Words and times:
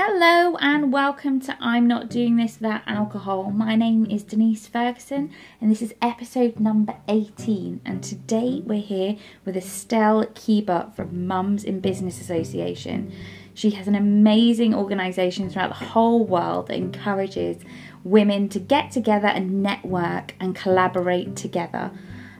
Hello 0.00 0.56
and 0.60 0.92
welcome 0.92 1.40
to 1.40 1.56
I'm 1.60 1.88
Not 1.88 2.08
Doing 2.08 2.36
This 2.36 2.60
Without 2.60 2.82
Alcohol. 2.86 3.50
My 3.50 3.74
name 3.74 4.06
is 4.06 4.22
Denise 4.22 4.68
Ferguson 4.68 5.32
and 5.60 5.72
this 5.72 5.82
is 5.82 5.92
episode 6.00 6.60
number 6.60 6.94
18. 7.08 7.80
And 7.84 8.00
today 8.00 8.62
we're 8.64 8.80
here 8.80 9.16
with 9.44 9.56
Estelle 9.56 10.24
Keeber 10.26 10.94
from 10.94 11.26
Mums 11.26 11.64
in 11.64 11.80
Business 11.80 12.20
Association. 12.20 13.12
She 13.54 13.70
has 13.70 13.88
an 13.88 13.96
amazing 13.96 14.72
organisation 14.72 15.50
throughout 15.50 15.70
the 15.70 15.86
whole 15.86 16.24
world 16.24 16.68
that 16.68 16.76
encourages 16.76 17.60
women 18.04 18.48
to 18.50 18.60
get 18.60 18.92
together 18.92 19.26
and 19.26 19.64
network 19.64 20.36
and 20.38 20.54
collaborate 20.54 21.34
together. 21.34 21.90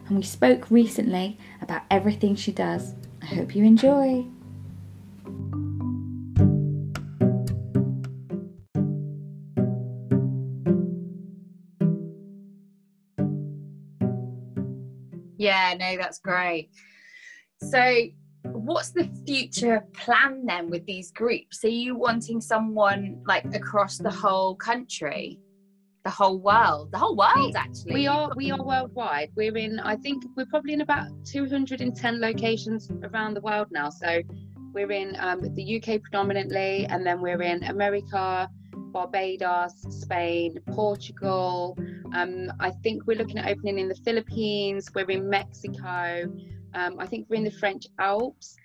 And 0.06 0.16
we 0.16 0.22
spoke 0.22 0.70
recently 0.70 1.36
about 1.60 1.82
everything 1.90 2.36
she 2.36 2.52
does. 2.52 2.94
I 3.20 3.26
hope 3.26 3.56
you 3.56 3.64
enjoy. 3.64 4.26
Yeah, 15.38 15.74
no, 15.78 15.96
that's 15.96 16.18
great. 16.18 16.70
So, 17.62 18.04
what's 18.42 18.90
the 18.90 19.08
future 19.26 19.84
plan 19.94 20.44
then 20.44 20.68
with 20.68 20.84
these 20.84 21.12
groups? 21.12 21.64
Are 21.64 21.68
you 21.68 21.94
wanting 21.96 22.40
someone 22.40 23.22
like 23.26 23.44
across 23.54 23.98
the 23.98 24.10
whole 24.10 24.56
country? 24.56 25.40
The 26.04 26.10
whole 26.10 26.38
world, 26.38 26.90
the 26.92 26.98
whole 26.98 27.16
world, 27.16 27.54
actually. 27.56 27.92
We 27.92 28.06
are 28.06 28.30
we 28.34 28.50
are 28.50 28.62
worldwide. 28.62 29.30
We're 29.36 29.56
in, 29.56 29.78
I 29.80 29.96
think, 29.96 30.24
we're 30.36 30.46
probably 30.46 30.72
in 30.72 30.80
about 30.80 31.08
210 31.24 32.20
locations 32.20 32.90
around 33.02 33.34
the 33.34 33.40
world 33.42 33.66
now. 33.70 33.90
So 33.90 34.22
we're 34.72 34.90
in 34.92 35.16
um, 35.18 35.40
the 35.54 35.76
UK 35.76 36.00
predominantly, 36.00 36.86
and 36.86 37.04
then 37.04 37.20
we're 37.20 37.42
in 37.42 37.62
America, 37.64 38.48
Barbados, 38.92 39.74
Spain, 39.90 40.58
Portugal. 40.72 41.76
Um, 42.14 42.52
I 42.60 42.70
think 42.70 43.06
we're 43.06 43.18
looking 43.18 43.38
at 43.38 43.48
opening 43.48 43.78
in 43.78 43.88
the 43.88 43.94
Philippines. 43.96 44.90
We're 44.94 45.10
in 45.10 45.28
Mexico. 45.28 46.32
Um, 46.74 46.96
I 46.98 47.06
think 47.06 47.26
we're 47.28 47.36
in 47.36 47.44
the 47.44 47.50
French 47.50 47.86
Alps. 47.98 48.56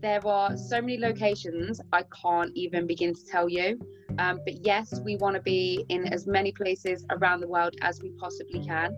There 0.00 0.26
are 0.26 0.56
so 0.56 0.80
many 0.80 0.98
locations 0.98 1.80
I 1.92 2.04
can't 2.22 2.52
even 2.54 2.86
begin 2.86 3.14
to 3.14 3.24
tell 3.24 3.48
you. 3.48 3.78
Um, 4.18 4.40
but 4.44 4.64
yes, 4.64 5.00
we 5.04 5.16
want 5.16 5.36
to 5.36 5.42
be 5.42 5.84
in 5.88 6.06
as 6.12 6.26
many 6.26 6.52
places 6.52 7.04
around 7.10 7.40
the 7.40 7.48
world 7.48 7.74
as 7.82 8.00
we 8.02 8.10
possibly 8.18 8.64
can. 8.64 8.96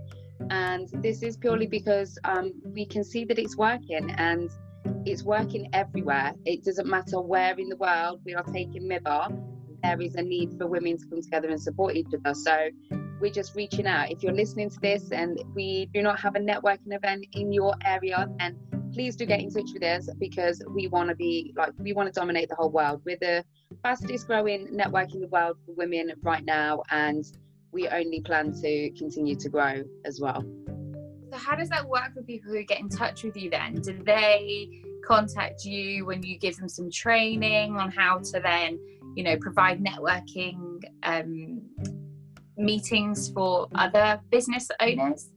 And 0.50 0.88
this 1.02 1.22
is 1.22 1.36
purely 1.36 1.66
because 1.66 2.18
um, 2.24 2.52
we 2.64 2.86
can 2.86 3.04
see 3.04 3.24
that 3.26 3.38
it's 3.38 3.56
working 3.56 4.10
and 4.12 4.50
it's 5.06 5.22
working 5.22 5.68
everywhere. 5.72 6.34
It 6.44 6.64
doesn't 6.64 6.88
matter 6.88 7.20
where 7.20 7.58
in 7.58 7.68
the 7.68 7.76
world 7.76 8.20
we 8.24 8.34
are 8.34 8.44
taking 8.44 8.88
MIBA 8.88 9.51
there 9.82 10.00
is 10.00 10.14
a 10.14 10.22
need 10.22 10.56
for 10.58 10.66
women 10.66 10.98
to 10.98 11.06
come 11.06 11.22
together 11.22 11.48
and 11.48 11.60
support 11.60 11.96
each 11.96 12.08
other. 12.14 12.34
So 12.34 12.70
we're 13.20 13.32
just 13.32 13.54
reaching 13.54 13.86
out. 13.86 14.10
If 14.10 14.22
you're 14.22 14.32
listening 14.32 14.70
to 14.70 14.80
this 14.80 15.12
and 15.12 15.42
we 15.54 15.88
do 15.94 16.02
not 16.02 16.18
have 16.20 16.34
a 16.34 16.40
networking 16.40 16.92
event 16.92 17.26
in 17.32 17.52
your 17.52 17.74
area, 17.84 18.28
then 18.38 18.56
please 18.92 19.16
do 19.16 19.24
get 19.24 19.40
in 19.40 19.50
touch 19.50 19.70
with 19.72 19.82
us 19.82 20.08
because 20.18 20.62
we 20.74 20.88
want 20.88 21.08
to 21.08 21.14
be 21.14 21.54
like 21.56 21.72
we 21.78 21.92
want 21.92 22.12
to 22.12 22.20
dominate 22.20 22.48
the 22.48 22.54
whole 22.54 22.70
world. 22.70 23.00
We're 23.04 23.18
the 23.20 23.44
fastest 23.82 24.26
growing 24.26 24.68
network 24.70 25.14
in 25.14 25.20
the 25.20 25.28
world 25.28 25.56
for 25.64 25.72
women 25.74 26.12
right 26.22 26.44
now, 26.44 26.82
and 26.90 27.24
we 27.72 27.88
only 27.88 28.20
plan 28.20 28.52
to 28.60 28.90
continue 28.90 29.36
to 29.36 29.48
grow 29.48 29.82
as 30.04 30.20
well. 30.20 30.44
So 31.30 31.38
how 31.38 31.56
does 31.56 31.70
that 31.70 31.88
work 31.88 32.12
for 32.14 32.22
people 32.22 32.52
who 32.52 32.62
get 32.64 32.80
in 32.80 32.90
touch 32.90 33.24
with 33.24 33.36
you 33.36 33.48
then? 33.48 33.76
Do 33.76 33.98
they 34.04 34.68
contact 35.06 35.64
you 35.64 36.04
when 36.04 36.22
you 36.22 36.38
give 36.38 36.56
them 36.56 36.68
some 36.68 36.90
training 36.90 37.76
on 37.76 37.90
how 37.90 38.18
to 38.18 38.40
then 38.40 38.78
you 39.14 39.22
know 39.24 39.36
provide 39.36 39.82
networking 39.82 40.82
um, 41.02 41.62
meetings 42.56 43.30
for 43.30 43.68
other 43.74 44.20
business 44.30 44.70
owners. 44.80 45.30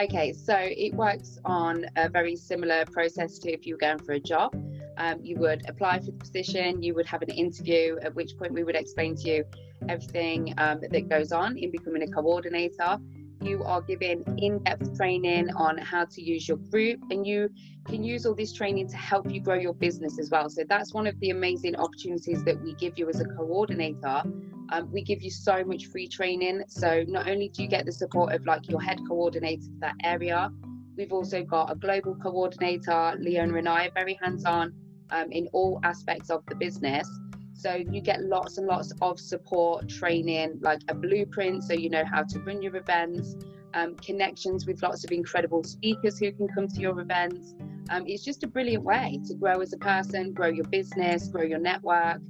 Okay 0.00 0.32
so 0.32 0.54
it 0.56 0.94
works 0.94 1.38
on 1.44 1.86
a 1.96 2.08
very 2.08 2.36
similar 2.36 2.84
process 2.86 3.38
to 3.40 3.52
if 3.52 3.66
you 3.66 3.74
were 3.74 3.78
going 3.78 3.98
for 3.98 4.12
a 4.12 4.20
job. 4.20 4.54
Um, 4.96 5.20
you 5.22 5.38
would 5.38 5.62
apply 5.68 6.00
for 6.00 6.06
the 6.06 6.12
position 6.12 6.82
you 6.82 6.92
would 6.94 7.06
have 7.06 7.22
an 7.22 7.30
interview 7.30 7.98
at 8.02 8.12
which 8.16 8.36
point 8.36 8.52
we 8.52 8.64
would 8.64 8.74
explain 8.74 9.14
to 9.16 9.28
you 9.28 9.44
everything 9.88 10.54
um, 10.58 10.80
that 10.80 11.08
goes 11.08 11.30
on 11.30 11.56
in 11.56 11.70
becoming 11.70 12.02
a 12.02 12.08
coordinator 12.08 12.98
you 13.42 13.62
are 13.64 13.80
given 13.80 14.24
in-depth 14.38 14.96
training 14.96 15.50
on 15.56 15.78
how 15.78 16.04
to 16.04 16.22
use 16.22 16.48
your 16.48 16.56
group 16.56 17.00
and 17.10 17.26
you 17.26 17.48
can 17.86 18.02
use 18.02 18.26
all 18.26 18.34
this 18.34 18.52
training 18.52 18.88
to 18.88 18.96
help 18.96 19.30
you 19.30 19.40
grow 19.40 19.56
your 19.56 19.74
business 19.74 20.18
as 20.18 20.30
well. 20.30 20.48
So 20.48 20.62
that's 20.68 20.92
one 20.92 21.06
of 21.06 21.18
the 21.20 21.30
amazing 21.30 21.76
opportunities 21.76 22.44
that 22.44 22.60
we 22.62 22.74
give 22.74 22.98
you 22.98 23.08
as 23.08 23.20
a 23.20 23.24
coordinator. 23.24 24.22
Um, 24.70 24.90
we 24.92 25.02
give 25.02 25.22
you 25.22 25.30
so 25.30 25.64
much 25.64 25.86
free 25.86 26.08
training. 26.08 26.64
So 26.68 27.04
not 27.08 27.28
only 27.28 27.48
do 27.48 27.62
you 27.62 27.68
get 27.68 27.86
the 27.86 27.92
support 27.92 28.34
of 28.34 28.44
like 28.46 28.68
your 28.68 28.82
head 28.82 28.98
coordinator 29.08 29.62
for 29.62 29.80
that 29.80 29.94
area 30.04 30.50
we've 30.98 31.12
also 31.12 31.42
got 31.44 31.70
a 31.70 31.76
global 31.76 32.16
coordinator 32.16 33.16
leona 33.20 33.54
and 33.54 33.68
i 33.68 33.86
are 33.86 33.90
very 33.94 34.18
hands-on 34.20 34.74
um, 35.10 35.30
in 35.32 35.48
all 35.52 35.80
aspects 35.84 36.28
of 36.28 36.44
the 36.48 36.56
business 36.56 37.08
so 37.58 37.74
you 37.74 38.00
get 38.00 38.22
lots 38.22 38.56
and 38.56 38.68
lots 38.68 38.92
of 39.02 39.18
support, 39.18 39.88
training, 39.88 40.58
like 40.60 40.80
a 40.88 40.94
blueprint, 40.94 41.64
so 41.64 41.72
you 41.72 41.90
know 41.90 42.04
how 42.04 42.22
to 42.22 42.38
run 42.40 42.62
your 42.62 42.76
events, 42.76 43.36
um, 43.74 43.96
connections 43.96 44.64
with 44.64 44.80
lots 44.80 45.02
of 45.02 45.10
incredible 45.10 45.64
speakers 45.64 46.20
who 46.20 46.30
can 46.30 46.46
come 46.46 46.68
to 46.68 46.80
your 46.80 47.00
events. 47.00 47.54
Um, 47.90 48.04
it's 48.06 48.24
just 48.24 48.44
a 48.44 48.46
brilliant 48.46 48.84
way 48.84 49.20
to 49.26 49.34
grow 49.34 49.60
as 49.60 49.72
a 49.72 49.78
person, 49.78 50.32
grow 50.32 50.46
your 50.46 50.66
business, 50.66 51.26
grow 51.26 51.42
your 51.42 51.58
network. 51.58 52.20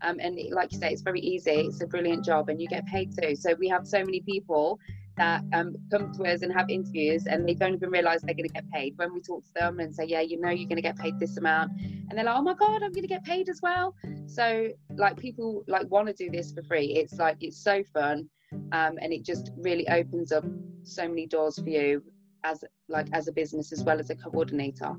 Um, 0.00 0.20
and 0.20 0.38
like 0.52 0.72
you 0.72 0.78
say, 0.78 0.90
it's 0.90 1.02
very 1.02 1.20
easy. 1.20 1.50
It's 1.50 1.82
a 1.82 1.86
brilliant 1.86 2.24
job, 2.24 2.48
and 2.48 2.58
you 2.60 2.66
get 2.66 2.86
paid 2.86 3.12
too. 3.20 3.36
So 3.36 3.54
we 3.58 3.68
have 3.68 3.86
so 3.86 3.98
many 3.98 4.20
people 4.20 4.80
that 5.18 5.42
um, 5.52 5.76
come 5.90 6.12
to 6.14 6.24
us 6.24 6.42
and 6.42 6.52
have 6.52 6.70
interviews 6.70 7.26
and 7.26 7.46
they 7.46 7.54
don't 7.54 7.74
even 7.74 7.90
realize 7.90 8.22
they're 8.22 8.34
going 8.34 8.48
to 8.48 8.54
get 8.54 8.68
paid. 8.70 8.94
When 8.96 9.12
we 9.12 9.20
talk 9.20 9.44
to 9.44 9.52
them 9.54 9.80
and 9.80 9.94
say 9.94 10.04
yeah 10.06 10.20
you 10.20 10.40
know 10.40 10.50
you're 10.50 10.68
going 10.68 10.76
to 10.76 10.82
get 10.82 10.96
paid 10.96 11.18
this 11.18 11.36
amount 11.36 11.72
and 11.80 12.10
they're 12.12 12.24
like 12.24 12.36
oh 12.36 12.42
my 12.42 12.54
god 12.54 12.82
i'm 12.82 12.92
going 12.92 13.02
to 13.02 13.08
get 13.08 13.24
paid 13.24 13.48
as 13.48 13.60
well. 13.62 13.94
So 14.26 14.68
like 14.96 15.16
people 15.16 15.64
like 15.68 15.90
want 15.90 16.08
to 16.08 16.14
do 16.14 16.30
this 16.30 16.52
for 16.52 16.62
free. 16.62 16.94
It's 16.94 17.14
like 17.14 17.36
it's 17.40 17.62
so 17.62 17.82
fun 17.92 18.28
um, 18.72 18.98
and 19.00 19.12
it 19.12 19.24
just 19.24 19.50
really 19.58 19.88
opens 19.88 20.32
up 20.32 20.44
so 20.82 21.06
many 21.06 21.26
doors 21.26 21.58
for 21.58 21.68
you 21.68 22.02
as 22.44 22.64
like 22.88 23.08
as 23.12 23.28
a 23.28 23.32
business 23.32 23.72
as 23.72 23.82
well 23.82 23.98
as 23.98 24.10
a 24.10 24.14
coordinator. 24.14 24.94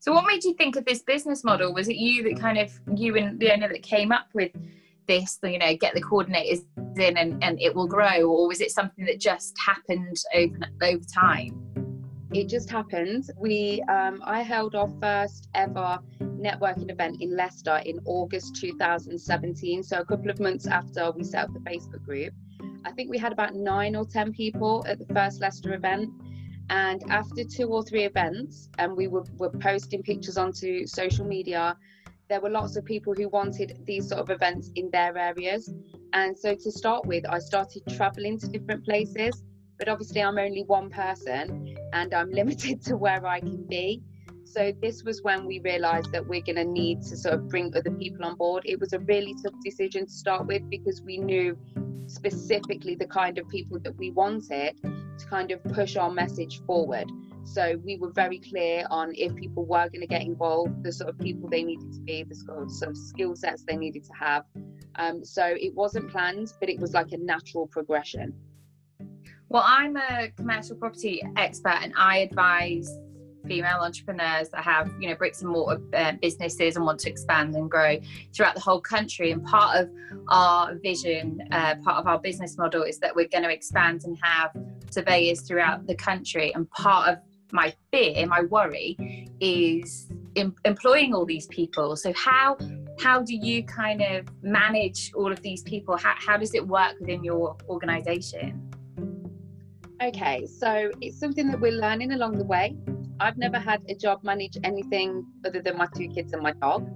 So 0.00 0.12
what 0.12 0.26
made 0.26 0.44
you 0.44 0.54
think 0.54 0.76
of 0.76 0.84
this 0.84 1.02
business 1.02 1.44
model? 1.44 1.74
Was 1.74 1.88
it 1.88 1.96
you 1.96 2.22
that 2.24 2.40
kind 2.40 2.58
of 2.58 2.72
you 2.94 3.16
and 3.16 3.42
owner 3.42 3.68
that 3.68 3.82
came 3.82 4.12
up 4.12 4.28
with 4.32 4.52
this 5.08 5.38
you 5.42 5.58
know 5.58 5.74
get 5.74 5.94
the 5.94 6.02
coordinators 6.02 6.60
in 6.98 7.16
and, 7.16 7.42
and 7.42 7.60
it 7.60 7.74
will 7.74 7.88
grow 7.88 8.22
or 8.22 8.46
was 8.46 8.60
it 8.60 8.70
something 8.70 9.04
that 9.04 9.18
just 9.18 9.56
happened 9.64 10.16
over 10.34 10.56
over 10.82 11.04
time? 11.12 11.64
It 12.32 12.46
just 12.48 12.68
happened. 12.68 13.24
We 13.36 13.82
um, 13.88 14.22
i 14.24 14.42
held 14.42 14.74
our 14.74 14.88
first 15.00 15.48
ever 15.54 15.98
networking 16.20 16.90
event 16.90 17.20
in 17.20 17.34
leicester 17.34 17.80
in 17.84 17.98
august 18.04 18.54
2017 18.60 19.82
so 19.82 19.98
a 19.98 20.04
couple 20.04 20.30
of 20.30 20.38
months 20.38 20.68
after 20.68 21.10
we 21.10 21.24
set 21.24 21.44
up 21.44 21.52
the 21.52 21.60
facebook 21.60 22.04
group. 22.04 22.32
I 22.84 22.92
think 22.92 23.10
we 23.10 23.18
had 23.18 23.32
about 23.32 23.54
nine 23.54 23.96
or 23.96 24.04
ten 24.04 24.32
people 24.32 24.84
at 24.86 24.98
the 24.98 25.12
first 25.14 25.40
leicester 25.40 25.74
event 25.74 26.10
and 26.70 27.02
after 27.08 27.44
two 27.44 27.68
or 27.68 27.82
three 27.82 28.04
events 28.04 28.68
and 28.78 28.94
we 28.94 29.08
were, 29.08 29.24
were 29.38 29.50
posting 29.50 30.02
pictures 30.02 30.36
onto 30.36 30.86
social 30.86 31.24
media 31.24 31.76
there 32.28 32.40
were 32.40 32.50
lots 32.50 32.76
of 32.76 32.84
people 32.84 33.14
who 33.14 33.28
wanted 33.28 33.78
these 33.86 34.08
sort 34.08 34.20
of 34.20 34.30
events 34.30 34.70
in 34.74 34.90
their 34.90 35.16
areas. 35.16 35.72
And 36.12 36.36
so 36.36 36.54
to 36.54 36.70
start 36.70 37.06
with, 37.06 37.24
I 37.28 37.38
started 37.38 37.82
traveling 37.96 38.38
to 38.40 38.48
different 38.48 38.84
places. 38.84 39.42
But 39.78 39.88
obviously, 39.88 40.22
I'm 40.22 40.38
only 40.38 40.64
one 40.64 40.90
person 40.90 41.76
and 41.92 42.12
I'm 42.12 42.30
limited 42.40 42.82
to 42.82 42.96
where 42.96 43.24
I 43.26 43.40
can 43.40 43.64
be. 43.64 44.02
So 44.44 44.72
this 44.82 45.04
was 45.04 45.22
when 45.22 45.46
we 45.46 45.60
realized 45.60 46.10
that 46.12 46.26
we're 46.26 46.40
going 46.40 46.56
to 46.56 46.64
need 46.64 47.02
to 47.02 47.16
sort 47.16 47.34
of 47.34 47.48
bring 47.48 47.74
other 47.76 47.90
people 47.90 48.24
on 48.24 48.34
board. 48.36 48.62
It 48.66 48.80
was 48.80 48.92
a 48.92 48.98
really 49.00 49.34
tough 49.42 49.54
decision 49.62 50.06
to 50.06 50.12
start 50.12 50.46
with 50.46 50.68
because 50.68 51.02
we 51.02 51.18
knew 51.18 51.56
specifically 52.06 52.94
the 52.94 53.06
kind 53.06 53.38
of 53.38 53.46
people 53.48 53.78
that 53.80 53.96
we 53.96 54.10
wanted 54.10 54.80
to 54.82 55.26
kind 55.26 55.50
of 55.50 55.62
push 55.64 55.96
our 55.96 56.10
message 56.10 56.62
forward. 56.64 57.10
So 57.52 57.80
we 57.82 57.96
were 57.96 58.10
very 58.10 58.38
clear 58.38 58.86
on 58.90 59.12
if 59.14 59.34
people 59.34 59.64
were 59.64 59.88
going 59.88 60.02
to 60.02 60.06
get 60.06 60.22
involved, 60.22 60.82
the 60.82 60.92
sort 60.92 61.08
of 61.08 61.18
people 61.18 61.48
they 61.48 61.62
needed 61.62 61.92
to 61.94 62.00
be, 62.00 62.22
the 62.22 62.34
sort 62.34 62.90
of, 62.90 62.96
skill 62.96 63.34
sets 63.34 63.64
they 63.66 63.76
needed 63.76 64.04
to 64.04 64.12
have. 64.20 64.44
Um, 64.96 65.24
so 65.24 65.44
it 65.44 65.74
wasn't 65.74 66.10
planned, 66.10 66.52
but 66.60 66.68
it 66.68 66.78
was 66.78 66.92
like 66.92 67.12
a 67.12 67.16
natural 67.16 67.66
progression. 67.66 68.34
Well, 69.48 69.62
I'm 69.64 69.96
a 69.96 70.28
commercial 70.36 70.76
property 70.76 71.22
expert 71.36 71.78
and 71.82 71.94
I 71.96 72.18
advise 72.18 72.90
female 73.46 73.78
entrepreneurs 73.78 74.50
that 74.50 74.62
have 74.62 74.92
you 75.00 75.08
know 75.08 75.14
bricks 75.14 75.40
and 75.40 75.50
mortar 75.50 75.80
uh, 75.94 76.12
businesses 76.20 76.76
and 76.76 76.84
want 76.84 77.00
to 77.00 77.08
expand 77.08 77.54
and 77.54 77.70
grow 77.70 77.98
throughout 78.34 78.54
the 78.54 78.60
whole 78.60 78.80
country 78.80 79.30
and 79.30 79.42
part 79.44 79.76
of 79.78 79.88
our 80.28 80.74
vision 80.82 81.40
uh, 81.52 81.74
part 81.76 81.96
of 81.96 82.06
our 82.06 82.18
business 82.18 82.58
model 82.58 82.82
is 82.82 82.98
that 82.98 83.14
we're 83.16 83.28
going 83.28 83.44
to 83.44 83.50
expand 83.50 84.02
and 84.04 84.18
have 84.20 84.50
surveyors 84.90 85.40
throughout 85.40 85.86
the 85.86 85.94
country 85.94 86.52
and 86.54 86.68
part 86.72 87.08
of 87.08 87.18
my 87.52 87.74
fear, 87.92 88.26
my 88.26 88.42
worry 88.42 88.96
is 89.40 90.08
em- 90.36 90.54
employing 90.64 91.14
all 91.14 91.24
these 91.24 91.46
people. 91.46 91.96
So 91.96 92.12
how 92.14 92.56
how 93.00 93.22
do 93.22 93.34
you 93.34 93.62
kind 93.64 94.02
of 94.02 94.26
manage 94.42 95.12
all 95.14 95.30
of 95.30 95.40
these 95.40 95.62
people? 95.62 95.96
How, 95.96 96.14
how 96.18 96.36
does 96.36 96.54
it 96.54 96.66
work 96.66 96.94
within 97.00 97.22
your 97.22 97.56
organization? 97.68 98.64
Okay, 100.02 100.46
so 100.46 100.90
it's 101.00 101.18
something 101.18 101.48
that 101.48 101.60
we're 101.60 101.72
learning 101.72 102.12
along 102.12 102.38
the 102.38 102.44
way. 102.44 102.76
I've 103.20 103.36
never 103.36 103.58
had 103.58 103.82
a 103.88 103.94
job 103.94 104.22
manage 104.22 104.56
anything 104.62 105.26
other 105.44 105.60
than 105.60 105.76
my 105.76 105.86
two 105.96 106.08
kids 106.08 106.32
and 106.32 106.42
my 106.42 106.52
dog. 106.52 106.88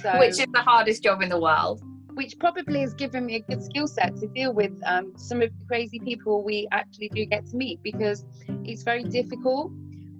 So, 0.00 0.18
which 0.18 0.40
is 0.40 0.46
the 0.52 0.62
hardest 0.62 1.02
job 1.02 1.22
in 1.22 1.28
the 1.28 1.40
world. 1.40 1.82
Which 2.16 2.38
probably 2.38 2.80
has 2.80 2.94
given 2.94 3.26
me 3.26 3.34
a 3.34 3.40
good 3.40 3.62
skill 3.62 3.86
set 3.86 4.16
to 4.16 4.26
deal 4.28 4.54
with 4.54 4.72
um, 4.86 5.12
some 5.18 5.42
of 5.42 5.50
the 5.50 5.66
crazy 5.66 5.98
people 5.98 6.42
we 6.42 6.66
actually 6.72 7.10
do 7.10 7.26
get 7.26 7.44
to 7.48 7.56
meet 7.56 7.82
because 7.82 8.24
it's 8.64 8.82
very 8.84 9.04
difficult. 9.04 9.70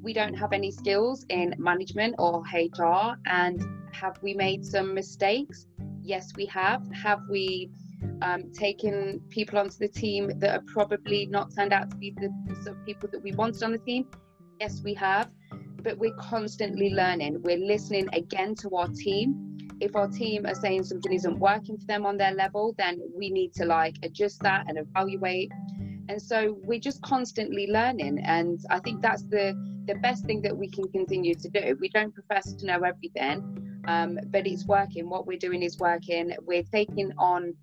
We 0.03 0.13
don't 0.13 0.35
have 0.35 0.53
any 0.53 0.71
skills 0.71 1.25
in 1.31 1.55
management 1.57 2.17
or 2.19 2.43
HR. 2.53 3.17
And 3.25 3.63
have 3.95 4.23
we 4.23 4.35
made 4.35 4.63
some 4.63 4.93
mistakes? 4.93 5.69
Yes, 6.03 6.35
we 6.37 6.45
have. 6.47 6.87
Have 6.93 7.23
we 7.31 7.71
um, 8.21 8.53
taken 8.53 9.23
people 9.31 9.59
onto 9.59 9.79
the 9.79 9.89
team 9.89 10.39
that 10.41 10.55
are 10.55 10.65
probably 10.67 11.25
not 11.25 11.55
turned 11.57 11.73
out 11.73 11.91
to 11.93 11.97
be 11.97 12.11
the 12.11 12.31
sort 12.57 12.77
of 12.77 12.85
people 12.85 13.09
that 13.11 13.23
we 13.23 13.33
wanted 13.33 13.63
on 13.63 13.73
the 13.73 13.79
team? 13.79 14.07
Yes, 14.61 14.83
we 14.85 14.93
have. 14.93 15.31
But 15.83 15.97
we're 15.97 16.17
constantly 16.17 16.91
learning. 16.91 17.41
We're 17.41 17.57
listening 17.57 18.11
again 18.13 18.55
to 18.57 18.77
our 18.77 18.89
team. 18.89 19.66
If 19.81 19.95
our 19.95 20.09
team 20.09 20.47
are 20.47 20.55
saying 20.55 20.85
something 20.85 21.13
isn't 21.13 21.39
working 21.39 21.79
for 21.79 21.87
them 21.87 22.07
on 22.07 22.17
their 22.17 22.33
level, 22.33 22.75
then 22.79 23.01
we 23.17 23.31
need 23.31 23.53
to 23.55 23.65
like 23.65 23.97
adjust 24.03 24.41
that 24.43 24.65
and 24.69 24.79
evaluate. 24.79 25.51
And 26.09 26.21
so 26.21 26.59
we're 26.63 26.81
just 26.81 27.03
constantly 27.03 27.67
learning. 27.67 28.21
And 28.25 28.61
I 28.71 28.79
think 28.81 29.03
that's 29.03 29.23
the 29.25 29.55
the 29.87 29.95
best 29.97 30.25
thing 30.25 30.43
that 30.43 30.57
we 30.57 30.69
can 30.69 30.89
continue 30.89 31.35
to 31.35 31.49
do. 31.49 31.77
We 31.81 31.89
don't 31.91 32.13
profess 32.13 32.53
to 32.55 32.67
know 32.67 32.81
everything, 32.83 33.83
um, 33.87 34.19
but 34.31 34.45
it's 34.47 34.67
working. 34.67 35.09
What 35.09 35.27
we're 35.27 35.39
doing 35.39 35.63
is 35.63 35.79
working. 35.79 36.35
We're 36.45 36.65
taking 36.65 37.13
on 37.19 37.55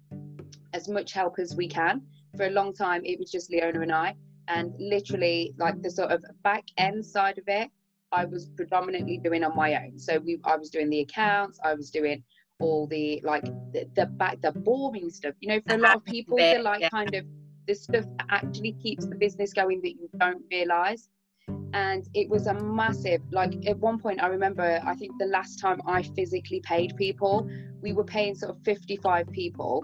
as 0.72 0.88
much 0.88 1.12
help 1.12 1.38
as 1.38 1.56
we 1.56 1.68
can. 1.68 2.02
For 2.38 2.46
a 2.48 2.50
long 2.50 2.74
time, 2.74 3.02
it 3.04 3.20
was 3.20 3.30
just 3.30 3.52
Leona 3.52 3.82
and 3.82 3.92
I 3.92 4.16
and 4.48 4.74
literally 4.80 5.54
like 5.58 5.82
the 5.82 5.90
sort 5.90 6.12
of 6.12 6.24
back 6.44 6.66
end 6.78 7.06
side 7.06 7.38
of 7.38 7.46
it 7.48 7.70
i 8.14 8.26
was 8.26 8.50
predominantly 8.56 9.18
doing 9.18 9.44
on 9.44 9.56
my 9.56 9.76
own. 9.76 9.98
So 9.98 10.20
we 10.20 10.40
i 10.46 10.56
was 10.56 10.70
doing 10.70 10.90
the 10.90 11.02
accounts 11.02 11.60
i 11.64 11.74
was 11.74 11.90
doing 11.90 12.24
all 12.60 12.88
the 12.88 13.22
like 13.24 13.46
the, 13.74 13.90
the 13.96 14.06
back 14.06 14.42
the 14.42 14.52
boring 14.52 15.10
stuff. 15.10 15.36
You 15.40 15.50
know 15.50 15.62
for 15.68 15.76
a 15.76 15.78
lot 15.78 15.96
of 15.96 16.06
people 16.06 16.38
the 16.38 16.60
like 16.60 16.82
yeah. 16.82 16.90
kind 16.90 17.14
of 17.14 17.26
the 17.68 17.74
stuff 17.74 18.06
that 18.18 18.28
actually 18.30 18.74
keeps 18.74 19.06
the 19.06 19.16
business 19.16 19.54
going 19.54 19.82
that 19.82 19.92
you 19.92 20.10
don't 20.20 20.44
realize. 20.52 21.10
And 21.74 22.08
it 22.14 22.30
was 22.30 22.48
a 22.48 22.54
massive 22.54 23.22
like 23.32 23.54
at 23.68 23.78
one 23.80 24.00
point 24.00 24.22
i 24.22 24.28
remember 24.28 24.80
i 24.86 24.96
think 24.96 25.12
the 25.20 25.26
last 25.26 25.58
time 25.60 25.82
i 25.88 26.04
physically 26.04 26.62
paid 26.62 26.96
people 26.96 27.50
we 27.82 27.92
were 27.94 28.04
paying 28.04 28.36
sort 28.36 28.52
of 28.52 28.64
55 28.64 29.30
people 29.32 29.84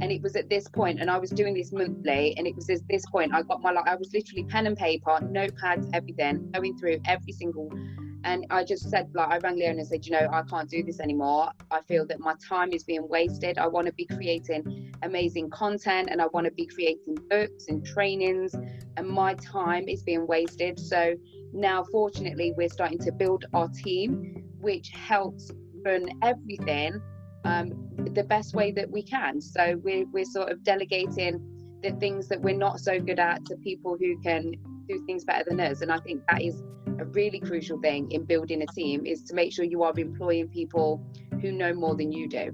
and 0.00 0.12
it 0.12 0.22
was 0.22 0.36
at 0.36 0.48
this 0.48 0.68
point 0.68 1.00
and 1.00 1.10
i 1.10 1.18
was 1.18 1.30
doing 1.30 1.54
this 1.54 1.72
monthly 1.72 2.34
and 2.36 2.46
it 2.46 2.54
was 2.54 2.68
at 2.70 2.80
this 2.88 3.04
point 3.06 3.32
i 3.34 3.42
got 3.42 3.60
my 3.62 3.70
like 3.70 3.86
i 3.86 3.94
was 3.94 4.12
literally 4.12 4.44
pen 4.44 4.66
and 4.66 4.76
paper 4.76 5.18
notepads 5.22 5.88
everything 5.92 6.50
going 6.52 6.76
through 6.78 6.98
every 7.06 7.32
single 7.32 7.70
and 8.24 8.46
i 8.50 8.64
just 8.64 8.88
said 8.90 9.08
like 9.14 9.28
i 9.28 9.38
rang 9.38 9.56
leona 9.56 9.78
and 9.78 9.86
said 9.86 10.04
you 10.04 10.12
know 10.12 10.28
i 10.32 10.42
can't 10.42 10.68
do 10.68 10.82
this 10.82 11.00
anymore. 11.00 11.50
I 11.70 11.80
feel 11.82 12.06
that 12.06 12.20
my 12.20 12.34
time 12.46 12.72
is 12.72 12.84
being 12.84 13.06
wasted. 13.08 13.58
I 13.58 13.66
want 13.66 13.86
to 13.86 13.92
be 13.92 14.06
creating 14.06 14.92
amazing 15.02 15.50
content 15.50 16.08
and 16.10 16.20
i 16.20 16.26
want 16.32 16.44
to 16.46 16.52
be 16.52 16.66
creating 16.66 17.16
books 17.30 17.68
and 17.68 17.84
trainings 17.86 18.54
and 18.96 19.08
my 19.08 19.34
time 19.34 19.88
is 19.88 20.02
being 20.02 20.26
wasted. 20.26 20.78
So 20.78 21.14
now 21.52 21.84
fortunately 21.84 22.52
we're 22.56 22.68
starting 22.68 22.98
to 22.98 23.12
build 23.12 23.44
our 23.54 23.68
team 23.68 24.44
which 24.60 24.90
helps 24.90 25.50
run 25.84 26.08
everything 26.22 27.00
um, 27.44 27.72
the 28.14 28.24
best 28.24 28.54
way 28.54 28.72
that 28.72 28.90
we 28.90 29.02
can. 29.02 29.40
So 29.40 29.80
we're, 29.82 30.06
we're 30.06 30.24
sort 30.24 30.50
of 30.50 30.62
delegating 30.62 31.40
the 31.82 31.92
things 31.92 32.28
that 32.28 32.40
we're 32.40 32.56
not 32.56 32.80
so 32.80 32.98
good 32.98 33.18
at 33.18 33.44
to 33.46 33.56
people 33.56 33.96
who 33.98 34.20
can 34.20 34.54
do 34.88 35.04
things 35.06 35.24
better 35.24 35.44
than 35.48 35.60
us. 35.60 35.80
And 35.80 35.92
I 35.92 35.98
think 35.98 36.22
that 36.28 36.42
is 36.42 36.62
a 36.98 37.04
really 37.04 37.38
crucial 37.38 37.78
thing 37.80 38.10
in 38.10 38.24
building 38.24 38.62
a 38.62 38.66
team 38.66 39.06
is 39.06 39.22
to 39.24 39.34
make 39.34 39.52
sure 39.52 39.64
you 39.64 39.82
are 39.82 39.92
employing 39.96 40.48
people 40.48 41.04
who 41.40 41.52
know 41.52 41.72
more 41.72 41.94
than 41.94 42.10
you 42.10 42.28
do. 42.28 42.52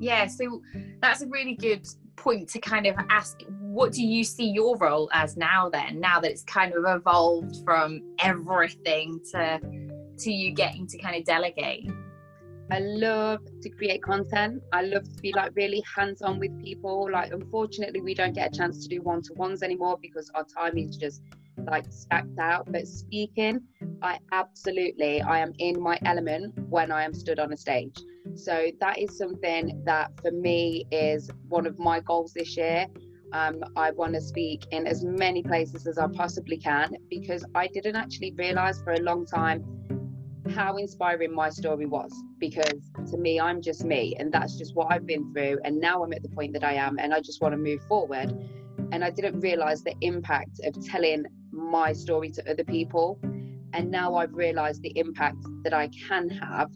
Yeah, 0.00 0.26
so 0.26 0.62
that's 1.00 1.22
a 1.22 1.26
really 1.26 1.54
good 1.54 1.86
point 2.16 2.48
to 2.48 2.60
kind 2.60 2.86
of 2.86 2.94
ask 3.10 3.40
what 3.58 3.92
do 3.92 4.04
you 4.04 4.22
see 4.22 4.48
your 4.48 4.76
role 4.78 5.10
as 5.12 5.36
now 5.36 5.68
then 5.68 5.98
now 5.98 6.20
that 6.20 6.30
it's 6.30 6.44
kind 6.44 6.72
of 6.72 6.84
evolved 6.86 7.56
from 7.64 8.00
everything 8.20 9.20
to 9.32 9.60
to 10.16 10.32
you 10.32 10.52
getting 10.52 10.86
to 10.86 10.96
kind 10.98 11.16
of 11.16 11.24
delegate 11.24 11.90
I 12.70 12.78
love 12.78 13.40
to 13.62 13.68
create 13.68 14.02
content. 14.02 14.62
I 14.72 14.82
love 14.82 15.04
to 15.04 15.20
be 15.20 15.32
like 15.32 15.52
really 15.54 15.82
hands 15.94 16.22
on 16.22 16.38
with 16.38 16.58
people. 16.62 17.08
Like, 17.10 17.32
unfortunately, 17.32 18.00
we 18.00 18.14
don't 18.14 18.34
get 18.34 18.54
a 18.54 18.56
chance 18.56 18.82
to 18.82 18.88
do 18.88 19.02
one 19.02 19.22
to 19.22 19.34
ones 19.34 19.62
anymore 19.62 19.98
because 20.00 20.30
our 20.34 20.44
time 20.44 20.78
is 20.78 20.96
just 20.96 21.22
like 21.66 21.84
stacked 21.90 22.38
out. 22.38 22.70
But 22.70 22.86
speaking, 22.86 23.60
I 24.02 24.18
absolutely, 24.32 25.20
I 25.22 25.40
am 25.40 25.52
in 25.58 25.80
my 25.80 25.98
element 26.04 26.54
when 26.68 26.90
I 26.90 27.04
am 27.04 27.12
stood 27.12 27.38
on 27.38 27.52
a 27.52 27.56
stage. 27.56 27.98
So 28.34 28.70
that 28.80 28.98
is 28.98 29.16
something 29.16 29.82
that 29.84 30.10
for 30.20 30.30
me 30.30 30.86
is 30.90 31.30
one 31.48 31.66
of 31.66 31.78
my 31.78 32.00
goals 32.00 32.32
this 32.32 32.56
year. 32.56 32.86
Um, 33.32 33.64
I 33.76 33.90
want 33.90 34.14
to 34.14 34.20
speak 34.20 34.64
in 34.70 34.86
as 34.86 35.04
many 35.04 35.42
places 35.42 35.86
as 35.86 35.98
I 35.98 36.06
possibly 36.06 36.56
can 36.56 36.96
because 37.10 37.44
I 37.54 37.66
didn't 37.66 37.96
actually 37.96 38.32
realize 38.36 38.80
for 38.82 38.92
a 38.92 39.00
long 39.00 39.26
time 39.26 39.83
how 40.50 40.76
inspiring 40.76 41.34
my 41.34 41.48
story 41.48 41.86
was 41.86 42.12
because 42.38 42.90
to 43.10 43.16
me 43.16 43.40
i'm 43.40 43.62
just 43.62 43.84
me 43.84 44.14
and 44.18 44.32
that's 44.32 44.56
just 44.56 44.74
what 44.74 44.92
i've 44.92 45.06
been 45.06 45.32
through 45.32 45.58
and 45.64 45.80
now 45.80 46.02
i'm 46.02 46.12
at 46.12 46.22
the 46.22 46.28
point 46.28 46.52
that 46.52 46.64
i 46.64 46.74
am 46.74 46.98
and 46.98 47.14
i 47.14 47.20
just 47.20 47.40
want 47.40 47.52
to 47.52 47.58
move 47.58 47.82
forward. 47.88 48.36
And 48.92 49.02
i 49.02 49.10
didn't 49.10 49.40
realize 49.40 49.82
the 49.82 49.94
impact 50.02 50.60
of 50.64 50.74
telling 50.84 51.24
my 51.50 51.92
story 51.92 52.30
to 52.32 52.50
other 52.50 52.64
people 52.64 53.18
and 53.72 53.90
now 53.90 54.16
i've 54.16 54.34
realized 54.34 54.82
the 54.82 54.92
impact 54.96 55.38
that 55.62 55.72
i 55.72 55.88
can 56.08 56.28
have. 56.28 56.70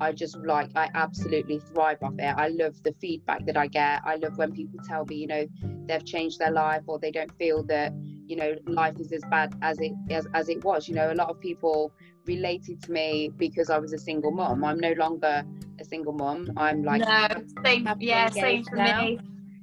I 0.00 0.12
just 0.12 0.36
like 0.38 0.70
i 0.76 0.88
absolutely 0.94 1.58
thrive 1.58 1.98
off 2.02 2.14
it. 2.18 2.34
I 2.36 2.48
love 2.48 2.80
the 2.84 2.94
feedback 3.00 3.44
that 3.46 3.56
i 3.56 3.66
get. 3.66 4.02
I 4.04 4.16
love 4.16 4.38
when 4.38 4.52
people 4.52 4.78
tell 4.86 5.04
me 5.06 5.16
you 5.16 5.26
know 5.26 5.46
they've 5.86 6.04
changed 6.04 6.38
their 6.38 6.52
life 6.52 6.82
or 6.86 6.98
they 6.98 7.10
don't 7.10 7.32
feel 7.38 7.64
that 7.64 7.92
you 8.30 8.36
know 8.36 8.54
life 8.66 8.98
is 9.00 9.12
as 9.12 9.22
bad 9.30 9.52
as 9.60 9.80
it 9.80 9.92
as, 10.10 10.26
as 10.34 10.48
it 10.48 10.64
was 10.64 10.88
you 10.88 10.94
know 10.94 11.12
a 11.12 11.14
lot 11.14 11.28
of 11.28 11.40
people 11.40 11.92
related 12.26 12.82
to 12.82 12.92
me 12.92 13.30
because 13.36 13.70
I 13.70 13.78
was 13.78 13.92
a 13.92 13.98
single 13.98 14.30
mom. 14.30 14.64
I'm 14.64 14.78
no 14.78 14.92
longer 14.92 15.42
a 15.80 15.84
single 15.84 16.12
mom. 16.12 16.52
I'm 16.56 16.82
like 16.84 17.00
no, 17.00 17.28
same, 17.64 17.88
yeah, 17.98 18.28
same 18.28 18.64
for 18.64 18.76
now. 18.76 19.02
me. 19.02 19.18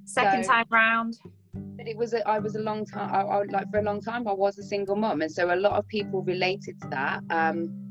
Second 0.06 0.44
so, 0.44 0.52
time 0.52 0.66
round. 0.70 1.18
But 1.54 1.88
it 1.88 1.98
was 1.98 2.14
a, 2.14 2.28
I 2.28 2.40
was 2.40 2.56
a 2.56 2.60
long 2.60 2.86
time. 2.86 3.10
I, 3.14 3.22
I, 3.22 3.44
like 3.44 3.70
for 3.72 3.80
a 3.80 3.84
long 3.84 4.02
time, 4.02 4.28
I 4.28 4.34
was 4.34 4.58
a 4.58 4.64
single 4.64 4.96
mom, 4.96 5.22
and 5.22 5.32
so 5.32 5.54
a 5.54 5.56
lot 5.56 5.74
of 5.74 5.88
people 5.88 6.24
related 6.24 6.80
to 6.82 6.88
that. 6.90 7.22
Um, 7.30 7.84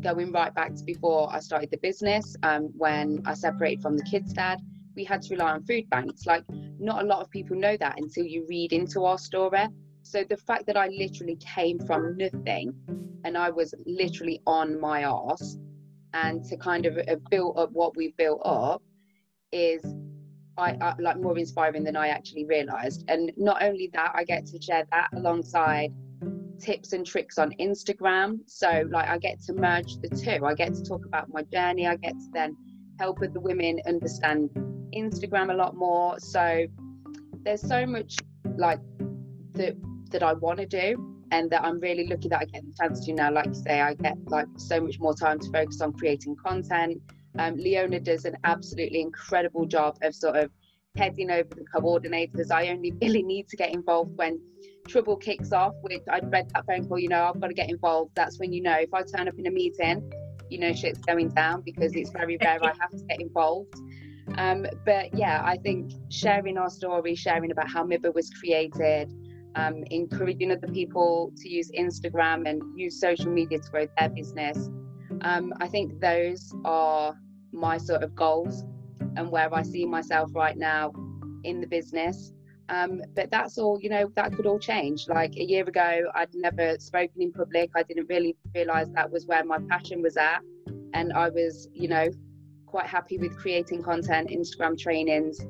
going 0.00 0.32
right 0.32 0.54
back 0.54 0.74
to 0.74 0.84
before 0.84 1.30
I 1.30 1.40
started 1.40 1.70
the 1.70 1.76
business, 1.78 2.34
um, 2.42 2.70
when 2.76 3.20
I 3.26 3.34
separated 3.34 3.82
from 3.82 3.98
the 3.98 4.04
kids' 4.04 4.32
dad, 4.32 4.58
we 4.96 5.04
had 5.04 5.20
to 5.22 5.34
rely 5.34 5.52
on 5.52 5.62
food 5.64 5.88
banks. 5.90 6.26
Like 6.26 6.44
not 6.78 7.02
a 7.02 7.06
lot 7.06 7.20
of 7.20 7.30
people 7.30 7.56
know 7.56 7.76
that 7.76 7.98
until 7.98 8.24
you 8.24 8.46
read 8.48 8.72
into 8.72 9.04
our 9.04 9.18
story. 9.18 9.66
So 10.10 10.24
the 10.24 10.36
fact 10.36 10.66
that 10.66 10.76
I 10.76 10.88
literally 10.88 11.36
came 11.36 11.78
from 11.78 12.16
nothing 12.16 12.74
and 13.24 13.38
I 13.38 13.48
was 13.50 13.72
literally 13.86 14.42
on 14.44 14.80
my 14.80 15.02
ass 15.02 15.56
and 16.14 16.44
to 16.46 16.56
kind 16.56 16.84
of 16.84 16.98
built 17.30 17.56
up 17.56 17.70
what 17.70 17.96
we've 17.96 18.16
built 18.16 18.42
up 18.44 18.82
is 19.52 19.84
I, 20.58 20.76
I, 20.80 20.94
like 20.98 21.20
more 21.20 21.38
inspiring 21.38 21.84
than 21.84 21.94
I 21.94 22.08
actually 22.08 22.44
realized. 22.44 23.04
And 23.06 23.30
not 23.36 23.62
only 23.62 23.88
that, 23.92 24.10
I 24.12 24.24
get 24.24 24.46
to 24.46 24.60
share 24.60 24.84
that 24.90 25.10
alongside 25.14 25.92
tips 26.58 26.92
and 26.92 27.06
tricks 27.06 27.38
on 27.38 27.52
Instagram. 27.60 28.40
So 28.46 28.88
like 28.90 29.08
I 29.08 29.16
get 29.16 29.40
to 29.42 29.52
merge 29.52 29.96
the 29.98 30.08
two. 30.08 30.44
I 30.44 30.54
get 30.54 30.74
to 30.74 30.82
talk 30.82 31.06
about 31.06 31.28
my 31.32 31.42
journey. 31.42 31.86
I 31.86 31.94
get 31.94 32.14
to 32.14 32.28
then 32.32 32.56
help 32.98 33.20
the 33.20 33.40
women 33.40 33.80
understand 33.86 34.50
Instagram 34.92 35.52
a 35.52 35.56
lot 35.56 35.76
more. 35.76 36.18
So 36.18 36.66
there's 37.44 37.62
so 37.62 37.86
much 37.86 38.16
like 38.58 38.80
that 39.52 39.76
that 40.10 40.22
I 40.22 40.32
want 40.34 40.58
to 40.58 40.66
do 40.66 41.16
and 41.30 41.50
that 41.50 41.64
I'm 41.64 41.78
really 41.80 42.06
lucky 42.06 42.28
that 42.28 42.40
I 42.40 42.44
get 42.44 42.62
the 42.64 42.74
chance 42.80 43.04
to 43.06 43.12
now. 43.12 43.32
Like 43.32 43.46
you 43.46 43.54
say, 43.54 43.80
I 43.80 43.94
get 43.94 44.16
like 44.26 44.46
so 44.56 44.80
much 44.80 44.98
more 44.98 45.14
time 45.14 45.38
to 45.38 45.50
focus 45.50 45.80
on 45.80 45.92
creating 45.92 46.36
content. 46.36 47.00
Um, 47.38 47.56
Leona 47.56 48.00
does 48.00 48.24
an 48.24 48.36
absolutely 48.44 49.00
incredible 49.00 49.64
job 49.66 49.96
of 50.02 50.14
sort 50.14 50.36
of 50.36 50.50
heading 50.96 51.30
over 51.30 51.48
the 51.54 51.64
coordinators. 51.74 52.50
I 52.50 52.68
only 52.68 52.92
really 53.02 53.22
need 53.22 53.48
to 53.48 53.56
get 53.56 53.72
involved 53.72 54.16
when 54.16 54.40
trouble 54.88 55.16
kicks 55.16 55.52
off, 55.52 55.74
which 55.82 56.02
I'd 56.10 56.30
read 56.32 56.50
that 56.54 56.66
phone 56.66 56.86
call, 56.88 56.98
you 56.98 57.08
know, 57.08 57.24
I've 57.24 57.40
got 57.40 57.48
to 57.48 57.54
get 57.54 57.70
involved. 57.70 58.12
That's 58.14 58.38
when 58.38 58.52
you 58.52 58.62
know 58.62 58.76
if 58.78 58.92
I 58.92 59.02
turn 59.02 59.28
up 59.28 59.38
in 59.38 59.46
a 59.46 59.50
meeting, 59.50 60.12
you 60.48 60.58
know, 60.58 60.72
shit's 60.72 60.98
going 61.00 61.28
down 61.28 61.62
because 61.62 61.94
it's 61.94 62.10
very 62.10 62.36
rare 62.42 62.58
I 62.62 62.72
have 62.80 62.90
to 62.90 63.04
get 63.08 63.20
involved. 63.20 63.74
Um, 64.36 64.66
but 64.84 65.14
yeah, 65.14 65.42
I 65.44 65.56
think 65.56 65.92
sharing 66.08 66.58
our 66.58 66.70
story, 66.70 67.14
sharing 67.14 67.50
about 67.50 67.68
how 67.68 67.84
MIBA 67.84 68.14
was 68.14 68.30
created, 68.30 69.12
um, 69.56 69.84
encouraging 69.90 70.52
other 70.52 70.68
people 70.68 71.32
to 71.36 71.48
use 71.48 71.70
Instagram 71.78 72.48
and 72.48 72.62
use 72.78 73.00
social 73.00 73.30
media 73.30 73.58
to 73.58 73.70
grow 73.70 73.86
their 73.98 74.08
business. 74.08 74.70
Um, 75.22 75.52
I 75.60 75.68
think 75.68 76.00
those 76.00 76.54
are 76.64 77.14
my 77.52 77.76
sort 77.78 78.02
of 78.02 78.14
goals 78.14 78.64
and 79.16 79.30
where 79.30 79.52
I 79.52 79.62
see 79.62 79.84
myself 79.84 80.30
right 80.34 80.56
now 80.56 80.92
in 81.44 81.60
the 81.60 81.66
business. 81.66 82.32
Um, 82.68 83.02
but 83.16 83.30
that's 83.32 83.58
all, 83.58 83.80
you 83.80 83.90
know, 83.90 84.12
that 84.14 84.32
could 84.32 84.46
all 84.46 84.58
change. 84.58 85.08
Like 85.08 85.34
a 85.36 85.42
year 85.42 85.64
ago, 85.64 86.04
I'd 86.14 86.32
never 86.34 86.78
spoken 86.78 87.20
in 87.20 87.32
public. 87.32 87.70
I 87.74 87.82
didn't 87.82 88.08
really 88.08 88.36
realize 88.54 88.88
that 88.92 89.10
was 89.10 89.26
where 89.26 89.44
my 89.44 89.58
passion 89.68 90.02
was 90.02 90.16
at. 90.16 90.40
And 90.94 91.12
I 91.12 91.30
was, 91.30 91.68
you 91.72 91.88
know, 91.88 92.08
quite 92.66 92.86
happy 92.86 93.18
with 93.18 93.36
creating 93.36 93.82
content, 93.82 94.30
Instagram 94.30 94.78
trainings. 94.78 95.40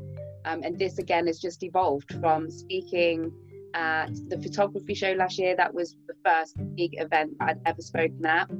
Um, 0.46 0.62
and 0.64 0.78
this 0.78 0.98
again 0.98 1.26
has 1.26 1.38
just 1.38 1.62
evolved 1.62 2.14
from 2.20 2.50
speaking 2.50 3.30
at 3.74 4.10
the 4.28 4.38
photography 4.38 4.94
show 4.94 5.12
last 5.12 5.38
year. 5.38 5.56
That 5.56 5.72
was 5.72 5.96
the 6.06 6.14
first 6.24 6.56
big 6.76 7.00
event 7.00 7.32
I'd 7.40 7.60
ever 7.66 7.82
spoken 7.82 8.24
at. 8.26 8.50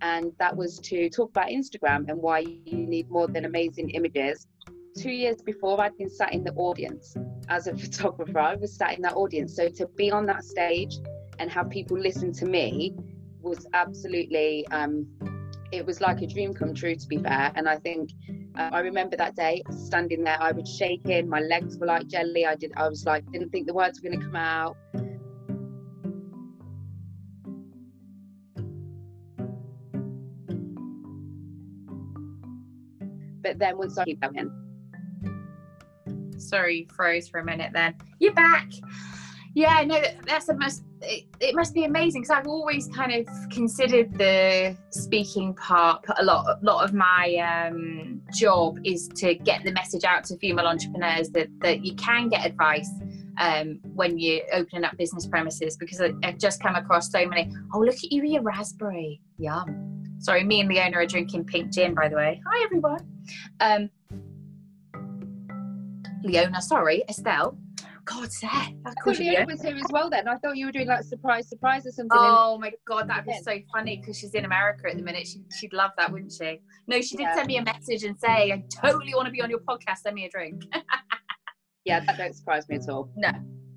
And 0.00 0.32
that 0.38 0.56
was 0.56 0.78
to 0.80 1.10
talk 1.10 1.30
about 1.30 1.48
Instagram 1.48 2.08
and 2.08 2.20
why 2.20 2.40
you 2.40 2.86
need 2.86 3.10
more 3.10 3.26
than 3.26 3.44
amazing 3.44 3.90
images. 3.90 4.46
Two 4.96 5.10
years 5.10 5.42
before, 5.42 5.80
I'd 5.80 5.96
been 5.96 6.10
sat 6.10 6.32
in 6.32 6.44
the 6.44 6.52
audience 6.54 7.16
as 7.48 7.66
a 7.66 7.76
photographer. 7.76 8.38
I 8.38 8.54
was 8.56 8.74
sat 8.74 8.96
in 8.96 9.02
that 9.02 9.14
audience. 9.14 9.54
So 9.54 9.68
to 9.68 9.86
be 9.96 10.10
on 10.10 10.26
that 10.26 10.44
stage 10.44 10.96
and 11.38 11.50
have 11.50 11.70
people 11.70 11.98
listen 11.98 12.32
to 12.34 12.46
me 12.46 12.94
was 13.40 13.66
absolutely, 13.74 14.66
um, 14.68 15.06
it 15.72 15.84
was 15.84 16.00
like 16.00 16.22
a 16.22 16.26
dream 16.26 16.54
come 16.54 16.74
true, 16.74 16.94
to 16.94 17.08
be 17.08 17.18
fair. 17.18 17.52
And 17.54 17.68
I 17.68 17.76
think 17.76 18.10
uh, 18.58 18.70
I 18.72 18.80
remember 18.80 19.16
that 19.16 19.36
day 19.36 19.62
standing 19.70 20.24
there, 20.24 20.36
I 20.40 20.50
was 20.50 20.68
shaking, 20.68 21.28
my 21.28 21.40
legs 21.40 21.78
were 21.78 21.86
like 21.86 22.08
jelly. 22.08 22.44
I 22.44 22.56
did, 22.56 22.72
I 22.76 22.88
was 22.88 23.06
like, 23.06 23.30
didn't 23.30 23.50
think 23.50 23.68
the 23.68 23.74
words 23.74 24.00
were 24.00 24.08
going 24.08 24.20
to 24.20 24.26
come 24.26 24.36
out. 24.36 24.76
But 33.40 33.60
then 33.60 33.78
once 33.78 33.96
I 33.96 34.04
keep 34.04 34.20
going, 34.20 34.50
sorry, 36.38 36.88
froze 36.94 37.28
for 37.28 37.38
a 37.38 37.44
minute. 37.44 37.70
Then 37.72 37.94
you're 38.18 38.34
back. 38.34 38.68
Yeah, 39.58 39.82
no, 39.84 40.00
that's 40.24 40.48
a 40.50 40.54
must. 40.54 40.84
It, 41.00 41.24
it 41.40 41.52
must 41.56 41.74
be 41.74 41.82
amazing 41.82 42.22
because 42.22 42.30
I've 42.30 42.46
always 42.46 42.86
kind 42.94 43.12
of 43.12 43.26
considered 43.50 44.16
the 44.16 44.76
speaking 44.90 45.52
part. 45.54 46.04
A 46.16 46.24
lot, 46.24 46.46
a 46.46 46.64
lot 46.64 46.84
of 46.84 46.94
my 46.94 47.34
um, 47.34 48.22
job 48.32 48.78
is 48.84 49.08
to 49.16 49.34
get 49.34 49.64
the 49.64 49.72
message 49.72 50.04
out 50.04 50.22
to 50.26 50.36
female 50.36 50.66
entrepreneurs 50.66 51.30
that 51.30 51.48
that 51.58 51.84
you 51.84 51.96
can 51.96 52.28
get 52.28 52.46
advice 52.46 52.88
um, 53.40 53.80
when 53.96 54.16
you're 54.16 54.42
opening 54.52 54.84
up 54.84 54.96
business 54.96 55.26
premises 55.26 55.76
because 55.76 56.00
I, 56.00 56.12
have 56.22 56.38
just 56.38 56.62
come 56.62 56.76
across 56.76 57.10
so 57.10 57.26
many. 57.26 57.52
Oh, 57.74 57.80
look 57.80 57.96
at 57.96 58.12
you 58.12 58.22
with 58.22 58.30
your 58.30 58.42
raspberry. 58.42 59.20
Yum. 59.38 60.04
Sorry, 60.20 60.44
me 60.44 60.60
and 60.60 60.68
Leona 60.68 60.98
are 60.98 61.06
drinking 61.06 61.46
pink 61.46 61.72
gin, 61.72 61.96
by 61.96 62.08
the 62.08 62.14
way. 62.14 62.40
Hi, 62.46 62.64
everyone. 62.64 63.00
Um, 63.58 63.90
Leona, 66.22 66.62
sorry, 66.62 67.02
Estelle. 67.08 67.58
God, 68.08 68.32
Seth. 68.32 68.50
I 68.50 68.92
Leona 69.06 69.44
was 69.46 69.60
here 69.60 69.76
as 69.76 69.84
well 69.90 70.08
then. 70.08 70.28
I 70.28 70.36
thought 70.36 70.56
you 70.56 70.66
were 70.66 70.72
doing 70.72 70.88
like 70.88 71.04
surprise, 71.04 71.48
surprise 71.48 71.86
or 71.86 71.90
something. 71.90 72.16
Oh 72.18 72.58
my 72.58 72.72
God, 72.86 73.08
that'd 73.08 73.26
be 73.26 73.38
so 73.42 73.58
funny 73.72 73.98
because 73.98 74.18
she's 74.18 74.34
in 74.34 74.46
America 74.46 74.88
at 74.88 74.96
the 74.96 75.02
minute. 75.02 75.26
She, 75.26 75.42
she'd 75.58 75.74
love 75.74 75.90
that, 75.98 76.10
wouldn't 76.10 76.32
she? 76.32 76.60
No, 76.86 77.02
she 77.02 77.16
did 77.16 77.24
yeah. 77.24 77.34
send 77.34 77.48
me 77.48 77.58
a 77.58 77.64
message 77.64 78.04
and 78.04 78.18
say, 78.18 78.52
I 78.52 78.64
totally 78.82 79.14
want 79.14 79.26
to 79.26 79.32
be 79.32 79.42
on 79.42 79.50
your 79.50 79.60
podcast. 79.60 79.98
Send 80.04 80.14
me 80.14 80.24
a 80.24 80.30
drink. 80.30 80.64
yeah, 81.84 82.00
that 82.00 82.16
don't 82.16 82.34
surprise 82.34 82.66
me 82.68 82.76
at 82.76 82.88
all. 82.88 83.10
No, 83.14 83.30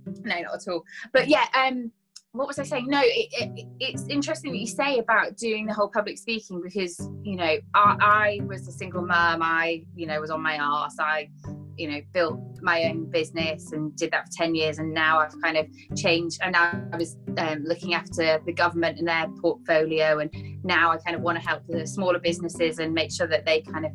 no, 0.06 0.42
not 0.42 0.56
at 0.56 0.72
all. 0.72 0.84
But 1.12 1.28
yeah, 1.28 1.46
um, 1.54 1.92
what 2.32 2.48
was 2.48 2.58
I 2.58 2.64
saying? 2.64 2.88
No, 2.88 3.02
it, 3.04 3.28
it, 3.34 3.68
it's 3.82 4.08
interesting 4.08 4.54
that 4.54 4.60
you 4.60 4.68
say 4.68 5.00
about 5.00 5.36
doing 5.36 5.66
the 5.66 5.74
whole 5.74 5.90
public 5.90 6.18
speaking 6.18 6.62
because 6.64 6.98
you 7.24 7.36
know 7.36 7.58
I, 7.74 7.98
I 8.00 8.40
was 8.46 8.66
a 8.70 8.72
single 8.72 9.06
mum. 9.06 9.42
I 9.44 9.84
you 9.94 10.08
know 10.08 10.22
was 10.22 10.32
on 10.32 10.42
my 10.42 10.56
ass. 10.56 10.96
I 11.00 11.30
you 11.78 11.90
know 11.90 12.02
built 12.14 12.40
my 12.62 12.84
own 12.84 13.10
business 13.10 13.72
and 13.72 13.96
did 13.96 14.12
that 14.12 14.26
for 14.26 14.32
10 14.34 14.56
years 14.56 14.80
and 14.80 14.94
now 14.94 15.20
i've 15.20 15.34
kind 15.42 15.58
of 15.58 15.66
changed 15.96 16.40
and 16.42 16.54
now 16.54 16.82
i 16.94 16.98
was 16.98 17.18
um, 17.38 17.64
looking 17.64 17.94
after 17.94 18.40
the 18.46 18.54
government 18.54 19.00
and 19.00 19.08
their 19.08 19.28
portfolio 19.42 20.20
and 20.20 20.30
now 20.64 20.92
i 20.92 20.98
kind 20.98 21.16
of 21.16 21.22
want 21.22 21.40
to 21.40 21.48
help 21.48 21.64
the 21.68 21.86
smaller 21.86 22.20
businesses 22.20 22.80
and 22.80 22.94
make 22.94 23.12
sure 23.12 23.28
that 23.28 23.46
they 23.46 23.62
kind 23.62 23.86
of 23.86 23.92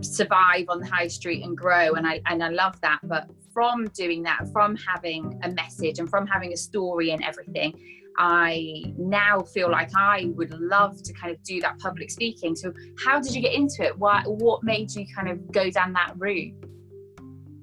survive 0.00 0.66
on 0.68 0.80
the 0.80 0.86
high 0.86 1.08
street 1.08 1.44
and 1.44 1.56
grow 1.56 1.94
and 1.94 2.06
i 2.06 2.20
and 2.26 2.42
i 2.42 2.48
love 2.48 2.80
that. 2.80 2.98
But 3.02 3.28
from 3.52 3.86
doing 3.88 4.22
that 4.24 4.46
from 4.52 4.76
having 4.76 5.38
a 5.42 5.50
message 5.50 5.98
and 5.98 6.08
from 6.08 6.26
having 6.26 6.52
a 6.52 6.56
story 6.56 7.10
and 7.10 7.22
everything 7.24 7.72
i 8.18 8.82
now 8.96 9.40
feel 9.40 9.70
like 9.70 9.90
i 9.96 10.26
would 10.34 10.52
love 10.60 11.02
to 11.02 11.12
kind 11.12 11.34
of 11.34 11.42
do 11.42 11.60
that 11.60 11.78
public 11.78 12.10
speaking. 12.10 12.54
So 12.54 12.72
how 13.04 13.20
did 13.20 13.34
you 13.34 13.42
get 13.42 13.54
into 13.54 13.84
it? 13.84 13.96
What 13.98 14.24
what 14.26 14.62
made 14.62 14.94
you 14.94 15.06
kind 15.14 15.28
of 15.28 15.50
go 15.52 15.70
down 15.70 15.92
that 15.94 16.14
route 16.16 16.54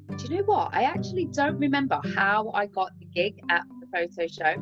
do 0.10 0.24
you 0.26 0.38
know 0.38 0.44
what? 0.44 0.70
I 0.74 0.84
actually 0.84 1.26
don't 1.26 1.58
remember 1.58 2.00
how 2.16 2.52
I 2.54 2.68
got 2.68 2.92
the 3.00 3.06
gig 3.06 3.40
at 3.50 3.64
the 3.80 3.88
photo 3.88 4.28
show, 4.28 4.56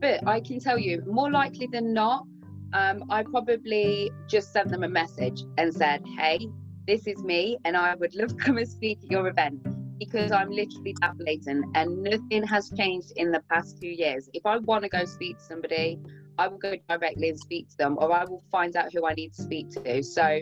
but 0.00 0.26
I 0.26 0.40
can 0.40 0.60
tell 0.60 0.78
you, 0.78 1.02
more 1.06 1.30
likely 1.30 1.68
than 1.70 1.92
not, 1.92 2.26
um, 2.72 3.04
I 3.10 3.22
probably 3.22 4.10
just 4.28 4.52
sent 4.52 4.70
them 4.70 4.82
a 4.82 4.88
message 4.88 5.44
and 5.56 5.72
said, 5.72 6.02
"Hey, 6.18 6.48
this 6.86 7.06
is 7.06 7.22
me, 7.22 7.58
and 7.64 7.76
I 7.76 7.94
would 7.94 8.14
love 8.14 8.28
to 8.28 8.34
come 8.34 8.58
and 8.58 8.68
speak 8.68 8.98
at 9.04 9.10
your 9.10 9.28
event." 9.28 9.66
Because 9.98 10.30
I'm 10.30 10.50
literally 10.50 10.94
that 11.00 11.18
blatant, 11.18 11.66
and 11.74 12.02
nothing 12.02 12.44
has 12.44 12.70
changed 12.76 13.12
in 13.16 13.32
the 13.32 13.42
past 13.50 13.80
two 13.80 13.88
years. 13.88 14.28
If 14.32 14.46
I 14.46 14.58
want 14.58 14.84
to 14.84 14.88
go 14.88 15.04
speak 15.04 15.38
to 15.38 15.44
somebody, 15.44 15.98
I 16.38 16.46
will 16.46 16.58
go 16.58 16.76
directly 16.88 17.30
and 17.30 17.38
speak 17.38 17.68
to 17.70 17.76
them, 17.76 17.96
or 17.98 18.12
I 18.12 18.24
will 18.24 18.42
find 18.52 18.76
out 18.76 18.92
who 18.92 19.06
I 19.06 19.14
need 19.14 19.32
to 19.34 19.42
speak 19.42 19.70
to. 19.70 20.02
So, 20.02 20.40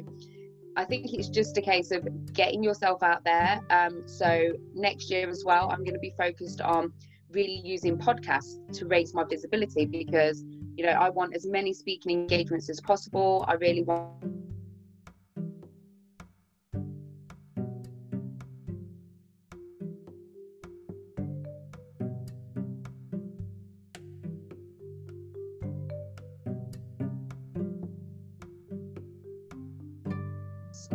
I 0.77 0.85
think 0.85 1.13
it's 1.13 1.29
just 1.29 1.57
a 1.57 1.63
case 1.63 1.91
of 1.91 2.33
getting 2.35 2.63
yourself 2.63 3.03
out 3.03 3.25
there. 3.25 3.61
Um, 3.71 4.03
so 4.07 4.53
next 4.75 5.11
year 5.11 5.29
as 5.29 5.43
well, 5.45 5.71
I'm 5.71 5.83
going 5.85 5.95
to 5.95 6.01
be 6.01 6.15
focused 6.19 6.61
on 6.61 6.93
really 7.31 7.61
using 7.65 7.97
podcasts 7.97 8.59
to 8.79 8.87
raise 8.87 9.13
my 9.15 9.25
visibility 9.25 9.85
because 9.85 10.45
you 10.77 10.85
know 10.85 10.93
I 10.93 11.09
want 11.09 11.35
as 11.35 11.47
many 11.47 11.73
speaking 11.73 12.13
engagements 12.13 12.69
as 12.69 12.81
possible. 12.81 13.45
I 13.49 13.55
really 13.55 13.83
want 13.83 14.46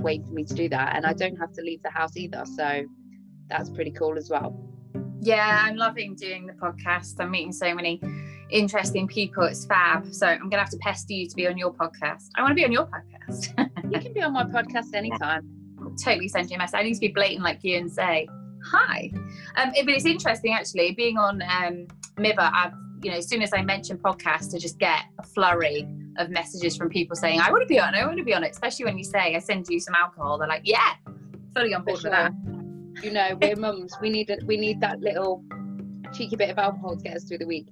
way 0.01 0.19
for 0.19 0.31
me 0.31 0.43
to 0.43 0.53
do 0.53 0.69
that 0.69 0.95
and 0.95 1.05
i 1.05 1.13
don't 1.13 1.35
have 1.35 1.51
to 1.53 1.61
leave 1.61 1.81
the 1.83 1.89
house 1.89 2.15
either 2.17 2.43
so 2.45 2.83
that's 3.49 3.69
pretty 3.69 3.91
cool 3.91 4.17
as 4.17 4.29
well. 4.29 4.57
Yeah 5.19 5.63
i'm 5.65 5.75
loving 5.75 6.15
doing 6.15 6.47
the 6.47 6.53
podcast. 6.53 7.15
I'm 7.19 7.31
meeting 7.31 7.51
so 7.51 7.75
many 7.75 8.01
interesting 8.49 9.07
people. 9.07 9.43
It's 9.43 9.65
fab. 9.65 10.13
So 10.13 10.27
i'm 10.27 10.49
gonna 10.49 10.59
have 10.59 10.69
to 10.71 10.77
pester 10.77 11.13
you 11.13 11.27
to 11.27 11.35
be 11.35 11.47
on 11.47 11.57
your 11.57 11.73
podcast. 11.73 12.29
I 12.35 12.41
want 12.41 12.51
to 12.51 12.55
be 12.55 12.65
on 12.65 12.71
your 12.71 12.87
podcast. 12.87 13.69
You 13.91 13.99
can 13.99 14.13
be 14.13 14.21
on 14.21 14.33
my 14.33 14.45
podcast 14.45 14.93
anytime. 14.93 15.47
I'll 15.79 15.95
totally 16.03 16.27
send 16.27 16.49
you 16.49 16.55
a 16.55 16.59
message 16.59 16.79
i 16.79 16.83
need 16.83 16.93
to 16.93 16.99
be 16.99 17.09
blatant 17.09 17.43
like 17.43 17.59
you 17.63 17.77
and 17.77 17.91
say 17.91 18.27
hi. 18.63 19.11
Um 19.57 19.71
but 19.73 19.89
it's 19.89 20.05
interesting 20.05 20.53
actually 20.53 20.93
being 20.93 21.17
on 21.17 21.41
um 21.41 21.87
MIBA 22.17 22.51
i've 22.53 22.73
you 23.03 23.11
know 23.11 23.17
as 23.17 23.27
soon 23.27 23.41
as 23.41 23.51
i 23.53 23.61
mention 23.61 23.97
podcast 23.97 24.55
I 24.55 24.59
just 24.59 24.77
get 24.79 25.01
a 25.19 25.23
flurry 25.23 25.87
of 26.17 26.29
messages 26.29 26.75
from 26.75 26.89
people 26.89 27.15
saying, 27.15 27.39
I 27.39 27.51
want 27.51 27.61
to 27.61 27.67
be 27.67 27.79
on, 27.79 27.95
I 27.95 28.05
want 28.05 28.17
to 28.17 28.23
be 28.23 28.33
on 28.33 28.43
it. 28.43 28.51
Especially 28.51 28.85
when 28.85 28.97
you 28.97 29.03
say, 29.03 29.35
I 29.35 29.39
send 29.39 29.67
you 29.67 29.79
some 29.79 29.95
alcohol. 29.95 30.37
They're 30.37 30.47
like, 30.47 30.63
yeah, 30.65 30.93
fully 31.53 31.73
on 31.73 31.83
board 31.83 31.99
sure. 31.99 32.11
with 32.11 32.19
that. 32.19 33.03
You 33.03 33.11
know, 33.11 33.37
we're 33.41 33.55
mums. 33.55 33.95
We 34.01 34.09
need, 34.09 34.29
a, 34.29 34.37
we 34.45 34.57
need 34.57 34.81
that 34.81 34.99
little 34.99 35.43
cheeky 36.13 36.35
bit 36.35 36.49
of 36.49 36.57
alcohol 36.57 36.97
to 36.97 37.03
get 37.03 37.15
us 37.15 37.23
through 37.23 37.39
the 37.39 37.47
week. 37.47 37.67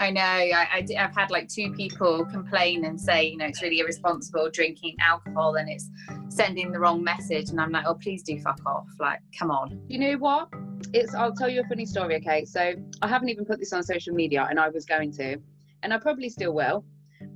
I 0.00 0.10
know. 0.10 0.22
I, 0.22 0.86
have 0.96 1.14
had 1.14 1.30
like 1.30 1.48
two 1.48 1.72
people 1.72 2.24
complain 2.24 2.86
and 2.86 2.98
say, 2.98 3.28
you 3.28 3.36
know, 3.36 3.44
it's 3.44 3.60
really 3.62 3.80
irresponsible 3.80 4.48
drinking 4.50 4.96
alcohol 4.98 5.56
and 5.56 5.68
it's 5.68 5.90
sending 6.30 6.72
the 6.72 6.80
wrong 6.80 7.04
message. 7.04 7.50
And 7.50 7.60
I'm 7.60 7.70
like, 7.70 7.84
oh, 7.86 7.94
please 7.94 8.22
do 8.22 8.40
fuck 8.40 8.60
off. 8.64 8.88
Like, 8.98 9.20
come 9.38 9.50
on. 9.50 9.78
You 9.88 9.98
know 9.98 10.16
what? 10.16 10.48
It's. 10.94 11.14
I'll 11.14 11.34
tell 11.34 11.50
you 11.50 11.60
a 11.60 11.64
funny 11.64 11.84
story. 11.84 12.16
Okay, 12.16 12.46
so 12.46 12.72
I 13.02 13.08
haven't 13.08 13.28
even 13.28 13.44
put 13.44 13.58
this 13.58 13.74
on 13.74 13.82
social 13.82 14.14
media, 14.14 14.46
and 14.48 14.58
I 14.58 14.70
was 14.70 14.86
going 14.86 15.12
to, 15.12 15.36
and 15.82 15.92
I 15.92 15.98
probably 15.98 16.30
still 16.30 16.54
will 16.54 16.82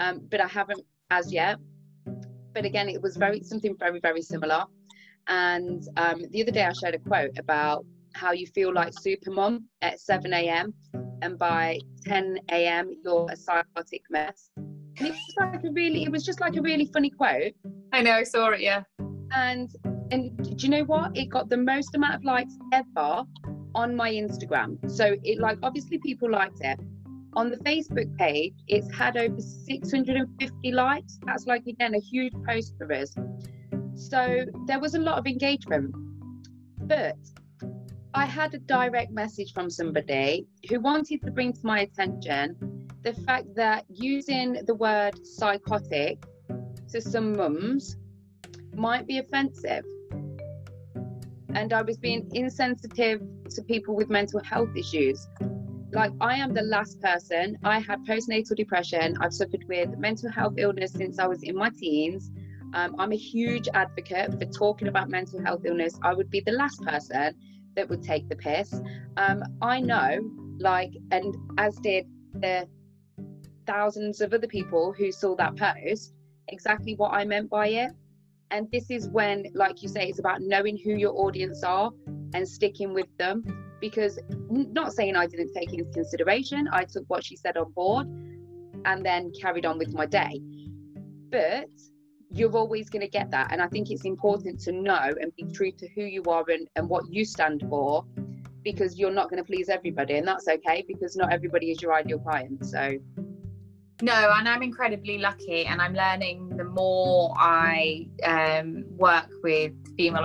um, 0.00 0.20
but 0.30 0.40
I 0.40 0.46
haven't 0.46 0.84
as 1.10 1.32
yet. 1.32 1.58
But 2.52 2.64
again, 2.64 2.88
it 2.88 3.02
was 3.02 3.16
very 3.16 3.42
something 3.42 3.76
very 3.78 4.00
very 4.00 4.22
similar. 4.22 4.64
And 5.26 5.82
um, 5.96 6.22
the 6.30 6.42
other 6.42 6.52
day 6.52 6.64
I 6.64 6.72
shared 6.72 6.94
a 6.94 6.98
quote 6.98 7.38
about 7.38 7.84
how 8.14 8.32
you 8.32 8.46
feel 8.46 8.72
like 8.72 8.92
supermom 8.92 9.62
at 9.82 9.98
7 9.98 10.32
a.m. 10.32 10.72
and 11.22 11.38
by 11.38 11.78
10 12.04 12.38
a.m. 12.50 12.92
you're 13.04 13.26
a 13.30 13.36
psychotic 13.36 14.02
mess. 14.10 14.50
And 14.56 15.08
it 15.08 15.10
was 15.10 15.34
like 15.40 15.64
a 15.64 15.70
really, 15.72 16.04
it 16.04 16.12
was 16.12 16.24
just 16.24 16.40
like 16.40 16.56
a 16.56 16.62
really 16.62 16.88
funny 16.92 17.10
quote. 17.10 17.52
I 17.92 18.02
know, 18.02 18.12
I 18.12 18.22
saw 18.22 18.50
it, 18.50 18.60
yeah. 18.60 18.82
And 19.32 19.70
and 20.10 20.36
do 20.36 20.54
you 20.58 20.68
know 20.68 20.84
what? 20.84 21.16
It 21.16 21.26
got 21.26 21.48
the 21.48 21.56
most 21.56 21.94
amount 21.94 22.14
of 22.14 22.24
likes 22.24 22.56
ever 22.72 23.24
on 23.74 23.96
my 23.96 24.12
Instagram. 24.12 24.78
So 24.90 25.16
it 25.24 25.40
like 25.40 25.58
obviously 25.62 25.98
people 25.98 26.30
liked 26.30 26.60
it, 26.60 26.78
on 27.36 27.50
the 27.50 27.56
Facebook 27.58 28.16
page, 28.16 28.54
it's 28.68 28.92
had 28.94 29.16
over 29.16 29.40
650 29.40 30.72
likes. 30.72 31.18
That's 31.24 31.46
like, 31.46 31.66
again, 31.66 31.94
a 31.94 32.00
huge 32.00 32.32
post 32.46 32.74
for 32.78 32.92
us. 32.92 33.14
So 33.94 34.44
there 34.66 34.80
was 34.80 34.94
a 34.94 34.98
lot 34.98 35.18
of 35.18 35.26
engagement. 35.26 35.94
But 36.78 37.16
I 38.12 38.26
had 38.26 38.54
a 38.54 38.58
direct 38.58 39.10
message 39.12 39.52
from 39.52 39.70
somebody 39.70 40.46
who 40.68 40.80
wanted 40.80 41.22
to 41.22 41.30
bring 41.30 41.52
to 41.52 41.60
my 41.64 41.80
attention 41.80 42.56
the 43.02 43.12
fact 43.12 43.54
that 43.56 43.84
using 43.88 44.58
the 44.66 44.74
word 44.74 45.26
psychotic 45.26 46.24
to 46.90 47.00
some 47.00 47.36
mums 47.36 47.96
might 48.74 49.06
be 49.06 49.18
offensive. 49.18 49.84
And 51.54 51.72
I 51.72 51.82
was 51.82 51.98
being 51.98 52.28
insensitive 52.32 53.20
to 53.50 53.62
people 53.62 53.94
with 53.94 54.10
mental 54.10 54.40
health 54.42 54.70
issues. 54.76 55.28
Like, 55.94 56.12
I 56.20 56.34
am 56.34 56.52
the 56.52 56.62
last 56.62 57.00
person. 57.00 57.56
I 57.62 57.78
had 57.78 58.04
postnatal 58.04 58.56
depression. 58.56 59.16
I've 59.20 59.32
suffered 59.32 59.64
with 59.68 59.96
mental 59.96 60.28
health 60.30 60.54
illness 60.58 60.92
since 60.92 61.20
I 61.20 61.28
was 61.28 61.44
in 61.44 61.54
my 61.56 61.70
teens. 61.70 62.32
Um, 62.74 62.96
I'm 62.98 63.12
a 63.12 63.16
huge 63.16 63.68
advocate 63.72 64.32
for 64.32 64.44
talking 64.46 64.88
about 64.88 65.08
mental 65.08 65.40
health 65.40 65.62
illness. 65.64 65.96
I 66.02 66.12
would 66.12 66.30
be 66.30 66.40
the 66.40 66.50
last 66.50 66.82
person 66.82 67.36
that 67.76 67.88
would 67.88 68.02
take 68.02 68.28
the 68.28 68.34
piss. 68.34 68.74
Um, 69.16 69.44
I 69.62 69.80
know, 69.80 70.18
like, 70.58 70.90
and 71.12 71.32
as 71.58 71.76
did 71.76 72.06
the 72.32 72.66
thousands 73.64 74.20
of 74.20 74.34
other 74.34 74.48
people 74.48 74.92
who 74.92 75.12
saw 75.12 75.36
that 75.36 75.56
post, 75.56 76.12
exactly 76.48 76.96
what 76.96 77.12
I 77.12 77.24
meant 77.24 77.48
by 77.48 77.68
it. 77.68 77.92
And 78.50 78.68
this 78.72 78.90
is 78.90 79.08
when, 79.08 79.46
like 79.54 79.80
you 79.82 79.88
say, 79.88 80.08
it's 80.08 80.18
about 80.18 80.40
knowing 80.40 80.76
who 80.76 80.90
your 80.90 81.16
audience 81.16 81.62
are 81.62 81.92
and 82.34 82.46
sticking 82.46 82.92
with 82.92 83.06
them. 83.16 83.63
Because, 83.88 84.18
not 84.48 84.94
saying 84.94 85.14
I 85.14 85.26
didn't 85.26 85.52
take 85.52 85.74
into 85.74 85.84
consideration, 85.92 86.66
I 86.72 86.84
took 86.84 87.04
what 87.08 87.22
she 87.22 87.36
said 87.36 87.58
on 87.58 87.70
board 87.72 88.06
and 88.86 89.04
then 89.04 89.30
carried 89.38 89.66
on 89.66 89.76
with 89.76 89.92
my 89.92 90.06
day. 90.06 90.40
But 91.30 91.68
you're 92.30 92.56
always 92.56 92.88
going 92.88 93.02
to 93.02 93.08
get 93.18 93.30
that. 93.32 93.52
And 93.52 93.60
I 93.60 93.68
think 93.68 93.90
it's 93.90 94.06
important 94.06 94.58
to 94.60 94.72
know 94.72 95.12
and 95.20 95.30
be 95.36 95.44
true 95.52 95.70
to 95.70 95.86
who 95.94 96.00
you 96.00 96.22
are 96.24 96.46
and, 96.48 96.66
and 96.76 96.88
what 96.88 97.04
you 97.10 97.26
stand 97.26 97.62
for 97.68 98.06
because 98.62 98.98
you're 98.98 99.12
not 99.12 99.28
going 99.28 99.42
to 99.42 99.44
please 99.44 99.68
everybody. 99.68 100.14
And 100.14 100.26
that's 100.26 100.48
okay 100.48 100.82
because 100.88 101.14
not 101.14 101.30
everybody 101.30 101.70
is 101.70 101.82
your 101.82 101.92
ideal 101.92 102.20
client. 102.20 102.64
So, 102.64 102.96
no, 104.00 104.32
and 104.34 104.48
I'm 104.48 104.62
incredibly 104.62 105.18
lucky, 105.18 105.66
and 105.66 105.82
I'm 105.82 105.92
learning 105.92 106.56
the 106.56 106.64
more 106.64 107.34
I 107.36 108.08
um, 108.24 108.84
work 108.96 109.28
with 109.42 109.74
female 109.96 110.24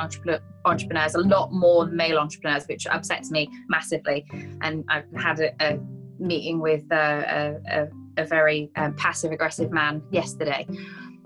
entrepreneurs, 0.65 1.15
a 1.15 1.19
lot 1.19 1.51
more 1.51 1.85
than 1.85 1.95
male 1.95 2.17
entrepreneurs, 2.17 2.65
which 2.65 2.87
upsets 2.87 3.31
me 3.31 3.49
massively. 3.67 4.25
And 4.61 4.83
I've 4.89 5.05
had 5.15 5.39
a, 5.39 5.51
a 5.59 5.79
meeting 6.19 6.59
with 6.59 6.83
a, 6.91 7.59
a, 7.67 8.21
a 8.21 8.25
very 8.25 8.69
um, 8.75 8.95
passive 8.95 9.31
aggressive 9.31 9.71
man 9.71 10.01
yesterday, 10.11 10.67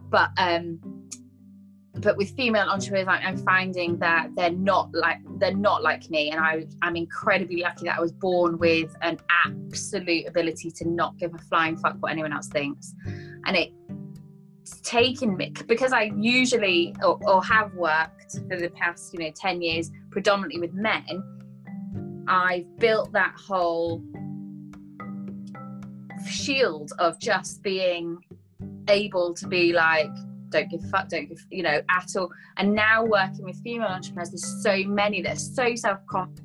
but 0.09 0.29
um, 0.38 0.79
but 2.00 2.17
with 2.17 2.35
female 2.35 2.67
entrepreneurs 2.69 3.07
i'm 3.07 3.38
finding 3.38 3.97
that 4.00 4.29
they're 4.35 4.51
not 4.51 4.89
like 4.93 5.17
they're 5.38 5.55
not 5.55 5.83
like 5.83 6.09
me. 6.09 6.31
And 6.31 6.39
I, 6.39 6.65
i'm 6.81 6.95
incredibly 6.95 7.62
lucky 7.62 7.85
that 7.85 7.97
i 7.97 8.01
was 8.01 8.12
born 8.12 8.57
with 8.57 8.95
an 9.01 9.19
absolute 9.45 10.27
ability 10.27 10.71
to 10.71 10.89
not 10.89 11.17
give 11.17 11.33
a 11.33 11.38
flying 11.38 11.77
fuck 11.77 11.95
what 12.00 12.12
anyone 12.12 12.33
else 12.33 12.47
thinks. 12.47 12.93
And 13.45 13.55
it's 13.55 13.73
taken 14.82 15.36
me 15.36 15.51
because 15.67 15.91
i 15.91 16.12
usually 16.17 16.96
or, 17.03 17.20
or 17.24 17.43
have 17.43 17.74
worked 17.74 18.34
for 18.50 18.58
the 18.58 18.70
past 18.70 19.13
you 19.13 19.20
know 19.20 19.32
10 19.36 19.62
years 19.62 19.91
predominantly 20.10 20.60
with 20.60 20.74
men 20.74 22.24
i've 22.27 22.65
built 22.79 23.12
that 23.12 23.34
whole 23.38 24.01
shield 26.25 26.91
of 27.00 27.20
just 27.20 27.62
being 27.62 28.17
able 28.88 29.34
to 29.34 29.48
be 29.48 29.74
like 29.74 30.10
don't 30.53 30.70
give 30.70 30.82
fuck, 30.89 31.10
don't 31.10 31.27
give, 31.27 31.46
you 31.50 31.63
know, 31.63 31.82
at 31.89 32.15
all. 32.15 32.29
And 32.58 32.73
now 32.73 33.04
working 33.04 33.43
with 33.43 33.62
female 33.63 33.88
entrepreneurs, 33.88 34.30
there's 34.30 34.63
so 34.63 34.84
many 34.88 35.21
that 35.23 35.36
are 35.36 35.39
so 35.39 35.76
self 35.76 35.99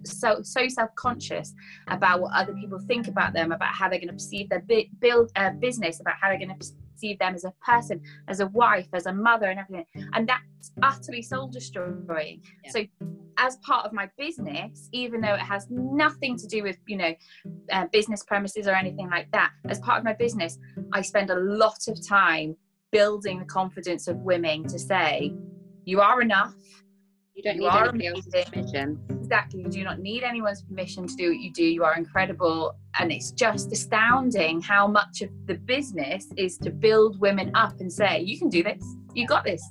so 0.04 0.40
so 0.42 0.66
self 0.66 0.92
conscious 0.96 1.54
about 1.86 2.20
what 2.20 2.32
other 2.34 2.54
people 2.54 2.80
think 2.80 3.06
about 3.06 3.34
them, 3.34 3.52
about 3.52 3.72
how 3.72 3.88
they're 3.88 4.00
going 4.00 4.08
to 4.08 4.14
perceive 4.14 4.48
their 4.48 4.64
bi- 4.68 4.88
build 4.98 5.30
uh, 5.36 5.50
business, 5.50 6.00
about 6.00 6.14
how 6.20 6.28
they're 6.28 6.38
going 6.38 6.58
to 6.58 6.72
perceive 6.98 7.18
them 7.18 7.34
as 7.34 7.44
a 7.44 7.52
person, 7.64 8.00
as 8.28 8.40
a 8.40 8.46
wife, 8.48 8.88
as 8.92 9.06
a 9.06 9.12
mother, 9.12 9.46
and 9.46 9.60
everything. 9.60 9.86
And 10.14 10.28
that's 10.28 10.72
utterly 10.82 11.22
soul 11.22 11.48
destroying. 11.48 12.42
Yeah. 12.64 12.70
So 12.70 12.84
as 13.38 13.56
part 13.58 13.86
of 13.86 13.92
my 13.92 14.10
business, 14.18 14.88
even 14.92 15.20
though 15.20 15.34
it 15.34 15.40
has 15.40 15.66
nothing 15.70 16.36
to 16.36 16.46
do 16.46 16.62
with, 16.62 16.76
you 16.86 16.96
know, 16.96 17.14
uh, 17.72 17.86
business 17.92 18.24
premises 18.24 18.66
or 18.66 18.74
anything 18.74 19.08
like 19.08 19.30
that, 19.32 19.52
as 19.68 19.78
part 19.80 19.98
of 19.98 20.04
my 20.04 20.14
business, 20.14 20.58
I 20.92 21.02
spend 21.02 21.30
a 21.30 21.38
lot 21.38 21.86
of 21.86 22.04
time 22.06 22.56
building 22.90 23.38
the 23.38 23.44
confidence 23.44 24.08
of 24.08 24.16
women 24.16 24.66
to 24.66 24.78
say, 24.78 25.32
you 25.84 26.00
are 26.00 26.20
enough. 26.20 26.54
You 27.38 27.44
don't 27.44 27.54
you 27.54 27.60
need 27.60 27.72
anybody 27.72 28.06
else's 28.08 28.44
permission. 28.46 29.00
Exactly. 29.10 29.62
You 29.62 29.68
do 29.68 29.84
not 29.84 30.00
need 30.00 30.24
anyone's 30.24 30.62
permission 30.62 31.06
to 31.06 31.14
do 31.14 31.28
what 31.28 31.38
you 31.38 31.52
do. 31.52 31.62
You 31.62 31.84
are 31.84 31.94
incredible. 31.94 32.74
And 32.98 33.12
it's 33.12 33.30
just 33.30 33.70
astounding 33.70 34.60
how 34.60 34.88
much 34.88 35.22
of 35.22 35.30
the 35.46 35.54
business 35.54 36.26
is 36.36 36.58
to 36.58 36.70
build 36.70 37.20
women 37.20 37.52
up 37.54 37.78
and 37.78 37.92
say, 37.92 38.22
you 38.22 38.40
can 38.40 38.48
do 38.48 38.64
this. 38.64 38.82
You 39.14 39.24
got 39.28 39.44
this. 39.44 39.62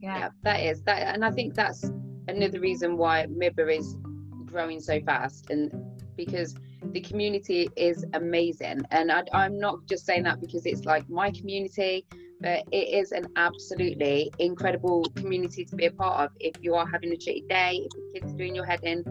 Yeah. 0.00 0.18
yeah, 0.18 0.28
that 0.44 0.60
is 0.60 0.80
that. 0.82 1.12
And 1.12 1.24
I 1.24 1.32
think 1.32 1.54
that's 1.54 1.82
another 2.28 2.60
reason 2.60 2.96
why 2.96 3.26
MIBA 3.26 3.80
is 3.80 3.96
growing 4.44 4.78
so 4.78 5.00
fast. 5.00 5.50
And 5.50 5.72
because 6.16 6.54
the 6.92 7.00
community 7.00 7.68
is 7.74 8.06
amazing 8.14 8.80
and 8.92 9.10
I, 9.10 9.24
i'm 9.34 9.58
not 9.58 9.84
just 9.86 10.06
saying 10.06 10.22
that 10.22 10.40
because 10.40 10.64
it's 10.64 10.84
like 10.84 11.08
my 11.10 11.30
community 11.30 12.06
but 12.40 12.64
it 12.72 12.88
is 12.88 13.12
an 13.12 13.26
absolutely 13.36 14.30
incredible 14.38 15.04
community 15.16 15.64
to 15.64 15.76
be 15.76 15.86
a 15.86 15.90
part 15.90 16.24
of. 16.24 16.30
If 16.40 16.54
you 16.60 16.74
are 16.74 16.86
having 16.86 17.12
a 17.12 17.16
shitty 17.16 17.48
day 17.48 17.80
if 17.84 17.90
the 17.90 18.20
kids 18.20 18.32
are 18.32 18.36
doing 18.36 18.54
your 18.54 18.64
head 18.64 18.80
in 18.82 19.04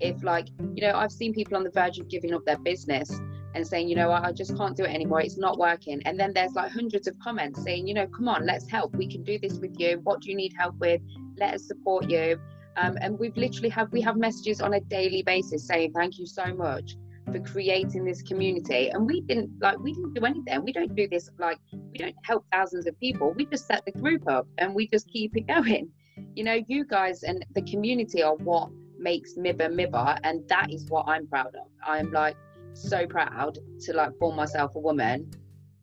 if 0.00 0.22
like 0.24 0.48
you 0.74 0.82
know 0.82 0.92
i've 0.96 1.12
seen 1.12 1.32
people 1.32 1.56
on 1.56 1.62
the 1.62 1.70
verge 1.70 1.98
of 1.98 2.08
giving 2.08 2.34
up 2.34 2.44
their 2.44 2.58
business 2.58 3.08
and 3.54 3.66
saying 3.66 3.88
you 3.88 3.96
know 3.96 4.08
what? 4.08 4.24
I 4.24 4.32
just 4.32 4.56
can't 4.56 4.76
do 4.76 4.84
it 4.84 4.90
anymore. 4.90 5.20
It's 5.20 5.36
not 5.36 5.58
working. 5.58 6.00
And 6.06 6.18
then 6.18 6.32
there's 6.32 6.54
like 6.54 6.72
hundreds 6.72 7.06
of 7.06 7.18
comments 7.18 7.62
saying 7.62 7.86
you 7.86 7.94
know 7.94 8.06
come 8.06 8.28
on 8.28 8.46
let's 8.46 8.68
help. 8.68 8.94
We 8.94 9.06
can 9.06 9.22
do 9.22 9.38
this 9.38 9.58
with 9.58 9.78
you. 9.78 10.00
What 10.02 10.22
do 10.22 10.30
you 10.30 10.36
need 10.36 10.54
help 10.58 10.76
with? 10.78 11.00
Let 11.36 11.54
us 11.54 11.66
support 11.66 12.08
you. 12.08 12.40
Um, 12.76 12.96
and 13.00 13.18
we've 13.18 13.36
literally 13.36 13.68
have 13.68 13.92
we 13.92 14.00
have 14.00 14.16
messages 14.16 14.60
on 14.60 14.74
a 14.74 14.80
daily 14.80 15.22
basis 15.22 15.66
saying 15.66 15.92
thank 15.92 16.18
you 16.18 16.26
so 16.26 16.54
much 16.54 16.96
for 17.32 17.40
creating 17.40 18.04
this 18.04 18.22
community. 18.22 18.90
And 18.90 19.06
we 19.06 19.22
didn't 19.22 19.50
like 19.60 19.78
we 19.78 19.94
didn't 19.94 20.14
do 20.14 20.24
anything. 20.24 20.62
We 20.64 20.72
don't 20.72 20.94
do 20.94 21.08
this 21.08 21.30
like 21.38 21.58
we 21.72 21.98
don't 21.98 22.14
help 22.22 22.44
thousands 22.52 22.86
of 22.86 22.98
people. 23.00 23.32
We 23.36 23.46
just 23.46 23.66
set 23.66 23.84
the 23.84 23.92
group 23.92 24.28
up 24.28 24.46
and 24.58 24.74
we 24.74 24.86
just 24.88 25.08
keep 25.08 25.36
it 25.36 25.46
going. 25.46 25.90
You 26.34 26.44
know 26.44 26.60
you 26.68 26.84
guys 26.84 27.22
and 27.22 27.44
the 27.54 27.62
community 27.62 28.22
are 28.22 28.36
what 28.36 28.70
makes 28.98 29.34
MIBA 29.34 29.74
MIBA 29.74 30.20
and 30.22 30.46
that 30.48 30.72
is 30.72 30.86
what 30.88 31.06
I'm 31.08 31.26
proud 31.26 31.54
of. 31.54 31.66
I'm 31.84 32.12
like 32.12 32.36
so 32.74 33.06
proud 33.06 33.58
to 33.80 33.92
like 33.92 34.18
call 34.18 34.32
myself 34.32 34.74
a 34.76 34.80
woman 34.80 35.30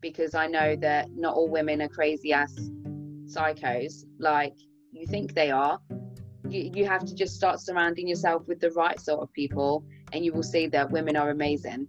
because 0.00 0.34
I 0.34 0.46
know 0.46 0.76
that 0.76 1.10
not 1.14 1.34
all 1.34 1.48
women 1.48 1.82
are 1.82 1.88
crazy 1.88 2.32
ass 2.32 2.54
psychos. 3.26 4.04
Like 4.18 4.54
you 4.92 5.06
think 5.06 5.34
they 5.34 5.50
are. 5.50 5.78
You, 6.48 6.70
you 6.74 6.86
have 6.86 7.04
to 7.04 7.14
just 7.14 7.36
start 7.36 7.60
surrounding 7.60 8.08
yourself 8.08 8.42
with 8.48 8.60
the 8.60 8.70
right 8.72 8.98
sort 8.98 9.20
of 9.20 9.32
people 9.32 9.84
and 10.12 10.24
you 10.24 10.32
will 10.32 10.42
see 10.42 10.66
that 10.68 10.90
women 10.90 11.16
are 11.16 11.30
amazing. 11.30 11.88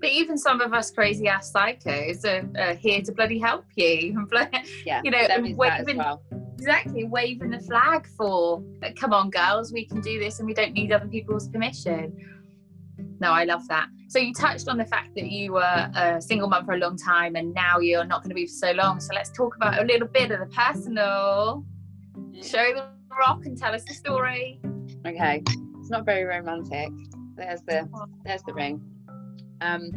But 0.00 0.10
even 0.10 0.38
some 0.38 0.60
of 0.60 0.72
us 0.72 0.90
crazy 0.90 1.26
ass 1.26 1.52
psychos 1.52 2.24
are, 2.24 2.48
are 2.60 2.74
here 2.74 3.02
to 3.02 3.12
bloody 3.12 3.38
help 3.38 3.64
you. 3.74 4.28
yeah, 4.86 5.00
you 5.04 5.10
know, 5.10 5.26
waving, 5.56 5.96
well. 5.96 6.22
exactly 6.56 7.04
waving 7.04 7.50
the 7.50 7.58
flag 7.58 8.06
for, 8.16 8.62
come 8.96 9.12
on, 9.12 9.30
girls, 9.30 9.72
we 9.72 9.86
can 9.86 10.00
do 10.00 10.18
this 10.20 10.38
and 10.38 10.46
we 10.46 10.54
don't 10.54 10.72
need 10.72 10.92
other 10.92 11.08
people's 11.08 11.48
permission. 11.48 12.12
No, 13.20 13.32
I 13.32 13.44
love 13.44 13.66
that. 13.68 13.88
So 14.08 14.20
you 14.20 14.32
touched 14.32 14.68
on 14.68 14.78
the 14.78 14.86
fact 14.86 15.14
that 15.16 15.30
you 15.30 15.52
were 15.52 15.90
a 15.94 16.22
single 16.22 16.48
mum 16.48 16.64
for 16.64 16.74
a 16.74 16.78
long 16.78 16.96
time 16.96 17.34
and 17.34 17.52
now 17.52 17.80
you're 17.80 18.04
not 18.04 18.22
going 18.22 18.30
to 18.30 18.34
be 18.34 18.46
for 18.46 18.52
so 18.52 18.72
long. 18.72 19.00
So 19.00 19.10
let's 19.14 19.30
talk 19.32 19.56
about 19.56 19.82
a 19.82 19.84
little 19.84 20.08
bit 20.08 20.30
of 20.30 20.38
the 20.38 20.54
personal. 20.54 21.64
Show 22.40 22.72
the 22.74 22.88
rock 23.18 23.44
and 23.44 23.58
tell 23.58 23.74
us 23.74 23.82
the 23.84 23.94
story. 23.94 24.60
Okay 25.04 25.42
it's 25.88 25.92
not 25.92 26.04
very 26.04 26.24
romantic. 26.24 26.90
There's 27.34 27.62
the 27.62 27.88
there's 28.22 28.42
the 28.42 28.52
ring. 28.52 28.78
Um, 29.62 29.90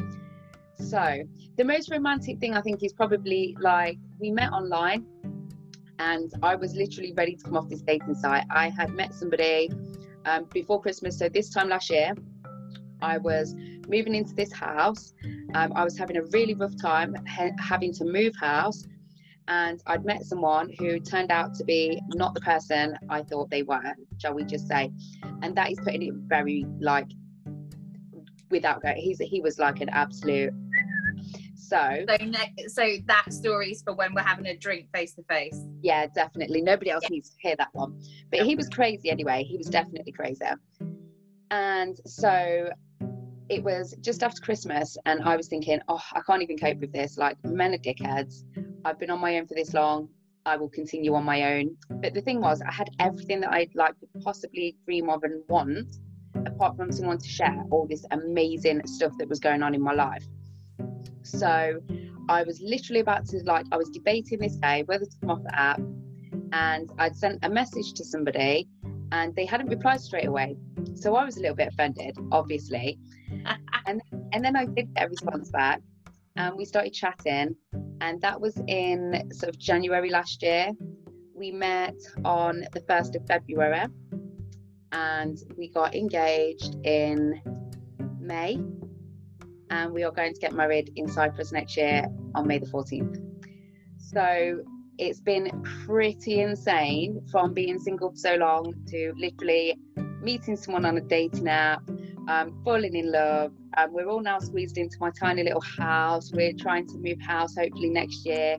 so 0.75 1.23
the 1.57 1.65
most 1.65 1.91
romantic 1.91 2.39
thing 2.39 2.53
I 2.53 2.61
think 2.61 2.81
is 2.81 2.93
probably 2.93 3.57
like 3.59 3.97
we 4.17 4.31
met 4.31 4.53
online, 4.53 5.05
and 5.99 6.31
I 6.41 6.55
was 6.55 6.75
literally 6.75 7.11
ready 7.17 7.35
to 7.35 7.43
come 7.43 7.57
off 7.57 7.67
this 7.67 7.81
dating 7.81 8.15
site. 8.15 8.45
I 8.49 8.69
had 8.69 8.91
met 8.91 9.13
somebody 9.13 9.69
um, 10.23 10.45
before 10.53 10.81
Christmas, 10.81 11.19
so 11.19 11.27
this 11.27 11.49
time 11.49 11.67
last 11.67 11.89
year, 11.89 12.13
I 13.01 13.17
was 13.17 13.53
moving 13.89 14.15
into 14.15 14.33
this 14.33 14.53
house. 14.53 15.13
Um, 15.55 15.73
I 15.75 15.83
was 15.83 15.97
having 15.97 16.15
a 16.15 16.23
really 16.31 16.53
rough 16.53 16.77
time 16.81 17.17
ha- 17.27 17.57
having 17.59 17.91
to 17.95 18.05
move 18.05 18.33
house 18.39 18.87
and 19.47 19.81
I'd 19.87 20.05
met 20.05 20.23
someone 20.23 20.71
who 20.79 20.99
turned 20.99 21.31
out 21.31 21.53
to 21.55 21.63
be 21.63 21.99
not 22.09 22.33
the 22.33 22.41
person 22.41 22.97
I 23.09 23.21
thought 23.23 23.49
they 23.49 23.63
were, 23.63 23.93
shall 24.19 24.33
we 24.33 24.43
just 24.43 24.67
say. 24.67 24.91
And 25.41 25.55
that 25.57 25.71
is 25.71 25.79
putting 25.83 26.03
it 26.03 26.13
very 26.27 26.65
like 26.79 27.07
without 28.49 28.81
going. 28.81 28.97
He's 28.97 29.19
he 29.19 29.41
was 29.41 29.59
like 29.59 29.81
an 29.81 29.89
absolute. 29.89 30.53
So, 31.55 32.05
So, 32.07 32.25
ne- 32.25 32.53
so 32.67 32.97
that 33.05 33.25
story's 33.31 33.81
for 33.81 33.93
when 33.93 34.13
we're 34.13 34.23
having 34.23 34.45
a 34.47 34.57
drink 34.57 34.89
face 34.93 35.13
to 35.13 35.23
face. 35.23 35.57
yeah, 35.81 36.05
definitely. 36.07 36.61
Nobody 36.61 36.91
else 36.91 37.03
Yeah. 37.03 37.09
needs 37.11 37.29
to 37.29 37.37
hear 37.39 37.55
that 37.55 37.69
one. 37.71 37.97
But 38.29 38.41
he 38.41 38.55
was 38.55 38.67
crazy 38.67 39.09
anyway. 39.09 39.43
He 39.43 39.57
was 39.57 39.67
definitely 39.67 40.11
crazy. 40.11 40.45
And 41.49 41.97
so 42.05 42.69
it 43.49 43.63
was 43.63 43.95
just 44.01 44.21
after 44.23 44.41
Christmas, 44.41 44.97
and 45.05 45.21
I 45.23 45.35
was 45.37 45.47
thinking, 45.47 45.79
oh, 45.87 46.01
I 46.13 46.21
can't 46.27 46.41
even 46.41 46.57
cope 46.57 46.79
with 46.79 46.91
this. 46.93 47.17
Like, 47.17 47.37
men 47.45 47.73
are 47.73 47.77
dickheads. 47.77 48.43
I've 48.83 48.99
been 48.99 49.09
on 49.09 49.19
my 49.19 49.37
own 49.37 49.47
for 49.47 49.53
this 49.53 49.73
long. 49.73 50.09
I 50.45 50.57
will 50.57 50.69
continue 50.69 51.13
on 51.13 51.23
my 51.23 51.53
own. 51.53 51.77
But 51.89 52.13
the 52.13 52.21
thing 52.21 52.41
was, 52.41 52.61
I 52.61 52.71
had 52.71 52.89
everything 52.99 53.41
that 53.41 53.51
I'd 53.51 53.75
like 53.75 53.99
could 53.99 54.09
possibly 54.23 54.75
dream 54.85 55.09
of 55.09 55.23
and 55.23 55.43
want, 55.47 55.97
apart 56.45 56.77
from 56.77 56.91
someone 56.91 57.19
to 57.19 57.27
share 57.27 57.63
all 57.69 57.85
this 57.87 58.05
amazing 58.11 58.85
stuff 58.87 59.13
that 59.19 59.29
was 59.29 59.39
going 59.39 59.61
on 59.61 59.75
in 59.75 59.81
my 59.81 59.93
life. 59.93 60.25
So 61.21 61.79
I 62.27 62.43
was 62.43 62.59
literally 62.61 63.01
about 63.01 63.25
to 63.27 63.37
like, 63.43 63.65
I 63.71 63.77
was 63.77 63.89
debating 63.89 64.39
this 64.39 64.55
day 64.55 64.83
whether 64.87 65.05
to 65.05 65.17
come 65.19 65.29
off 65.29 65.43
the 65.43 65.59
app, 65.59 65.79
and 66.53 66.91
I'd 66.97 67.15
sent 67.15 67.45
a 67.45 67.49
message 67.49 67.93
to 67.93 68.03
somebody, 68.03 68.67
and 69.11 69.35
they 69.35 69.45
hadn't 69.45 69.67
replied 69.67 70.01
straight 70.01 70.27
away. 70.27 70.55
So 70.95 71.15
I 71.15 71.23
was 71.23 71.37
a 71.37 71.41
little 71.41 71.55
bit 71.55 71.67
offended, 71.67 72.17
obviously. 72.31 72.97
and 73.85 74.01
and 74.33 74.43
then 74.43 74.55
I 74.55 74.65
did 74.65 74.93
get 74.95 75.05
a 75.05 75.09
response 75.09 75.49
back, 75.51 75.81
and 76.35 76.55
we 76.55 76.65
started 76.65 76.93
chatting, 76.93 77.55
and 78.01 78.19
that 78.21 78.41
was 78.41 78.61
in 78.67 79.29
sort 79.31 79.49
of 79.49 79.57
January 79.57 80.09
last 80.09 80.43
year. 80.43 80.71
We 81.33 81.51
met 81.51 81.95
on 82.25 82.65
the 82.73 82.81
first 82.81 83.15
of 83.15 83.25
February, 83.25 83.85
and 84.91 85.37
we 85.57 85.69
got 85.69 85.95
engaged 85.95 86.75
in 86.83 87.41
May, 88.19 88.59
and 89.69 89.93
we 89.93 90.03
are 90.03 90.11
going 90.11 90.33
to 90.33 90.39
get 90.39 90.53
married 90.53 90.91
in 90.95 91.07
Cyprus 91.07 91.51
next 91.51 91.77
year 91.77 92.05
on 92.35 92.47
May 92.47 92.59
the 92.59 92.65
fourteenth. 92.65 93.17
So 93.97 94.63
it's 94.97 95.21
been 95.21 95.63
pretty 95.85 96.41
insane 96.41 97.21
from 97.31 97.53
being 97.53 97.79
single 97.79 98.11
for 98.11 98.17
so 98.17 98.35
long 98.35 98.73
to 98.87 99.13
literally 99.15 99.77
meeting 100.21 100.55
someone 100.55 100.85
on 100.85 100.97
a 100.97 101.01
dating 101.01 101.47
app, 101.47 101.81
um, 102.31 102.61
falling 102.63 102.95
in 102.95 103.11
love. 103.11 103.51
Um, 103.77 103.93
we're 103.93 104.07
all 104.07 104.21
now 104.21 104.39
squeezed 104.39 104.77
into 104.77 104.95
my 104.99 105.11
tiny 105.11 105.43
little 105.43 105.61
house. 105.61 106.31
We're 106.31 106.53
trying 106.53 106.87
to 106.87 106.97
move 106.97 107.19
house 107.19 107.55
hopefully 107.55 107.89
next 107.89 108.25
year. 108.25 108.57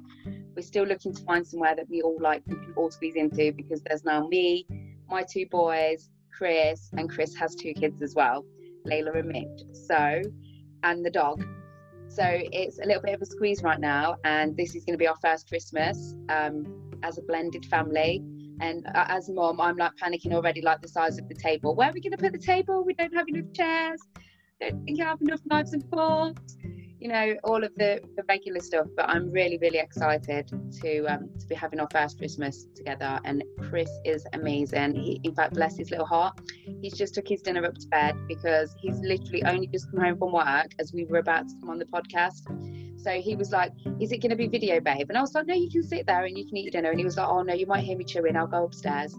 We're 0.54 0.62
still 0.62 0.84
looking 0.84 1.14
to 1.14 1.22
find 1.24 1.46
somewhere 1.46 1.74
that 1.76 1.88
we 1.88 2.02
all 2.02 2.18
like, 2.20 2.42
we 2.46 2.56
can 2.56 2.74
all 2.76 2.90
squeeze 2.90 3.16
into 3.16 3.52
because 3.52 3.82
there's 3.86 4.04
now 4.04 4.26
me, 4.28 4.66
my 5.08 5.22
two 5.22 5.46
boys, 5.50 6.10
Chris, 6.36 6.90
and 6.92 7.08
Chris 7.08 7.34
has 7.36 7.54
two 7.54 7.72
kids 7.72 8.02
as 8.02 8.14
well, 8.14 8.44
Layla 8.86 9.18
and 9.18 9.28
Mitch. 9.28 9.62
So, 9.72 10.20
and 10.82 11.04
the 11.04 11.10
dog. 11.10 11.42
So 12.08 12.24
it's 12.26 12.78
a 12.78 12.84
little 12.84 13.00
bit 13.00 13.14
of 13.14 13.22
a 13.22 13.26
squeeze 13.26 13.62
right 13.62 13.80
now, 13.80 14.16
and 14.24 14.54
this 14.54 14.74
is 14.74 14.84
going 14.84 14.94
to 14.94 14.98
be 14.98 15.08
our 15.08 15.16
first 15.22 15.48
Christmas 15.48 16.14
um, 16.28 16.66
as 17.02 17.16
a 17.16 17.22
blended 17.22 17.64
family. 17.66 18.22
And 18.60 18.86
uh, 18.94 19.04
as 19.08 19.28
mom, 19.28 19.60
I'm 19.60 19.76
like 19.76 19.92
panicking 19.96 20.32
already, 20.32 20.62
like 20.62 20.80
the 20.80 20.88
size 20.88 21.18
of 21.18 21.28
the 21.28 21.34
table. 21.34 21.74
Where 21.74 21.90
are 21.90 21.92
we 21.92 22.00
going 22.00 22.12
to 22.12 22.18
put 22.18 22.32
the 22.32 22.38
table? 22.38 22.84
We 22.84 22.94
don't 22.94 23.14
have 23.14 23.28
enough 23.28 23.52
chairs. 23.52 24.00
Don't 24.60 24.84
think 24.84 25.00
I 25.00 25.04
have 25.04 25.20
enough 25.20 25.40
knives 25.46 25.72
and 25.72 25.84
forks. 25.90 26.56
You 27.00 27.08
know, 27.08 27.34
all 27.42 27.64
of 27.64 27.74
the, 27.74 28.00
the 28.16 28.22
regular 28.28 28.60
stuff. 28.60 28.86
But 28.96 29.08
I'm 29.08 29.32
really, 29.32 29.58
really 29.58 29.78
excited 29.78 30.46
to 30.82 31.04
um, 31.06 31.30
to 31.40 31.46
be 31.48 31.54
having 31.56 31.80
our 31.80 31.88
first 31.90 32.18
Christmas 32.18 32.66
together. 32.76 33.18
And 33.24 33.42
Chris 33.58 33.90
is 34.04 34.24
amazing. 34.34 34.94
He, 34.94 35.20
in 35.24 35.34
fact, 35.34 35.54
bless 35.54 35.76
his 35.76 35.90
little 35.90 36.06
heart, 36.06 36.40
he's 36.80 36.96
just 36.96 37.14
took 37.14 37.26
his 37.26 37.42
dinner 37.42 37.64
up 37.64 37.74
to 37.74 37.88
bed 37.88 38.14
because 38.28 38.72
he's 38.78 39.00
literally 39.00 39.42
only 39.44 39.66
just 39.66 39.90
come 39.90 40.00
home 40.00 40.18
from 40.18 40.32
work 40.32 40.70
as 40.78 40.92
we 40.92 41.04
were 41.06 41.18
about 41.18 41.48
to 41.48 41.54
come 41.60 41.70
on 41.70 41.78
the 41.78 41.86
podcast. 41.86 42.46
So 43.02 43.20
he 43.20 43.36
was 43.36 43.50
like, 43.50 43.72
Is 44.00 44.12
it 44.12 44.18
going 44.18 44.30
to 44.30 44.36
be 44.36 44.46
video, 44.46 44.80
babe? 44.80 45.06
And 45.08 45.18
I 45.18 45.20
was 45.20 45.34
like, 45.34 45.46
No, 45.46 45.54
you 45.54 45.70
can 45.70 45.82
sit 45.82 46.06
there 46.06 46.24
and 46.24 46.36
you 46.36 46.46
can 46.46 46.56
eat 46.56 46.72
dinner. 46.72 46.90
And 46.90 46.98
he 46.98 47.04
was 47.04 47.16
like, 47.16 47.28
Oh, 47.28 47.42
no, 47.42 47.54
you 47.54 47.66
might 47.66 47.84
hear 47.84 47.96
me 47.96 48.04
chewing. 48.04 48.36
I'll 48.36 48.46
go 48.46 48.64
upstairs. 48.64 49.16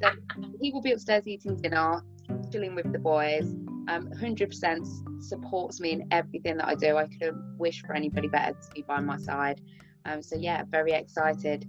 So 0.00 0.10
he 0.60 0.72
will 0.72 0.82
be 0.82 0.92
upstairs 0.92 1.26
eating 1.26 1.56
dinner, 1.56 2.02
chilling 2.50 2.74
with 2.74 2.92
the 2.92 2.98
boys. 2.98 3.54
Um, 3.88 4.08
100% 4.14 5.22
supports 5.22 5.80
me 5.80 5.92
in 5.92 6.08
everything 6.10 6.56
that 6.58 6.68
I 6.68 6.74
do. 6.74 6.96
I 6.96 7.08
couldn't 7.08 7.58
wish 7.58 7.82
for 7.82 7.94
anybody 7.94 8.28
better 8.28 8.52
to 8.52 8.70
be 8.74 8.82
by 8.82 9.00
my 9.00 9.18
side. 9.18 9.60
Um, 10.04 10.22
so, 10.22 10.36
yeah, 10.36 10.62
very 10.70 10.92
excited 10.92 11.66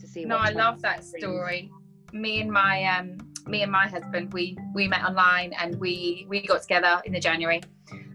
to 0.00 0.06
see 0.06 0.24
No, 0.24 0.36
I 0.36 0.50
love 0.50 0.80
that 0.82 1.02
2023 1.02 1.20
story. 1.20 1.70
Me 2.12 2.40
and 2.40 2.50
my 2.50 2.84
um, 2.84 3.18
me 3.46 3.62
and 3.62 3.70
my 3.70 3.86
husband, 3.88 4.32
we 4.32 4.56
we 4.74 4.88
met 4.88 5.04
online 5.04 5.52
and 5.54 5.78
we 5.80 6.26
we 6.28 6.46
got 6.46 6.62
together 6.62 7.00
in 7.04 7.12
the 7.12 7.20
January, 7.20 7.60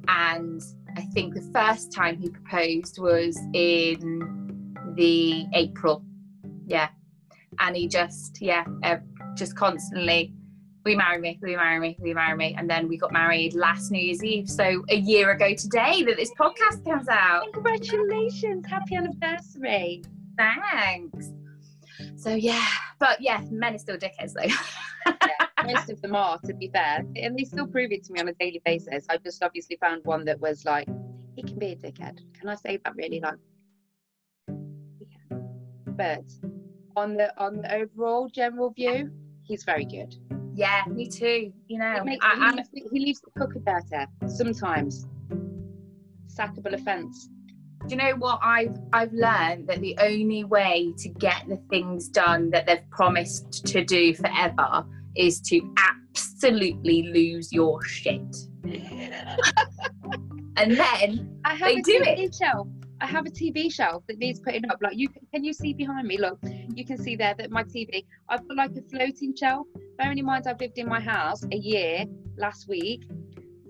and 0.08 0.62
I 1.02 1.06
think 1.06 1.34
the 1.34 1.50
first 1.52 1.92
time 1.92 2.20
he 2.20 2.30
proposed 2.30 3.00
was 3.00 3.36
in 3.54 4.76
the 4.96 5.48
April, 5.56 6.06
yeah, 6.68 6.90
and 7.60 7.76
he 7.76 7.88
just 7.88 8.40
yeah, 8.40 8.66
uh, 8.84 8.98
just 9.36 9.56
constantly. 9.56 10.32
We 10.86 10.96
marry 10.96 11.20
me, 11.20 11.40
we 11.42 11.56
marry 11.56 11.80
me, 11.80 11.98
we 12.00 12.14
marry 12.14 12.38
me, 12.38 12.56
and 12.56 12.70
then 12.70 12.88
we 12.88 12.98
got 12.98 13.12
married 13.12 13.56
last 13.56 13.90
New 13.90 14.00
Year's 14.00 14.24
Eve. 14.24 14.48
So 14.48 14.84
a 14.90 14.96
year 14.96 15.32
ago 15.32 15.56
today 15.56 16.04
that 16.04 16.18
this 16.18 16.32
podcast 16.40 16.86
comes 16.86 17.08
out. 17.10 17.52
Congratulations! 17.52 18.68
Happy 18.68 18.94
anniversary! 18.94 20.04
Thanks. 20.38 21.32
So 22.16 22.36
yeah, 22.36 22.68
but 23.00 23.20
yeah, 23.22 23.42
men 23.50 23.74
are 23.74 23.80
still 23.80 23.98
dickheads 23.98 24.34
though. 24.34 25.12
most 25.66 25.90
of 25.90 26.02
them 26.02 26.16
are, 26.16 26.38
to 26.46 26.54
be 26.54 26.70
fair, 26.70 27.06
and 27.16 27.38
they 27.38 27.44
still 27.44 27.68
prove 27.68 27.92
it 27.92 28.04
to 28.06 28.14
me 28.14 28.20
on 28.20 28.28
a 28.30 28.34
daily 28.34 28.62
basis. 28.66 29.06
I 29.10 29.18
just 29.18 29.44
obviously 29.44 29.78
found 29.82 30.04
one 30.06 30.26
that 30.26 30.40
was 30.40 30.66
like, 30.66 30.88
he 31.36 31.44
can 31.44 31.58
be 31.60 31.68
a 31.72 31.76
dickhead. 31.76 32.20
Can 32.34 32.50
I 32.50 32.56
say 32.56 32.78
that 32.84 32.96
really? 32.96 33.20
Like, 33.20 33.36
yeah. 34.50 35.38
But 35.88 36.24
on 36.96 37.16
the 37.16 37.32
on 37.42 37.58
the 37.62 37.74
overall 37.74 38.28
general 38.30 38.72
view, 38.72 39.12
he's 39.44 39.64
very 39.64 39.86
good. 39.86 40.14
yeah, 40.56 40.84
me 40.90 41.08
too. 41.08 41.54
You 41.68 41.80
know, 41.80 41.94
He, 41.96 42.02
makes, 42.02 42.26
I, 42.26 42.36
he, 42.36 42.56
leaves, 42.56 42.70
the- 42.74 42.90
he 42.92 43.00
leaves 43.00 43.22
the 43.22 43.32
cooker 43.40 43.60
dirty 43.66 44.06
sometimes. 44.28 45.08
Sackable 46.28 46.74
offence. 46.74 47.30
do 47.88 47.96
you 47.96 48.02
know 48.02 48.16
what 48.18 48.40
I've 48.42 48.78
I've 48.94 49.12
learned 49.12 49.68
that 49.68 49.82
the 49.82 49.98
only 50.00 50.44
way 50.46 50.94
to 51.00 51.10
get 51.10 51.44
the 51.50 51.58
things 51.70 52.08
done 52.08 52.50
that 52.52 52.66
they've 52.68 52.90
promised 52.90 53.66
to 53.68 53.84
do 53.84 54.14
forever 54.14 54.86
is 55.16 55.42
to 55.42 55.62
absolutely 55.78 57.04
lose 57.14 57.52
your 57.52 57.84
shit, 57.84 58.36
and 58.64 59.14
then 60.78 61.40
I 61.46 61.56
have 61.56 61.70
They 61.70 61.80
a 61.80 61.82
do 61.82 62.00
TV 62.00 62.38
shelf. 62.38 62.68
I 63.02 63.08
have 63.08 63.26
a 63.26 63.32
TV 63.32 63.74
shelf 63.74 64.04
that 64.08 64.20
needs 64.20 64.40
putting 64.40 64.70
up. 64.70 64.78
Like 64.82 64.96
you, 64.96 65.10
can 65.34 65.44
you 65.44 65.54
see 65.54 65.74
behind 65.74 66.08
me? 66.08 66.20
Look, 66.20 66.40
you 66.76 66.86
can 66.86 66.98
see 66.98 67.16
there 67.16 67.34
that 67.38 67.50
my 67.50 67.64
TV. 67.64 68.06
I've 68.30 68.48
got 68.48 68.58
like 68.58 68.72
a 68.78 68.82
floating 68.84 69.36
shelf. 69.36 69.66
Bearing 69.98 70.20
in 70.20 70.26
mind, 70.26 70.46
I've 70.48 70.60
lived 70.60 70.78
in 70.78 70.88
my 70.88 71.00
house 71.00 71.44
a 71.52 71.58
year 71.58 72.06
last 72.38 72.68
week. 72.68 73.04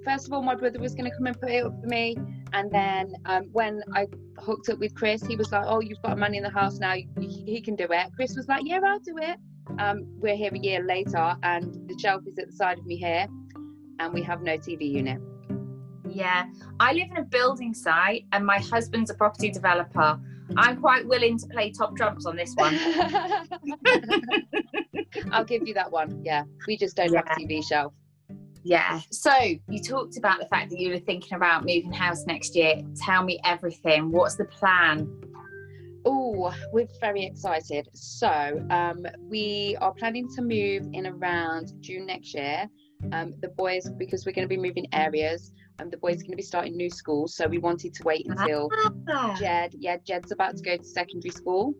First 0.03 0.27
of 0.27 0.33
all, 0.33 0.41
my 0.41 0.55
brother 0.55 0.79
was 0.79 0.95
going 0.95 1.09
to 1.09 1.15
come 1.15 1.27
and 1.27 1.39
put 1.39 1.49
it 1.49 1.65
up 1.65 1.79
for 1.79 1.87
me, 1.87 2.17
and 2.53 2.71
then 2.71 3.13
um, 3.25 3.45
when 3.53 3.81
I 3.93 4.07
hooked 4.39 4.69
up 4.69 4.79
with 4.79 4.93
Chris, 4.95 5.25
he 5.25 5.35
was 5.35 5.51
like, 5.51 5.63
"Oh, 5.65 5.79
you've 5.79 6.01
got 6.01 6.13
a 6.13 6.15
man 6.15 6.35
in 6.35 6.43
the 6.43 6.49
house 6.49 6.79
now. 6.79 6.93
He, 6.93 7.43
he 7.45 7.61
can 7.61 7.75
do 7.75 7.87
it." 7.89 8.07
Chris 8.15 8.35
was 8.35 8.47
like, 8.47 8.63
"Yeah, 8.65 8.79
I'll 8.85 8.99
do 8.99 9.17
it." 9.17 9.37
Um, 9.81 10.05
we're 10.19 10.35
here 10.35 10.51
a 10.53 10.59
year 10.59 10.83
later, 10.83 11.35
and 11.41 11.73
the 11.89 11.97
shelf 11.97 12.21
is 12.27 12.37
at 12.37 12.45
the 12.45 12.53
side 12.53 12.77
of 12.77 12.85
me 12.85 12.97
here, 12.97 13.25
and 13.97 14.13
we 14.13 14.21
have 14.21 14.43
no 14.43 14.55
TV 14.55 14.87
unit. 14.87 15.19
yeah, 16.07 16.45
I 16.79 16.93
live 16.93 17.09
in 17.09 17.17
a 17.17 17.23
building 17.23 17.73
site, 17.73 18.25
and 18.31 18.45
my 18.45 18.59
husband's 18.59 19.09
a 19.09 19.15
property 19.15 19.49
developer. 19.49 20.19
I'm 20.55 20.79
quite 20.79 21.07
willing 21.07 21.39
to 21.39 21.47
play 21.47 21.71
top 21.71 21.97
trumps 21.97 22.27
on 22.27 22.35
this 22.35 22.53
one. 22.55 22.77
I'll 25.31 25.45
give 25.45 25.67
you 25.67 25.73
that 25.73 25.91
one. 25.91 26.21
Yeah, 26.23 26.43
we 26.67 26.77
just 26.77 26.95
don't 26.95 27.15
have 27.15 27.25
a 27.25 27.29
TV 27.29 27.65
shelf. 27.67 27.91
Yeah. 28.63 29.01
So 29.09 29.31
you 29.67 29.81
talked 29.81 30.15
about 30.17 30.39
the 30.39 30.45
fact 30.45 30.69
that 30.69 30.79
you 30.79 30.91
were 30.91 30.99
thinking 30.99 31.33
about 31.33 31.61
moving 31.61 31.91
house 31.91 32.27
next 32.27 32.55
year. 32.55 32.75
Tell 33.03 33.23
me 33.23 33.39
everything. 33.43 34.11
What's 34.11 34.35
the 34.35 34.45
plan? 34.45 35.09
Oh, 36.05 36.53
we're 36.71 36.87
very 36.99 37.23
excited. 37.23 37.87
So, 37.93 38.65
um, 38.69 39.05
we 39.19 39.77
are 39.81 39.93
planning 39.93 40.27
to 40.35 40.41
move 40.41 40.87
in 40.93 41.07
around 41.07 41.73
June 41.79 42.05
next 42.07 42.33
year. 42.33 42.67
Um, 43.11 43.33
the 43.41 43.49
boys, 43.49 43.89
because 43.97 44.25
we're 44.25 44.31
going 44.31 44.47
to 44.47 44.55
be 44.55 44.61
moving 44.61 44.87
areas, 44.93 45.51
um, 45.79 45.89
the 45.89 45.97
boys 45.97 46.15
are 46.15 46.23
going 46.23 46.31
to 46.31 46.37
be 46.37 46.43
starting 46.43 46.75
new 46.75 46.89
schools. 46.89 47.35
So 47.35 47.47
we 47.47 47.57
wanted 47.57 47.93
to 47.95 48.03
wait 48.03 48.27
until 48.27 48.69
Ah, 49.09 49.35
Jed, 49.39 49.75
yeah, 49.77 49.97
Jed's 50.05 50.31
about 50.31 50.55
to 50.57 50.63
go 50.63 50.77
to 50.77 50.83
secondary 50.83 51.31
school 51.31 51.73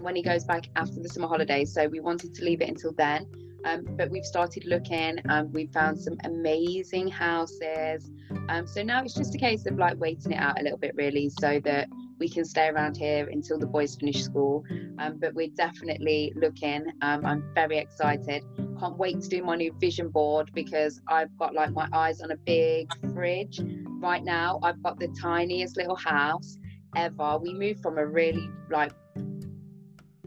when 0.00 0.14
he 0.14 0.22
goes 0.22 0.44
back 0.44 0.64
after 0.76 1.00
the 1.00 1.08
summer 1.08 1.28
holidays. 1.28 1.72
So 1.74 1.88
we 1.88 2.00
wanted 2.00 2.34
to 2.34 2.44
leave 2.44 2.60
it 2.60 2.68
until 2.68 2.92
then. 2.92 3.26
Um, 3.64 3.84
but 3.96 4.10
we've 4.10 4.26
started 4.26 4.66
looking 4.66 5.18
and 5.28 5.52
we 5.54 5.66
found 5.68 5.98
some 5.98 6.18
amazing 6.24 7.08
houses. 7.08 8.10
Um, 8.50 8.66
so 8.66 8.82
now 8.82 9.02
it's 9.02 9.14
just 9.14 9.34
a 9.34 9.38
case 9.38 9.64
of 9.66 9.78
like 9.78 9.98
waiting 9.98 10.32
it 10.32 10.38
out 10.38 10.60
a 10.60 10.62
little 10.62 10.78
bit, 10.78 10.94
really, 10.94 11.30
so 11.30 11.60
that 11.64 11.88
we 12.18 12.28
can 12.28 12.44
stay 12.44 12.68
around 12.68 12.96
here 12.96 13.28
until 13.30 13.58
the 13.58 13.66
boys 13.66 13.96
finish 13.96 14.22
school. 14.22 14.64
Um, 14.98 15.18
but 15.18 15.34
we're 15.34 15.54
definitely 15.56 16.32
looking. 16.36 16.86
Um, 17.02 17.24
I'm 17.24 17.44
very 17.54 17.78
excited. 17.78 18.44
Can't 18.78 18.96
wait 18.96 19.20
to 19.20 19.28
do 19.28 19.42
my 19.42 19.56
new 19.56 19.72
vision 19.80 20.08
board 20.08 20.50
because 20.54 21.00
I've 21.08 21.36
got 21.38 21.54
like 21.54 21.72
my 21.72 21.88
eyes 21.92 22.20
on 22.20 22.30
a 22.30 22.36
big 22.36 22.88
fridge 23.12 23.60
right 24.00 24.24
now. 24.24 24.60
I've 24.62 24.82
got 24.82 24.98
the 24.98 25.08
tiniest 25.20 25.76
little 25.76 25.96
house 25.96 26.58
ever. 26.96 27.38
We 27.38 27.54
moved 27.54 27.80
from 27.82 27.98
a 27.98 28.06
really 28.06 28.48
like 28.70 28.92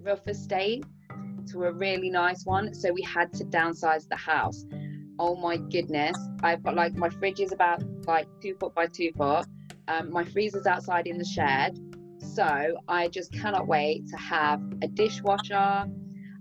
rough 0.02 0.28
estate 0.28 0.86
to 1.52 1.64
a 1.64 1.72
really 1.72 2.10
nice 2.10 2.46
one, 2.46 2.74
so 2.74 2.92
we 2.92 3.02
had 3.04 3.32
to 3.34 3.46
downsize 3.46 4.08
the 4.08 4.16
house. 4.16 4.66
Oh 5.20 5.36
my 5.36 5.58
goodness! 5.58 6.18
I've 6.44 6.64
got 6.64 6.76
like 6.76 6.96
my 6.96 7.10
fridge 7.10 7.40
is 7.40 7.52
about 7.52 7.82
like 8.06 8.28
two 8.42 8.56
foot 8.60 8.76
by 8.76 8.88
two 8.88 9.12
foot. 9.18 9.46
Um, 9.88 10.12
my 10.12 10.24
freezer's 10.24 10.66
outside 10.66 11.08
in 11.08 11.18
the 11.18 11.26
shed, 11.26 11.80
so 12.20 12.78
I 12.88 13.08
just 13.08 13.32
cannot 13.32 13.68
wait 13.68 14.08
to 14.08 14.18
have 14.18 14.62
a 14.82 14.88
dishwasher. 14.88 15.86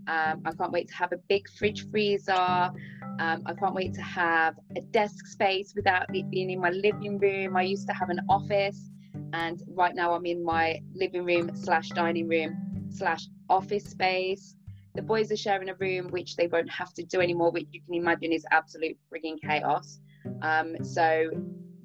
Um, 0.08 0.42
I 0.44 0.52
can't 0.56 0.72
wait 0.72 0.88
to 0.88 0.94
have 0.94 1.12
a 1.12 1.18
big 1.28 1.48
fridge 1.58 1.88
freezer. 1.90 2.32
Um, 2.32 3.42
I 3.46 3.54
can't 3.58 3.74
wait 3.74 3.94
to 3.94 4.02
have 4.02 4.54
a 4.76 4.80
desk 4.80 5.26
space 5.26 5.72
without 5.74 6.14
it 6.14 6.30
being 6.30 6.50
in 6.50 6.60
my 6.60 6.70
living 6.70 7.18
room. 7.18 7.56
I 7.56 7.62
used 7.62 7.86
to 7.88 7.94
have 7.94 8.10
an 8.10 8.20
office, 8.28 8.90
and 9.32 9.62
right 9.68 9.94
now 9.94 10.12
I'm 10.12 10.26
in 10.26 10.44
my 10.44 10.80
living 10.94 11.24
room 11.24 11.50
slash 11.54 11.88
dining 11.90 12.28
room 12.28 12.88
slash 12.90 13.26
office 13.48 13.84
space. 13.84 14.56
The 14.94 15.02
boys 15.02 15.30
are 15.30 15.36
sharing 15.36 15.68
a 15.68 15.74
room, 15.74 16.08
which 16.08 16.36
they 16.36 16.46
won't 16.46 16.70
have 16.70 16.94
to 16.94 17.02
do 17.02 17.20
anymore, 17.20 17.50
which 17.50 17.66
you 17.72 17.80
can 17.82 17.94
imagine 17.94 18.32
is 18.32 18.46
absolute 18.50 18.96
frigging 19.12 19.40
chaos. 19.42 20.00
Um, 20.42 20.76
so 20.82 21.30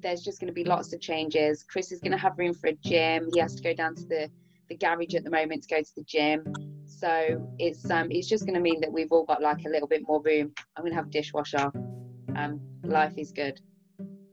there's 0.02 0.22
just 0.22 0.40
going 0.40 0.48
to 0.48 0.54
be 0.54 0.64
lots 0.64 0.92
of 0.92 1.00
changes. 1.00 1.62
Chris 1.62 1.92
is 1.92 2.00
going 2.00 2.12
to 2.12 2.18
have 2.18 2.36
room 2.36 2.54
for 2.54 2.68
a 2.68 2.76
gym. 2.84 3.28
He 3.32 3.40
has 3.40 3.54
to 3.54 3.62
go 3.62 3.72
down 3.74 3.94
to 3.96 4.04
the 4.06 4.30
the 4.68 4.76
garage 4.76 5.14
at 5.14 5.24
the 5.24 5.30
moment 5.30 5.62
to 5.64 5.68
go 5.74 5.82
to 5.82 5.94
the 5.96 6.04
gym. 6.04 6.52
So 6.86 7.46
it's 7.58 7.90
um 7.90 8.10
it's 8.10 8.28
just 8.28 8.44
going 8.44 8.54
to 8.54 8.60
mean 8.60 8.80
that 8.80 8.92
we've 8.92 9.10
all 9.10 9.24
got 9.24 9.42
like 9.42 9.64
a 9.66 9.68
little 9.68 9.88
bit 9.88 10.02
more 10.06 10.22
room. 10.22 10.52
I'm 10.76 10.82
going 10.82 10.92
to 10.92 10.96
have 10.96 11.06
a 11.06 11.10
dishwasher. 11.10 11.72
Um, 12.36 12.60
life 12.84 13.14
is 13.16 13.32
good. 13.32 13.60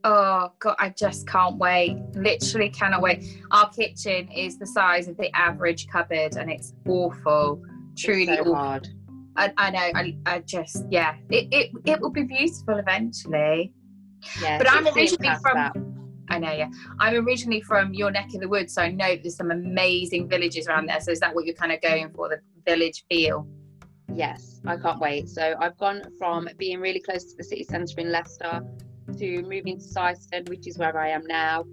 Oh 0.02 0.52
god, 0.58 0.76
I 0.78 0.90
just 0.90 1.26
can't 1.28 1.58
wait. 1.58 1.96
Literally 2.14 2.70
cannot 2.70 3.02
wait. 3.02 3.24
Our 3.50 3.68
kitchen 3.70 4.30
is 4.30 4.58
the 4.58 4.66
size 4.66 5.08
of 5.08 5.16
the 5.16 5.34
average 5.36 5.88
cupboard, 5.88 6.36
and 6.36 6.50
it's 6.50 6.72
awful. 6.86 7.62
Truly 7.98 8.22
it's 8.22 8.36
so 8.36 8.40
awful. 8.42 8.54
hard. 8.54 8.88
I, 9.36 9.52
I 9.56 9.70
know. 9.70 9.90
I, 9.94 10.16
I 10.26 10.38
just 10.40 10.86
yeah. 10.90 11.16
It, 11.28 11.48
it 11.52 11.70
it 11.84 12.00
will 12.00 12.10
be 12.10 12.22
beautiful 12.22 12.78
eventually. 12.78 13.72
But 14.40 14.70
I'm 14.70 14.86
originally 14.86 15.34
from- 15.42 15.56
that. 15.56 15.76
I 16.32 16.38
know. 16.38 16.52
Yeah, 16.52 16.68
I'm 17.00 17.26
originally 17.26 17.60
from 17.60 17.92
your 17.92 18.12
neck 18.12 18.28
of 18.34 18.40
the 18.40 18.48
woods, 18.48 18.74
so 18.74 18.82
I 18.82 18.90
know 18.90 19.16
there's 19.16 19.34
some 19.34 19.50
amazing 19.50 20.28
villages 20.28 20.68
around 20.68 20.86
there. 20.86 21.00
So 21.00 21.10
is 21.10 21.18
that 21.20 21.34
what 21.34 21.44
you're 21.44 21.56
kind 21.56 21.72
of 21.72 21.80
going 21.82 22.10
for? 22.10 22.28
The 22.28 22.40
village 22.64 23.04
feel? 23.10 23.48
Yes, 24.14 24.60
I 24.64 24.76
can't 24.76 25.00
wait. 25.00 25.28
So 25.28 25.56
I've 25.58 25.76
gone 25.78 26.02
from 26.18 26.48
being 26.56 26.80
really 26.80 27.00
close 27.00 27.24
to 27.24 27.36
the 27.36 27.42
city 27.44 27.64
centre 27.64 28.00
in 28.00 28.12
Leicester 28.12 28.62
to 29.18 29.42
moving 29.42 29.78
to 29.78 29.84
Syston, 29.84 30.48
which 30.48 30.68
is 30.68 30.78
where 30.78 30.96
I 30.98 31.08
am 31.08 31.26
now. 31.26 31.64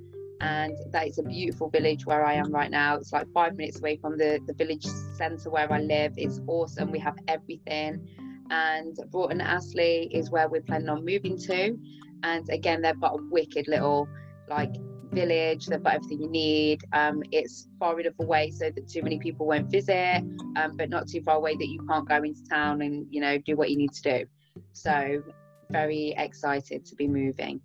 And 0.42 0.76
that 0.92 1.08
is 1.08 1.18
a 1.18 1.24
beautiful 1.24 1.70
village 1.70 2.06
where 2.06 2.24
I 2.26 2.34
am 2.34 2.52
right 2.52 2.70
now. 2.70 2.96
It's 2.96 3.12
like 3.12 3.28
five 3.34 3.56
minutes 3.56 3.80
away 3.80 3.98
from 3.98 4.18
the, 4.18 4.40
the 4.46 4.54
village 4.54 4.86
centre 5.16 5.50
where 5.50 5.72
I 5.72 5.80
live. 5.80 6.14
It's 6.16 6.42
awesome. 6.48 6.92
We 6.92 7.00
have 7.00 7.18
everything. 7.28 8.08
And 8.50 8.98
Broughton 9.12 9.42
Astley 9.42 10.10
is 10.14 10.30
where 10.30 10.48
we're 10.48 10.62
planning 10.62 10.90
on 10.90 11.04
moving 11.04 11.38
to. 11.40 11.78
And 12.23 12.49
again, 12.49 12.82
they've 12.82 12.99
got 12.99 13.19
a 13.19 13.23
wicked 13.30 13.67
little 13.67 14.08
like 14.49 14.75
village. 15.12 15.67
They've 15.67 15.82
got 15.82 15.95
everything 15.95 16.21
you 16.21 16.30
need. 16.30 16.84
Um, 16.93 17.23
it's 17.32 17.67
far 17.80 17.99
enough 17.99 18.13
away 18.19 18.51
so 18.51 18.69
that 18.69 18.88
too 18.89 19.01
many 19.01 19.19
people 19.19 19.45
won't 19.45 19.69
visit 19.71 20.23
um, 20.58 20.75
but 20.75 20.89
not 20.89 21.08
too 21.08 21.21
far 21.21 21.38
away 21.38 21.56
that 21.56 21.67
you 21.67 21.86
can't 21.88 22.08
go 22.08 22.17
into 22.17 22.43
town 22.49 22.82
and 22.82 23.06
you 23.10 23.21
know 23.21 23.38
do 23.39 23.56
what 23.56 23.69
you 23.69 23.77
need 23.77 23.93
to 23.93 24.01
do. 24.01 24.25
So 24.73 25.23
very 25.69 26.13
excited 26.17 26.86
to 26.86 26.95
be 26.95 27.08
moving. 27.08 27.62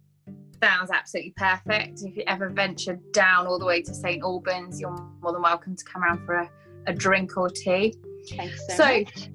Sounds 0.63 0.91
absolutely 0.93 1.35
perfect. 1.37 2.03
If 2.03 2.17
you 2.17 2.23
ever 2.27 2.49
venture 2.49 2.99
down 3.13 3.47
all 3.47 3.59
the 3.59 3.65
way 3.65 3.83
to 3.83 3.95
St 3.95 4.23
Albans, 4.23 4.81
you're 4.81 4.97
more 5.21 5.33
than 5.33 5.43
welcome 5.43 5.75
to 5.75 5.85
come 5.85 6.05
around 6.05 6.25
for 6.25 6.35
a, 6.35 6.51
a 6.87 6.93
drink 6.93 7.37
or 7.37 7.51
two. 7.51 7.91
Thanks 8.37 8.67
so, 8.69 8.75
So, 8.77 8.85
much. 9.01 9.29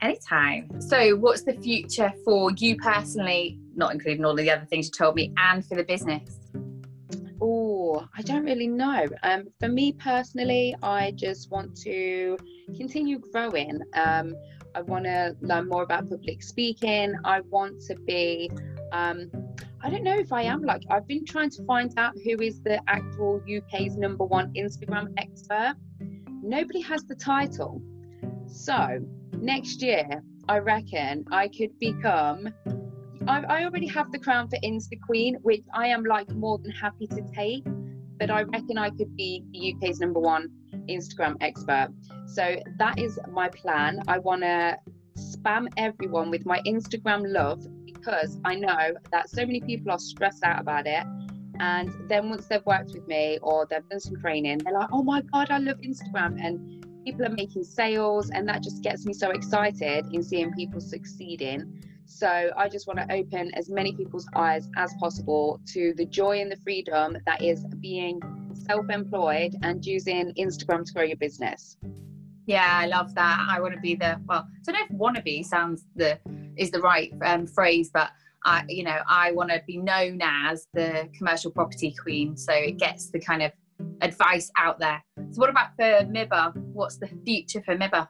anytime. 0.00 0.80
So, 0.80 1.16
what's 1.16 1.42
the 1.42 1.52
future 1.52 2.10
for 2.24 2.50
you 2.52 2.76
personally, 2.76 3.58
not 3.80 3.92
including 3.92 4.24
all 4.24 4.30
of 4.30 4.36
the 4.36 4.50
other 4.50 4.66
things 4.66 4.86
you 4.86 4.92
told 4.92 5.16
me, 5.16 5.32
and 5.36 5.66
for 5.66 5.74
the 5.74 5.82
business? 5.82 6.38
Oh, 7.42 8.06
I 8.16 8.22
don't 8.22 8.44
really 8.44 8.68
know. 8.68 9.06
Um, 9.22 9.48
for 9.58 9.68
me 9.68 9.92
personally, 9.92 10.76
I 10.82 11.12
just 11.12 11.50
want 11.50 11.76
to 11.78 12.38
continue 12.76 13.18
growing. 13.18 13.80
Um, 13.94 14.36
I 14.74 14.82
want 14.82 15.04
to 15.04 15.34
learn 15.40 15.68
more 15.68 15.82
about 15.82 16.08
public 16.08 16.42
speaking. 16.42 17.14
I 17.24 17.40
want 17.40 17.80
to 17.88 17.94
be. 17.96 18.50
Um, 18.92 19.30
I 19.82 19.88
don't 19.88 20.04
know 20.04 20.18
if 20.18 20.32
I 20.32 20.42
am 20.42 20.62
like 20.62 20.82
I've 20.90 21.08
been 21.08 21.24
trying 21.24 21.50
to 21.50 21.64
find 21.64 21.92
out 21.96 22.14
who 22.22 22.42
is 22.42 22.60
the 22.60 22.80
actual 22.86 23.40
UK's 23.50 23.96
number 23.96 24.24
one 24.24 24.52
Instagram 24.54 25.12
expert. 25.16 25.74
Nobody 26.42 26.82
has 26.82 27.02
the 27.04 27.14
title. 27.14 27.80
So 28.46 28.98
next 29.32 29.80
year, 29.80 30.22
I 30.48 30.58
reckon 30.58 31.24
I 31.30 31.48
could 31.48 31.78
become 31.78 32.52
I, 33.30 33.60
I 33.60 33.64
already 33.64 33.86
have 33.86 34.10
the 34.10 34.18
crown 34.18 34.48
for 34.48 34.58
Insta 34.64 35.00
Queen, 35.00 35.36
which 35.42 35.62
I 35.72 35.86
am 35.86 36.02
like 36.02 36.28
more 36.30 36.58
than 36.58 36.72
happy 36.72 37.06
to 37.06 37.22
take. 37.32 37.64
But 38.18 38.28
I 38.28 38.42
reckon 38.42 38.76
I 38.76 38.90
could 38.90 39.16
be 39.16 39.44
the 39.52 39.72
UK's 39.72 40.00
number 40.00 40.18
one 40.18 40.48
Instagram 40.88 41.36
expert. 41.40 41.90
So 42.26 42.56
that 42.78 42.98
is 42.98 43.20
my 43.30 43.48
plan. 43.48 44.00
I 44.08 44.18
want 44.18 44.42
to 44.42 44.76
spam 45.16 45.68
everyone 45.76 46.30
with 46.30 46.44
my 46.44 46.60
Instagram 46.66 47.22
love 47.24 47.64
because 47.86 48.40
I 48.44 48.56
know 48.56 48.94
that 49.12 49.30
so 49.30 49.46
many 49.46 49.60
people 49.60 49.92
are 49.92 49.98
stressed 50.00 50.42
out 50.42 50.60
about 50.60 50.88
it. 50.88 51.04
And 51.60 51.90
then 52.08 52.30
once 52.30 52.46
they've 52.46 52.66
worked 52.66 52.92
with 52.94 53.06
me 53.06 53.38
or 53.42 53.64
they've 53.70 53.88
done 53.88 54.00
some 54.00 54.16
training, 54.16 54.58
they're 54.58 54.74
like, 54.74 54.88
oh 54.92 55.04
my 55.04 55.20
God, 55.32 55.52
I 55.52 55.58
love 55.58 55.78
Instagram. 55.82 56.44
And 56.44 56.84
people 57.04 57.24
are 57.26 57.36
making 57.36 57.62
sales. 57.62 58.30
And 58.30 58.48
that 58.48 58.64
just 58.64 58.82
gets 58.82 59.06
me 59.06 59.12
so 59.12 59.30
excited 59.30 60.06
in 60.12 60.20
seeing 60.20 60.52
people 60.52 60.80
succeeding. 60.80 61.80
So 62.10 62.50
I 62.56 62.68
just 62.68 62.88
want 62.88 62.98
to 62.98 63.14
open 63.14 63.54
as 63.54 63.70
many 63.70 63.92
people's 63.94 64.26
eyes 64.34 64.68
as 64.76 64.92
possible 64.98 65.60
to 65.68 65.94
the 65.96 66.04
joy 66.04 66.40
and 66.40 66.50
the 66.50 66.56
freedom 66.56 67.16
that 67.24 67.40
is 67.40 67.64
being 67.80 68.20
self-employed 68.66 69.54
and 69.62 69.84
using 69.86 70.34
Instagram 70.34 70.84
to 70.84 70.92
grow 70.92 71.04
your 71.04 71.16
business. 71.16 71.76
Yeah, 72.46 72.66
I 72.68 72.86
love 72.86 73.14
that. 73.14 73.46
I 73.48 73.60
want 73.60 73.74
to 73.74 73.80
be 73.80 73.94
the 73.94 74.20
well. 74.26 74.44
I 74.68 74.72
don't 74.72 74.74
know 74.74 74.96
if 75.14 75.24
"wannabe" 75.24 75.44
sounds 75.44 75.86
the 75.94 76.18
is 76.56 76.72
the 76.72 76.80
right 76.80 77.12
um, 77.24 77.46
phrase, 77.46 77.90
but 77.94 78.10
I, 78.44 78.64
you 78.68 78.82
know, 78.82 78.98
I 79.06 79.30
want 79.30 79.50
to 79.50 79.62
be 79.66 79.76
known 79.76 80.20
as 80.20 80.66
the 80.74 81.08
commercial 81.16 81.52
property 81.52 81.94
queen. 82.02 82.36
So 82.36 82.52
it 82.52 82.78
gets 82.78 83.10
the 83.10 83.20
kind 83.20 83.42
of 83.42 83.52
advice 84.00 84.50
out 84.58 84.80
there. 84.80 85.00
So, 85.30 85.38
what 85.38 85.48
about 85.48 85.76
for 85.76 85.84
MIBA? 85.84 86.56
What's 86.72 86.96
the 86.96 87.08
future 87.24 87.62
for 87.62 87.76
MIBA? 87.76 88.08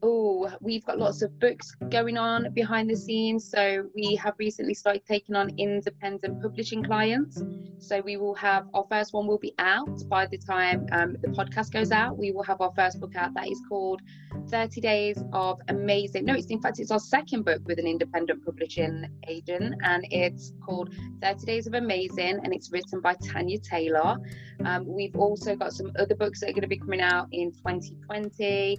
Oh, 0.00 0.48
we've 0.60 0.84
got 0.84 0.98
lots 0.98 1.22
of 1.22 1.38
books 1.40 1.74
going 1.90 2.16
on 2.16 2.52
behind 2.52 2.88
the 2.88 2.96
scenes. 2.96 3.50
So 3.50 3.88
we 3.96 4.14
have 4.16 4.34
recently 4.38 4.74
started 4.74 5.04
taking 5.04 5.34
on 5.34 5.50
independent 5.58 6.40
publishing 6.40 6.84
clients. 6.84 7.42
So 7.78 8.00
we 8.00 8.16
will 8.16 8.34
have 8.34 8.66
our 8.74 8.86
first 8.88 9.12
one 9.12 9.26
will 9.26 9.38
be 9.38 9.54
out 9.58 10.08
by 10.08 10.26
the 10.26 10.38
time 10.38 10.86
um, 10.92 11.16
the 11.20 11.28
podcast 11.28 11.72
goes 11.72 11.90
out. 11.90 12.16
We 12.16 12.30
will 12.30 12.44
have 12.44 12.60
our 12.60 12.72
first 12.76 13.00
book 13.00 13.16
out 13.16 13.34
that 13.34 13.48
is 13.48 13.60
called 13.68 14.00
30 14.48 14.80
Days 14.80 15.22
of 15.32 15.60
Amazing. 15.68 16.24
No, 16.24 16.34
it's 16.34 16.46
in 16.46 16.60
fact 16.60 16.78
it's 16.78 16.90
our 16.90 17.00
second 17.00 17.44
book 17.44 17.62
with 17.66 17.78
an 17.78 17.86
independent 17.86 18.44
publishing 18.44 19.04
agent, 19.26 19.74
and 19.82 20.06
it's 20.10 20.52
called 20.64 20.94
30 21.22 21.44
Days 21.44 21.66
of 21.66 21.74
Amazing, 21.74 22.40
and 22.44 22.54
it's 22.54 22.70
written 22.70 23.00
by 23.00 23.14
Tanya 23.14 23.58
Taylor. 23.58 24.16
Um, 24.64 24.86
we've 24.86 25.16
also 25.16 25.56
got 25.56 25.72
some 25.72 25.92
other 25.98 26.14
books 26.14 26.40
that 26.40 26.50
are 26.50 26.52
going 26.52 26.62
to 26.62 26.68
be 26.68 26.78
coming 26.78 27.00
out 27.00 27.28
in 27.32 27.52
2020 27.52 28.78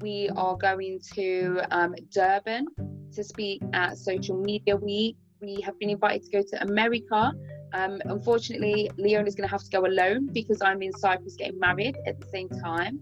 we 0.00 0.28
are 0.36 0.56
going 0.56 1.00
to 1.14 1.60
um, 1.70 1.94
Durban 2.12 2.66
to 3.12 3.24
speak 3.24 3.62
at 3.72 3.96
Social 3.96 4.36
Media 4.36 4.76
Week. 4.76 5.16
We 5.40 5.60
have 5.62 5.78
been 5.78 5.90
invited 5.90 6.24
to 6.24 6.30
go 6.30 6.42
to 6.50 6.62
America. 6.62 7.32
Um, 7.72 8.00
unfortunately, 8.04 8.90
Leona 8.96 9.26
is 9.26 9.34
going 9.34 9.48
to 9.48 9.50
have 9.50 9.62
to 9.64 9.70
go 9.70 9.86
alone 9.86 10.28
because 10.32 10.62
I'm 10.62 10.82
in 10.82 10.92
Cyprus 10.92 11.36
getting 11.36 11.58
married 11.58 11.96
at 12.06 12.20
the 12.20 12.26
same 12.28 12.48
time. 12.48 13.00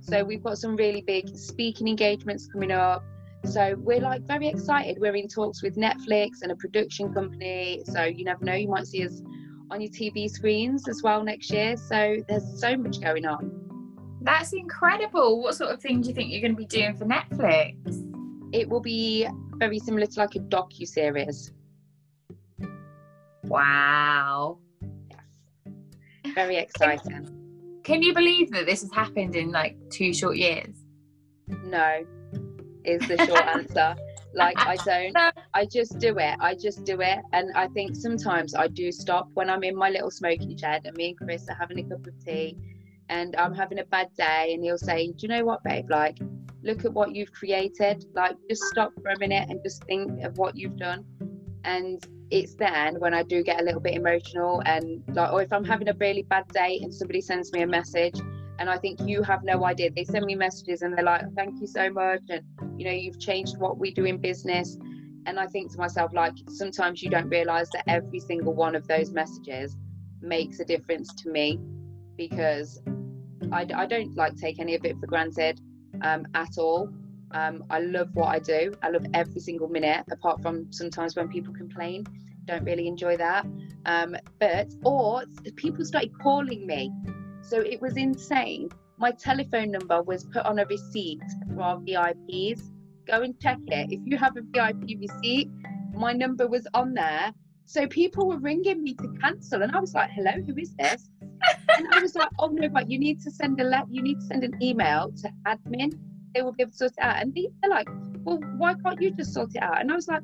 So 0.00 0.22
we've 0.22 0.42
got 0.42 0.58
some 0.58 0.76
really 0.76 1.00
big 1.00 1.36
speaking 1.36 1.88
engagements 1.88 2.46
coming 2.46 2.70
up. 2.70 3.04
So 3.44 3.74
we're 3.78 4.00
like 4.00 4.22
very 4.22 4.48
excited. 4.48 4.98
We're 4.98 5.16
in 5.16 5.28
talks 5.28 5.62
with 5.62 5.76
Netflix 5.76 6.42
and 6.42 6.52
a 6.52 6.56
production 6.56 7.12
company. 7.12 7.82
So 7.86 8.04
you 8.04 8.24
never 8.24 8.44
know, 8.44 8.54
you 8.54 8.68
might 8.68 8.86
see 8.86 9.04
us 9.06 9.20
on 9.70 9.80
your 9.80 9.90
TV 9.90 10.30
screens 10.30 10.88
as 10.88 11.02
well 11.02 11.22
next 11.22 11.50
year. 11.50 11.76
So 11.76 12.16
there's 12.28 12.60
so 12.60 12.76
much 12.76 13.00
going 13.00 13.26
on. 13.26 13.63
That's 14.24 14.54
incredible. 14.54 15.42
What 15.42 15.54
sort 15.54 15.70
of 15.70 15.80
thing 15.80 16.00
do 16.00 16.08
you 16.08 16.14
think 16.14 16.32
you're 16.32 16.40
going 16.40 16.52
to 16.52 16.56
be 16.56 16.64
doing 16.64 16.96
for 16.96 17.04
Netflix? 17.04 17.74
It 18.52 18.68
will 18.68 18.80
be 18.80 19.28
very 19.56 19.78
similar 19.78 20.06
to 20.06 20.18
like 20.18 20.34
a 20.34 20.40
docu 20.40 20.86
series. 20.86 21.52
Wow. 23.44 24.58
Yes. 26.24 26.34
Very 26.34 26.56
exciting. 26.56 27.28
Can 27.84 28.02
you 28.02 28.14
believe 28.14 28.50
that 28.52 28.64
this 28.64 28.80
has 28.80 28.90
happened 28.92 29.36
in 29.36 29.52
like 29.52 29.76
two 29.90 30.14
short 30.14 30.36
years? 30.36 30.74
No, 31.62 32.06
is 32.84 33.06
the 33.06 33.18
short 33.26 33.44
answer. 33.44 33.94
Like 34.36 34.56
I 34.58 34.74
don't. 34.84 35.16
I 35.54 35.64
just 35.64 36.00
do 36.00 36.18
it. 36.18 36.36
I 36.40 36.56
just 36.56 36.82
do 36.82 37.00
it. 37.00 37.20
And 37.32 37.52
I 37.54 37.68
think 37.68 37.94
sometimes 37.94 38.52
I 38.52 38.66
do 38.66 38.90
stop 38.90 39.28
when 39.34 39.48
I'm 39.48 39.62
in 39.62 39.76
my 39.76 39.90
little 39.90 40.10
smoking 40.10 40.56
shed 40.56 40.82
and 40.86 40.96
me 40.96 41.10
and 41.10 41.16
Chris 41.16 41.48
are 41.48 41.54
having 41.54 41.78
a 41.78 41.84
cup 41.84 42.04
of 42.04 42.24
tea, 42.24 42.56
and 43.08 43.36
I'm 43.36 43.54
having 43.54 43.78
a 43.78 43.84
bad 43.84 44.08
day, 44.16 44.52
and 44.54 44.62
he'll 44.62 44.78
say, 44.78 45.08
"Do 45.08 45.14
you 45.20 45.28
know 45.28 45.44
what, 45.44 45.62
babe? 45.64 45.90
Like, 45.90 46.18
look 46.62 46.84
at 46.84 46.92
what 46.92 47.14
you've 47.14 47.32
created. 47.32 48.04
Like, 48.14 48.36
just 48.48 48.62
stop 48.64 48.92
for 49.02 49.10
a 49.10 49.18
minute 49.18 49.48
and 49.50 49.60
just 49.62 49.84
think 49.84 50.22
of 50.22 50.38
what 50.38 50.56
you've 50.56 50.76
done." 50.76 51.04
And 51.64 52.04
it's 52.30 52.54
then 52.54 52.98
when 53.00 53.14
I 53.14 53.22
do 53.22 53.42
get 53.42 53.60
a 53.60 53.64
little 53.64 53.80
bit 53.80 53.94
emotional, 53.94 54.62
and 54.66 55.02
like, 55.08 55.32
or 55.32 55.42
if 55.42 55.52
I'm 55.52 55.64
having 55.64 55.88
a 55.88 55.94
really 55.94 56.22
bad 56.22 56.46
day 56.48 56.80
and 56.82 56.92
somebody 56.92 57.20
sends 57.20 57.52
me 57.52 57.62
a 57.62 57.66
message, 57.66 58.18
and 58.58 58.70
I 58.70 58.78
think 58.78 59.00
you 59.00 59.22
have 59.22 59.42
no 59.44 59.64
idea. 59.64 59.90
They 59.90 60.04
send 60.04 60.24
me 60.24 60.34
messages 60.34 60.82
and 60.82 60.96
they're 60.96 61.04
like, 61.04 61.22
"Thank 61.34 61.60
you 61.60 61.66
so 61.66 61.90
much," 61.90 62.22
and 62.30 62.42
you 62.78 62.84
know, 62.86 62.92
you've 62.92 63.20
changed 63.20 63.58
what 63.58 63.78
we 63.78 63.92
do 63.92 64.04
in 64.04 64.18
business. 64.18 64.78
And 65.26 65.40
I 65.40 65.46
think 65.46 65.72
to 65.72 65.78
myself, 65.78 66.12
like, 66.12 66.34
sometimes 66.48 67.02
you 67.02 67.08
don't 67.08 67.28
realize 67.28 67.70
that 67.70 67.84
every 67.86 68.20
single 68.20 68.52
one 68.52 68.74
of 68.74 68.86
those 68.86 69.10
messages 69.10 69.76
makes 70.20 70.60
a 70.60 70.64
difference 70.64 71.14
to 71.22 71.30
me 71.30 71.58
because 72.16 72.80
I, 73.54 73.66
I 73.74 73.86
don't 73.86 74.16
like 74.16 74.36
take 74.36 74.58
any 74.58 74.74
of 74.74 74.84
it 74.84 74.98
for 74.98 75.06
granted 75.06 75.60
um, 76.02 76.26
at 76.34 76.58
all. 76.58 76.88
Um, 77.30 77.64
I 77.70 77.80
love 77.80 78.10
what 78.14 78.28
I 78.28 78.38
do. 78.38 78.74
I 78.82 78.90
love 78.90 79.06
every 79.14 79.40
single 79.40 79.68
minute, 79.68 80.04
apart 80.10 80.42
from 80.42 80.72
sometimes 80.72 81.16
when 81.16 81.28
people 81.28 81.54
complain. 81.54 82.04
Don't 82.44 82.64
really 82.64 82.86
enjoy 82.86 83.16
that. 83.16 83.46
Um, 83.86 84.16
but, 84.40 84.68
or 84.84 85.24
people 85.56 85.84
started 85.84 86.12
calling 86.20 86.66
me. 86.66 86.92
So 87.42 87.60
it 87.60 87.80
was 87.80 87.96
insane. 87.96 88.70
My 88.98 89.10
telephone 89.10 89.70
number 89.70 90.02
was 90.02 90.24
put 90.24 90.44
on 90.46 90.58
a 90.58 90.66
receipt 90.66 91.22
for 91.54 91.62
our 91.62 91.76
VIPs. 91.78 92.70
Go 93.06 93.22
and 93.22 93.38
check 93.40 93.58
it. 93.66 93.92
If 93.92 94.00
you 94.04 94.16
have 94.18 94.36
a 94.36 94.42
VIP 94.42 94.98
receipt, 95.00 95.50
my 95.94 96.12
number 96.12 96.46
was 96.46 96.66
on 96.74 96.94
there. 96.94 97.32
So 97.66 97.86
people 97.86 98.28
were 98.28 98.38
ringing 98.38 98.82
me 98.82 98.94
to 98.94 99.08
cancel, 99.20 99.62
and 99.62 99.74
I 99.74 99.80
was 99.80 99.94
like, 99.94 100.10
"Hello, 100.10 100.32
who 100.32 100.56
is 100.56 100.74
this?" 100.74 101.08
And 101.68 101.86
I 101.92 102.00
was 102.00 102.14
like, 102.14 102.28
"Oh 102.38 102.48
no, 102.48 102.68
but 102.68 102.90
you 102.90 102.98
need 102.98 103.20
to 103.22 103.30
send 103.30 103.60
a 103.60 103.64
let. 103.64 103.90
You 103.90 104.02
need 104.02 104.20
to 104.20 104.26
send 104.26 104.44
an 104.44 104.54
email 104.62 105.12
to 105.22 105.30
admin. 105.46 105.92
They 106.34 106.42
will 106.42 106.52
be 106.52 106.62
able 106.62 106.72
to 106.72 106.76
sort 106.78 106.92
it 106.92 107.02
out." 107.02 107.22
And 107.22 107.34
they're 107.34 107.70
like, 107.70 107.88
"Well, 108.24 108.38
why 108.56 108.74
can't 108.74 109.00
you 109.00 109.10
just 109.12 109.34
sort 109.34 109.54
it 109.54 109.62
out?" 109.62 109.80
And 109.80 109.90
I 109.90 109.94
was 109.94 110.08
like, 110.08 110.22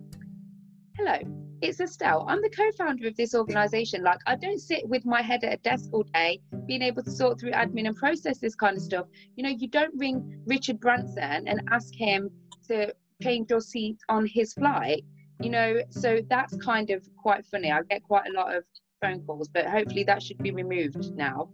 "Hello, 0.97 1.19
it's 1.63 1.81
Estelle. 1.81 2.25
I'm 2.29 2.41
the 2.43 2.51
co-founder 2.51 3.07
of 3.09 3.17
this 3.17 3.35
organization. 3.35 4.03
Like, 4.03 4.21
I 4.27 4.37
don't 4.37 4.61
sit 4.61 4.89
with 4.89 5.05
my 5.05 5.23
head 5.23 5.45
at 5.45 5.53
a 5.53 5.57
desk 5.59 5.91
all 5.93 6.05
day, 6.15 6.41
being 6.67 6.83
able 6.83 7.03
to 7.03 7.11
sort 7.11 7.39
through 7.41 7.53
admin 7.53 7.87
and 7.87 7.97
process 7.97 8.39
this 8.39 8.55
kind 8.55 8.77
of 8.77 8.83
stuff. 8.83 9.07
You 9.37 9.45
know, 9.45 9.51
you 9.51 9.69
don't 9.69 9.95
ring 9.97 10.43
Richard 10.47 10.81
Branson 10.81 11.47
and 11.47 11.61
ask 11.71 11.95
him 11.95 12.31
to 12.69 12.95
change 13.23 13.51
your 13.51 13.61
seat 13.61 13.99
on 14.09 14.27
his 14.27 14.55
flight." 14.55 15.05
You 15.43 15.49
know, 15.49 15.81
so 15.89 16.21
that's 16.29 16.55
kind 16.59 16.91
of 16.91 17.03
quite 17.17 17.47
funny. 17.47 17.73
I 17.73 17.81
get 17.89 18.03
quite 18.03 18.27
a 18.29 18.33
lot 18.33 18.55
of 18.55 18.63
phone 19.01 19.23
calls, 19.25 19.49
but 19.49 19.67
hopefully 19.67 20.05
that 20.05 20.23
should 20.23 20.39
be 20.39 20.51
removed 20.51 21.15
now. 21.15 21.49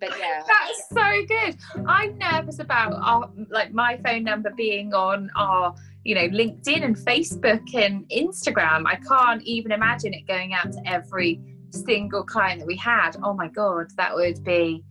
But 0.00 0.10
yeah, 0.18 0.42
that's 0.46 0.88
so 0.90 1.26
good. 1.26 1.56
I'm 1.86 2.18
nervous 2.18 2.58
about 2.58 2.92
our 2.94 3.30
like 3.50 3.72
my 3.72 3.98
phone 4.04 4.24
number 4.24 4.50
being 4.56 4.92
on 4.94 5.30
our 5.36 5.74
you 6.04 6.14
know 6.14 6.28
LinkedIn 6.28 6.84
and 6.84 6.96
Facebook 6.96 7.62
and 7.74 8.08
Instagram. 8.10 8.84
I 8.86 8.96
can't 8.96 9.42
even 9.42 9.72
imagine 9.72 10.12
it 10.14 10.26
going 10.26 10.52
out 10.52 10.72
to 10.72 10.82
every 10.86 11.40
single 11.70 12.22
client 12.22 12.60
that 12.60 12.66
we 12.66 12.76
had. 12.76 13.16
Oh 13.22 13.32
my 13.32 13.48
god, 13.48 13.86
that 13.96 14.14
would 14.14 14.44
be 14.44 14.84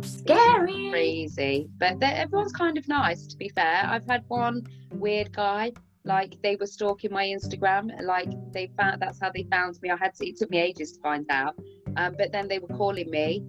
scary, 0.00 0.90
crazy. 0.90 1.68
But 1.78 2.02
everyone's 2.02 2.52
kind 2.52 2.78
of 2.78 2.88
nice. 2.88 3.26
To 3.26 3.36
be 3.36 3.50
fair, 3.50 3.82
I've 3.86 4.06
had 4.08 4.24
one 4.28 4.66
weird 4.92 5.32
guy 5.32 5.72
like 6.04 6.36
they 6.42 6.56
were 6.56 6.66
stalking 6.66 7.12
my 7.12 7.24
Instagram. 7.24 7.90
Like 8.02 8.28
they 8.52 8.70
found 8.76 9.00
that's 9.00 9.20
how 9.20 9.30
they 9.30 9.46
found 9.50 9.80
me. 9.82 9.90
I 9.90 9.96
had 9.96 10.14
to. 10.16 10.28
It 10.28 10.36
took 10.38 10.50
me 10.50 10.58
ages 10.58 10.92
to 10.92 11.00
find 11.00 11.26
out. 11.30 11.54
Um, 11.96 12.14
but 12.18 12.32
then 12.32 12.48
they 12.48 12.58
were 12.58 12.68
calling 12.68 13.10
me, 13.10 13.44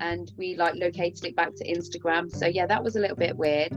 and 0.00 0.30
we 0.36 0.56
like 0.56 0.74
located 0.76 1.24
it 1.24 1.36
back 1.36 1.54
to 1.56 1.64
Instagram. 1.64 2.30
So 2.30 2.46
yeah, 2.46 2.66
that 2.66 2.82
was 2.82 2.96
a 2.96 3.00
little 3.00 3.16
bit 3.16 3.36
weird. 3.36 3.72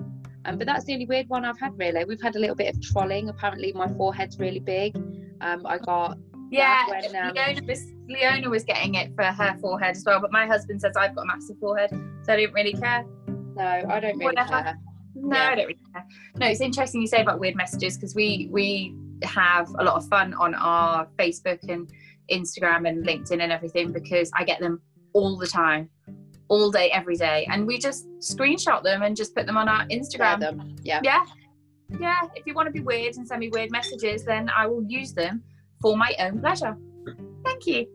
Um, 0.46 0.58
but 0.58 0.68
that's 0.68 0.86
the 0.86 0.94
only 0.94 1.06
weird 1.06 1.28
one 1.28 1.44
I've 1.44 1.60
had 1.60 1.78
really. 1.78 2.06
We've 2.06 2.22
had 2.22 2.36
a 2.36 2.40
little 2.40 2.56
bit 2.56 2.74
of 2.74 2.82
trolling. 2.82 3.30
Apparently 3.30 3.74
my 3.74 3.88
forehead's 3.96 4.40
really 4.40 4.60
big. 4.60 4.96
Um, 5.42 5.66
I 5.66 5.78
got 5.78 6.18
yeah. 6.52 6.86
When, 6.88 7.16
um, 7.16 7.34
Leona 7.34 7.62
was 7.66 7.86
Leona 8.08 8.50
was 8.50 8.64
getting 8.64 8.96
it 8.96 9.14
for 9.16 9.24
her 9.24 9.58
forehead 9.60 9.96
as 9.96 10.04
well. 10.06 10.20
But 10.22 10.32
my 10.32 10.46
husband 10.46 10.82
says 10.82 10.96
I've 10.96 11.16
got 11.16 11.24
a 11.24 11.28
massive 11.28 11.58
forehead, 11.60 11.90
so 12.24 12.34
I 12.34 12.36
didn't 12.36 12.54
really 12.54 12.74
care. 12.74 13.06
No, 13.56 13.64
I 13.64 14.00
don't 14.00 14.18
really 14.18 14.26
Whatever. 14.26 14.50
care. 14.50 14.80
No, 15.22 15.36
yeah. 15.36 15.50
I 15.50 15.56
don't 15.56 15.68
really 15.68 15.80
care. 15.94 16.06
No, 16.38 16.48
it's 16.48 16.62
interesting 16.62 17.02
you 17.02 17.08
say 17.08 17.22
about 17.22 17.40
weird 17.40 17.56
messages 17.56 17.98
because 17.98 18.16
we 18.16 18.50
we 18.52 18.96
have 19.24 19.70
a 19.80 19.84
lot 19.84 19.96
of 19.96 20.08
fun 20.08 20.34
on 20.36 20.56
our 20.56 21.08
Facebook 21.18 21.60
and 21.68 21.92
Instagram 22.32 22.88
and 22.88 23.06
LinkedIn 23.06 23.42
and 23.42 23.52
everything 23.52 23.92
because 23.92 24.32
I 24.36 24.44
get 24.44 24.60
them 24.60 24.82
all 25.14 25.38
the 25.38 25.48
time, 25.48 25.90
all 26.48 26.72
day, 26.72 26.92
every 26.92 27.16
day, 27.16 27.48
and 27.52 27.66
we 27.66 27.78
just 27.78 28.08
screenshot 28.20 28.84
them 28.84 29.02
and 29.04 29.16
just 29.16 29.36
put 29.36 29.46
them 29.46 29.58
on 29.58 29.68
our 29.68 29.86
Instagram. 29.88 30.78
Yeah. 30.84 31.02
Yeah. 31.04 31.26
Yeah. 32.00 32.22
If 32.36 32.46
you 32.46 32.54
want 32.54 32.68
to 32.68 32.72
be 32.72 32.82
weird 32.82 33.16
and 33.18 33.28
send 33.28 33.40
me 33.40 33.50
weird 33.50 33.72
messages, 33.72 34.24
then 34.24 34.50
I 34.56 34.68
will 34.68 34.84
use 34.84 35.14
them 35.14 35.44
for 35.82 35.98
my 35.98 36.14
own 36.20 36.40
pleasure. 36.40 36.78
Thank 37.44 37.66
you. 37.66 37.88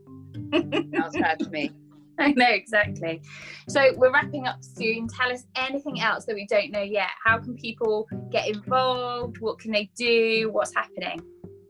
That's 0.50 1.16
bad 1.16 1.38
to 1.40 1.50
me. 1.50 1.70
I 2.18 2.32
know 2.32 2.48
exactly. 2.48 3.22
So 3.68 3.92
we're 3.96 4.12
wrapping 4.12 4.46
up 4.46 4.62
soon. 4.62 5.08
Tell 5.08 5.32
us 5.32 5.44
anything 5.56 6.00
else 6.00 6.24
that 6.26 6.34
we 6.34 6.46
don't 6.46 6.70
know 6.70 6.82
yet. 6.82 7.10
How 7.24 7.38
can 7.38 7.54
people 7.56 8.06
get 8.30 8.48
involved? 8.48 9.38
What 9.40 9.58
can 9.58 9.72
they 9.72 9.90
do? 9.96 10.50
What's 10.52 10.74
happening? 10.74 11.20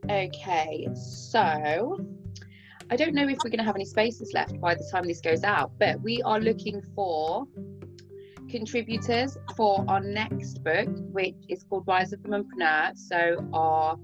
Okay, 0.09 0.87
so 0.93 1.99
I 2.91 2.95
don't 2.95 3.15
know 3.15 3.27
if 3.27 3.39
we're 3.43 3.49
going 3.49 3.57
to 3.57 3.63
have 3.63 3.75
any 3.75 3.85
spaces 3.85 4.31
left 4.33 4.59
by 4.61 4.75
the 4.75 4.87
time 4.91 5.07
this 5.07 5.19
goes 5.19 5.43
out, 5.43 5.71
but 5.79 5.99
we 6.01 6.21
are 6.21 6.39
looking 6.39 6.81
for 6.93 7.47
contributors 8.49 9.37
for 9.57 9.83
our 9.87 9.99
next 9.99 10.63
book, 10.63 10.87
which 11.11 11.35
is 11.49 11.63
called 11.63 11.85
Rise 11.87 12.13
of 12.13 12.21
the 12.21 12.29
Mumpreneur. 12.29 12.95
So 12.95 13.49
our 13.53 13.97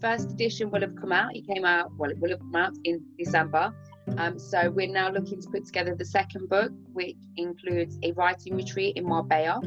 first 0.00 0.32
edition 0.32 0.70
will 0.70 0.82
have 0.82 0.94
come 0.96 1.12
out. 1.12 1.34
It 1.34 1.46
came 1.46 1.64
out, 1.64 1.90
well, 1.96 2.10
it 2.10 2.18
will 2.18 2.30
have 2.30 2.40
come 2.40 2.56
out 2.56 2.74
in 2.84 3.02
December. 3.18 3.72
Um, 4.16 4.38
so 4.38 4.70
we're 4.70 4.92
now 4.92 5.10
looking 5.10 5.40
to 5.40 5.48
put 5.48 5.66
together 5.66 5.94
the 5.94 6.04
second 6.04 6.48
book, 6.48 6.72
which 6.92 7.16
includes 7.36 7.98
a 8.02 8.12
writing 8.12 8.56
retreat 8.56 8.96
in 8.96 9.06
Marbella. 9.06 9.60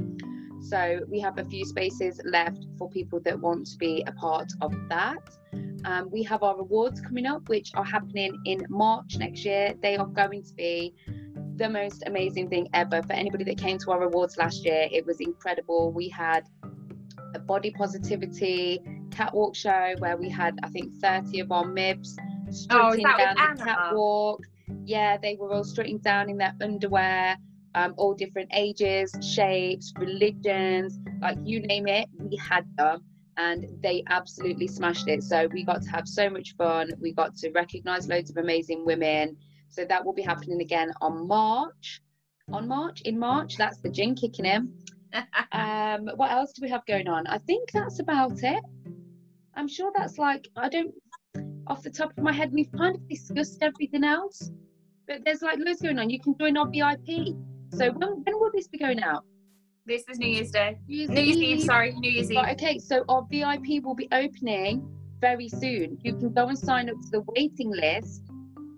So 0.62 1.00
we 1.08 1.20
have 1.20 1.38
a 1.38 1.46
few 1.46 1.66
spaces 1.66 2.20
left 2.24 2.66
for 2.78 2.90
people 2.90 3.20
that 3.22 3.40
want 3.40 3.66
to 3.68 3.78
be 3.78 4.04
a 4.08 4.12
part 4.12 4.52
of 4.62 4.74
that. 4.90 5.18
Um, 5.86 6.10
we 6.12 6.22
have 6.24 6.44
our 6.44 6.58
awards 6.60 7.02
coming 7.02 7.26
up, 7.26 7.50
which 7.50 7.72
are 7.74 7.84
happening 7.84 8.40
in 8.46 8.66
March 8.70 9.18
next 9.18 9.44
year. 9.44 9.74
They 9.82 9.98
are 9.98 10.06
going 10.06 10.44
to 10.44 10.54
be 10.54 10.94
the 11.56 11.68
most 11.70 12.04
amazing 12.06 12.50
thing 12.50 12.68
ever 12.74 13.02
for 13.04 13.14
anybody 13.14 13.44
that 13.46 13.58
came 13.58 13.78
to 13.80 13.92
our 13.92 14.04
awards 14.04 14.38
last 14.38 14.64
year. 14.64 14.88
It 14.92 15.06
was 15.06 15.20
incredible. 15.20 15.92
We 15.92 16.10
had 16.10 16.44
a 17.34 17.40
body 17.40 17.72
positivity 17.72 18.80
catwalk 19.12 19.56
show 19.56 19.96
where 20.00 20.18
we 20.18 20.30
had, 20.30 20.58
I 20.64 20.70
think, 20.70 20.96
30 20.98 21.40
of 21.42 21.52
our 21.52 21.66
MIBs 21.66 22.16
strutting 22.52 23.06
oh, 23.06 23.18
down 23.18 23.36
the 23.36 23.64
catwalk. 23.64 24.44
Yeah, 24.86 25.18
they 25.18 25.36
were 25.36 25.52
all 25.52 25.64
strutting 25.64 26.00
down 26.00 26.30
in 26.30 26.38
their 26.38 26.54
underwear, 26.62 27.38
um, 27.76 27.94
all 27.98 28.14
different 28.14 28.50
ages, 28.54 29.14
shapes, 29.22 29.94
religions, 29.98 31.00
like 31.22 31.38
you 31.44 31.62
name 31.62 31.88
it, 31.88 32.08
we 32.18 32.36
had 32.38 32.66
them. 32.78 33.04
And 33.38 33.66
they 33.82 34.04
absolutely 34.08 34.68
smashed 34.68 35.08
it. 35.08 35.24
So 35.24 35.48
we 35.52 35.64
got 35.64 35.82
to 35.84 35.90
have 35.90 36.08
so 36.08 36.30
much 36.30 36.56
fun. 36.58 36.92
We 37.00 37.14
got 37.14 37.36
to 37.38 37.50
recognize 37.52 38.08
loads 38.08 38.30
of 38.30 38.38
amazing 38.38 38.86
women. 38.86 39.38
So 39.70 39.86
that 39.86 40.06
will 40.06 40.14
be 40.14 40.22
happening 40.22 40.62
again 40.62 40.92
on 41.02 41.28
March. 41.28 42.02
On 42.52 42.68
March, 42.68 43.02
in 43.02 43.18
March, 43.18 43.56
that's 43.56 43.78
the 43.78 43.90
gin 43.90 44.16
kicking 44.16 44.46
in. 44.46 44.74
um, 45.54 46.10
what 46.16 46.32
else 46.32 46.52
do 46.54 46.62
we 46.62 46.70
have 46.70 46.86
going 46.86 47.08
on? 47.08 47.26
I 47.28 47.38
think 47.38 47.72
that's 47.72 48.00
about 48.00 48.44
it. 48.44 48.64
I'm 49.56 49.68
sure 49.68 49.92
that's 49.96 50.18
like 50.18 50.48
I 50.56 50.70
don't 50.70 50.94
off 51.68 51.84
the 51.84 51.90
top 51.90 52.12
of 52.18 52.24
my 52.24 52.32
head, 52.32 52.52
we've 52.52 52.72
kind 52.72 52.96
of 52.96 53.08
discussed 53.08 53.60
everything 53.62 54.04
else, 54.04 54.52
but 55.08 55.24
there's 55.26 55.42
like 55.42 55.60
loads 55.60 55.82
going 55.82 56.00
on. 56.00 56.10
You 56.10 56.20
can 56.20 56.36
join 56.38 56.58
our 56.58 56.68
VIP. 56.68 57.36
So 57.74 57.92
when, 57.92 58.24
when 58.24 58.40
will 58.40 58.52
this 58.54 58.68
be 58.68 58.78
going 58.78 59.02
out? 59.02 59.24
This 59.86 60.04
is 60.10 60.20
New 60.20 60.28
Year's 60.28 60.52
Day. 60.52 60.78
New 60.88 60.98
Year's, 60.98 61.10
New 61.10 61.22
Year's 61.22 61.38
Eve. 61.38 61.58
Eve. 61.60 61.64
Sorry, 61.64 61.94
New 61.94 62.12
Year's 62.12 62.32
Eve. 62.32 62.38
Right, 62.38 62.62
okay, 62.62 62.78
so 62.78 63.04
our 63.10 63.26
VIP 63.32 63.84
will 63.84 63.96
be 63.96 64.08
opening 64.12 64.88
very 65.20 65.50
soon. 65.50 65.98
You 66.04 66.16
can 66.16 66.34
go 66.34 66.48
and 66.48 66.58
sign 66.58 66.90
up 66.90 66.96
to 67.02 67.10
the 67.10 67.22
waiting 67.36 67.72
list 67.72 68.24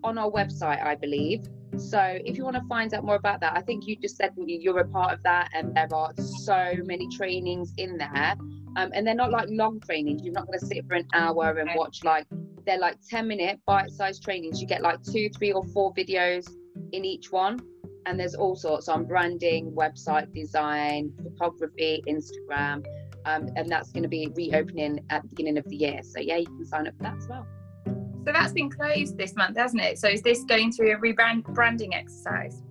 on 0.03 0.17
our 0.17 0.29
website, 0.29 0.84
I 0.84 0.95
believe. 0.95 1.43
So 1.77 2.19
if 2.23 2.38
you 2.38 2.43
want 2.43 2.55
to 2.55 2.63
find 2.69 2.93
out 2.93 3.03
more 3.03 3.15
about 3.15 3.39
that, 3.41 3.57
I 3.57 3.61
think 3.61 3.88
you 3.88 3.95
just 3.95 4.15
said 4.15 4.31
you're 4.38 4.79
a 4.79 4.88
part 4.88 5.13
of 5.13 5.23
that, 5.23 5.49
and 5.53 5.75
there 5.75 5.88
are 5.93 6.13
so 6.17 6.73
many 6.86 7.07
trainings 7.09 7.73
in 7.77 7.97
there. 7.97 8.36
Um, 8.75 8.89
and 8.93 9.05
they're 9.05 9.15
not 9.15 9.31
like 9.31 9.47
long 9.49 9.79
trainings. 9.79 10.23
You're 10.23 10.34
not 10.34 10.47
going 10.47 10.59
to 10.59 10.65
sit 10.65 10.88
for 10.88 10.95
an 10.95 11.07
hour 11.13 11.57
and 11.59 11.69
watch 11.75 12.03
like 12.03 12.25
they're 12.66 12.80
like 12.80 12.97
10 13.09 13.28
minute 13.28 13.59
bite-sized 13.66 14.24
trainings. 14.24 14.61
You 14.61 14.68
get 14.68 14.82
like 14.82 15.01
two 15.03 15.30
three 15.38 15.51
or 15.51 15.64
four 15.64 15.93
videos 15.93 16.47
in 16.91 17.05
each 17.05 17.32
one. 17.32 17.59
And 18.05 18.20
there's 18.20 18.36
all 18.36 18.55
sorts 18.55 18.89
on 18.89 19.05
branding 19.05 19.72
website 19.72 20.34
design 20.34 21.14
photography 21.22 22.03
instagram. 22.07 22.86
Um, 23.26 23.47
and 23.55 23.70
that's 23.70 23.91
going 23.91 24.03
to 24.03 24.09
be 24.09 24.30
reopening 24.36 24.99
at 25.09 25.22
the 25.22 25.30
beginning 25.30 25.57
of 25.57 25.66
the 25.70 25.76
year. 25.78 26.01
So 26.03 26.20
yeah 26.20 26.38
you 26.38 26.45
can 26.45 26.66
sign 26.66 26.88
up 26.88 26.97
for 26.97 27.03
that 27.03 27.18
as 27.18 27.28
well. 27.28 27.47
So 27.86 28.32
that's 28.32 28.53
been 28.53 28.70
closed 28.70 29.18
this 29.18 29.36
month 29.36 29.57
hasn't 29.57 29.82
it? 29.82 29.97
So 29.97 30.07
is 30.07 30.22
this 30.22 30.43
going 30.43 30.72
through 30.72 30.93
a 30.93 30.97
rebranding 30.97 31.93
exercise? 31.93 32.61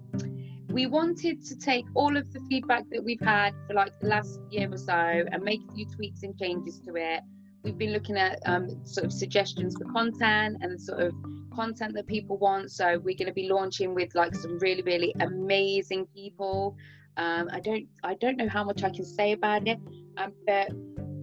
We 0.69 0.87
wanted 0.87 1.45
to 1.45 1.59
take 1.59 1.85
all 1.95 2.17
of 2.17 2.33
the 2.33 2.41
feedback 2.49 2.85
that 2.93 3.05
we've 3.05 3.21
had 3.21 3.55
for 3.67 3.75
like 3.75 3.93
the 4.01 4.09
last 4.09 4.41
year 4.51 4.73
or 4.73 4.79
so 4.79 4.95
and 4.95 5.43
make 5.43 5.61
a 5.69 5.75
few 5.75 5.87
tweaks 5.87 6.23
and 6.23 6.39
changes 6.39 6.81
to 6.87 6.95
it. 6.97 7.21
We've 7.65 7.79
been 7.79 7.93
looking 7.93 8.17
at 8.17 8.41
um, 8.47 8.85
sort 8.85 9.07
of 9.07 9.13
suggestions 9.13 9.77
for 9.77 9.85
content 9.93 10.59
and 10.63 10.81
sort 10.81 11.01
of 11.01 11.15
content 11.55 11.95
that 11.95 12.07
people 12.07 12.37
want. 12.39 12.71
So 12.71 12.99
we're 12.99 13.17
going 13.17 13.29
to 13.29 13.33
be 13.33 13.49
launching 13.49 13.95
with 13.95 14.15
like 14.15 14.35
some 14.35 14.59
really, 14.59 14.83
really 14.83 15.15
amazing 15.21 16.07
people. 16.15 16.77
Um, 17.17 17.49
I 17.53 17.61
don't, 17.61 17.87
I 18.03 18.15
don't 18.15 18.37
know 18.37 18.49
how 18.49 18.65
much 18.65 18.83
I 18.83 18.91
can 18.91 19.05
say 19.05 19.33
about 19.33 19.69
it, 19.69 19.79
um, 20.17 20.33
but 20.47 20.71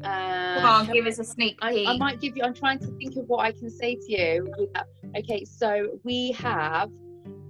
uh, 0.04 0.62
Come 0.62 0.66
on, 0.66 0.94
give 0.94 1.06
us 1.08 1.20
a 1.20 1.24
sneak 1.24 1.60
peek. 1.60 1.88
I, 1.88 1.94
I, 1.94 1.98
might 1.98 2.22
give 2.22 2.38
you. 2.38 2.44
I'm 2.44 2.54
trying 2.54 2.80
to 2.80 2.88
think 2.98 3.18
of 3.18 3.28
what 3.28 3.40
I 3.40 3.52
can 3.52 3.70
say 3.70 3.96
to 3.96 4.12
you. 4.12 4.72
Okay, 5.18 5.44
so 5.44 6.00
we 6.04 6.32
have 6.34 6.90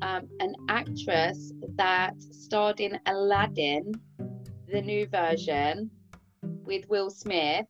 um, 0.02 0.28
an 0.40 0.56
actress 0.68 1.54
that 1.76 2.14
starred 2.20 2.80
in 2.80 3.00
Aladdin, 3.06 3.92
the 4.72 4.82
new 4.82 5.08
version, 5.08 5.92
with 6.64 6.88
Will 6.90 7.10
Smith. 7.10 7.68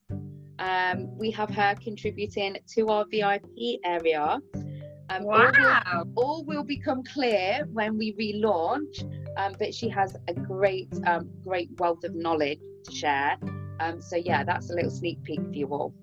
Um, 0.60 1.18
we 1.18 1.32
have 1.32 1.50
her 1.50 1.76
contributing 1.82 2.58
to 2.76 2.88
our 2.90 3.06
VIP 3.10 3.80
area. 3.86 4.40
Um, 5.10 5.24
wow. 5.24 5.52
All 5.88 6.04
will, 6.06 6.14
all 6.16 6.44
will, 6.44 6.64
become 6.64 7.02
clear 7.04 7.68
when 7.72 7.98
we 7.98 8.14
relaunch, 8.14 9.04
um, 9.38 9.56
but 9.58 9.74
she 9.74 9.90
has 9.90 10.16
a 10.28 10.34
great, 10.34 10.90
um, 11.08 11.30
great 11.44 11.70
wealth 11.80 12.04
of 12.04 12.14
knowledge 12.14 12.60
to 12.84 12.92
share. 12.92 13.38
Um, 13.80 14.02
so 14.02 14.18
yeah, 14.18 14.44
that's 14.44 14.70
a 14.70 14.74
little 14.74 14.92
sneak 14.92 15.24
peek 15.24 15.40
for 15.40 15.54
you 15.54 15.68
all. 15.68 15.94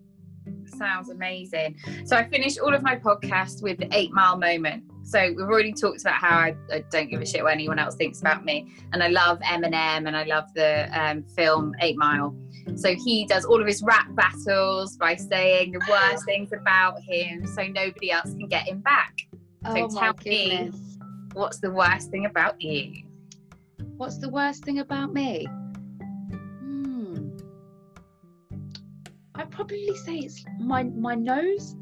Sounds 0.65 1.11
amazing. 1.11 1.77
So 2.05 2.17
I 2.17 2.29
finish 2.29 2.59
all 2.59 2.75
of 2.75 2.83
my 2.83 2.97
podcasts 2.97 3.63
with 3.63 3.79
the 3.79 3.89
eight 3.93 4.13
mile 4.13 4.39
moment. 4.39 4.85
So 5.07 5.21
we've 5.29 5.47
already 5.47 5.73
talked 5.73 6.01
about 6.01 6.15
how 6.15 6.37
I, 6.37 6.57
I, 6.73 6.85
don't 6.91 7.09
give 7.09 7.21
a 7.21 7.27
shit 7.27 7.45
what 7.45 7.53
anyone 7.53 7.79
else 7.79 7.95
thinks 7.95 8.21
about 8.21 8.45
me, 8.45 8.75
and 8.93 9.05
I 9.05 9.07
love 9.07 9.39
Eminem 9.39 10.09
and 10.09 10.17
I 10.17 10.25
love 10.25 10.53
the 10.55 10.89
um, 10.93 11.23
film 11.23 11.75
Eight 11.81 11.97
Mile. 11.97 12.37
So 12.75 12.93
he 12.97 13.25
does 13.25 13.45
all 13.45 13.61
of 13.61 13.69
his 13.69 13.85
rap 13.85 14.09
battles 14.17 14.97
by 14.97 15.15
saying 15.15 15.71
the 15.71 15.81
worst 15.89 16.25
things 16.25 16.53
about 16.53 17.01
him, 17.01 17.47
so 17.47 17.63
nobody 17.69 18.11
else 18.11 18.31
can 18.31 18.49
get 18.49 18.67
him 18.67 18.81
back. 18.81 19.15
So 19.67 19.85
oh 19.85 19.89
tell 19.89 20.15
me, 20.25 20.73
what's 21.35 21.61
the 21.61 21.71
worst 21.71 22.11
thing 22.11 22.27
about 22.27 22.61
you? 22.61 23.05
What's 23.97 24.19
the 24.19 24.29
worst 24.29 24.65
thing 24.65 24.81
about 24.81 25.15
me? 25.15 25.47
I'd 29.37 29.51
probably 29.53 29.95
say 29.95 30.17
it's 30.17 30.45
my 30.59 30.83
my 30.83 31.15
nose. 31.15 31.77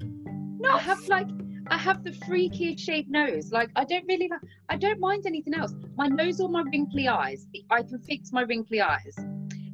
No, 0.00 0.74
I 0.74 0.78
have 0.78 1.06
like 1.08 1.28
I 1.70 1.76
have 1.78 2.02
the 2.04 2.10
freakiest 2.10 2.80
shaped 2.80 3.10
nose. 3.10 3.52
Like 3.52 3.70
I 3.76 3.84
don't 3.84 4.06
really 4.08 4.30
I 4.68 4.76
don't 4.76 5.00
mind 5.00 5.24
anything 5.26 5.54
else. 5.54 5.74
My 5.96 6.08
nose 6.08 6.40
or 6.40 6.48
my 6.48 6.62
wrinkly 6.62 7.08
eyes. 7.08 7.46
I 7.70 7.82
can 7.82 7.98
fix 8.00 8.32
my 8.32 8.42
wrinkly 8.42 8.80
eyes. 8.80 9.16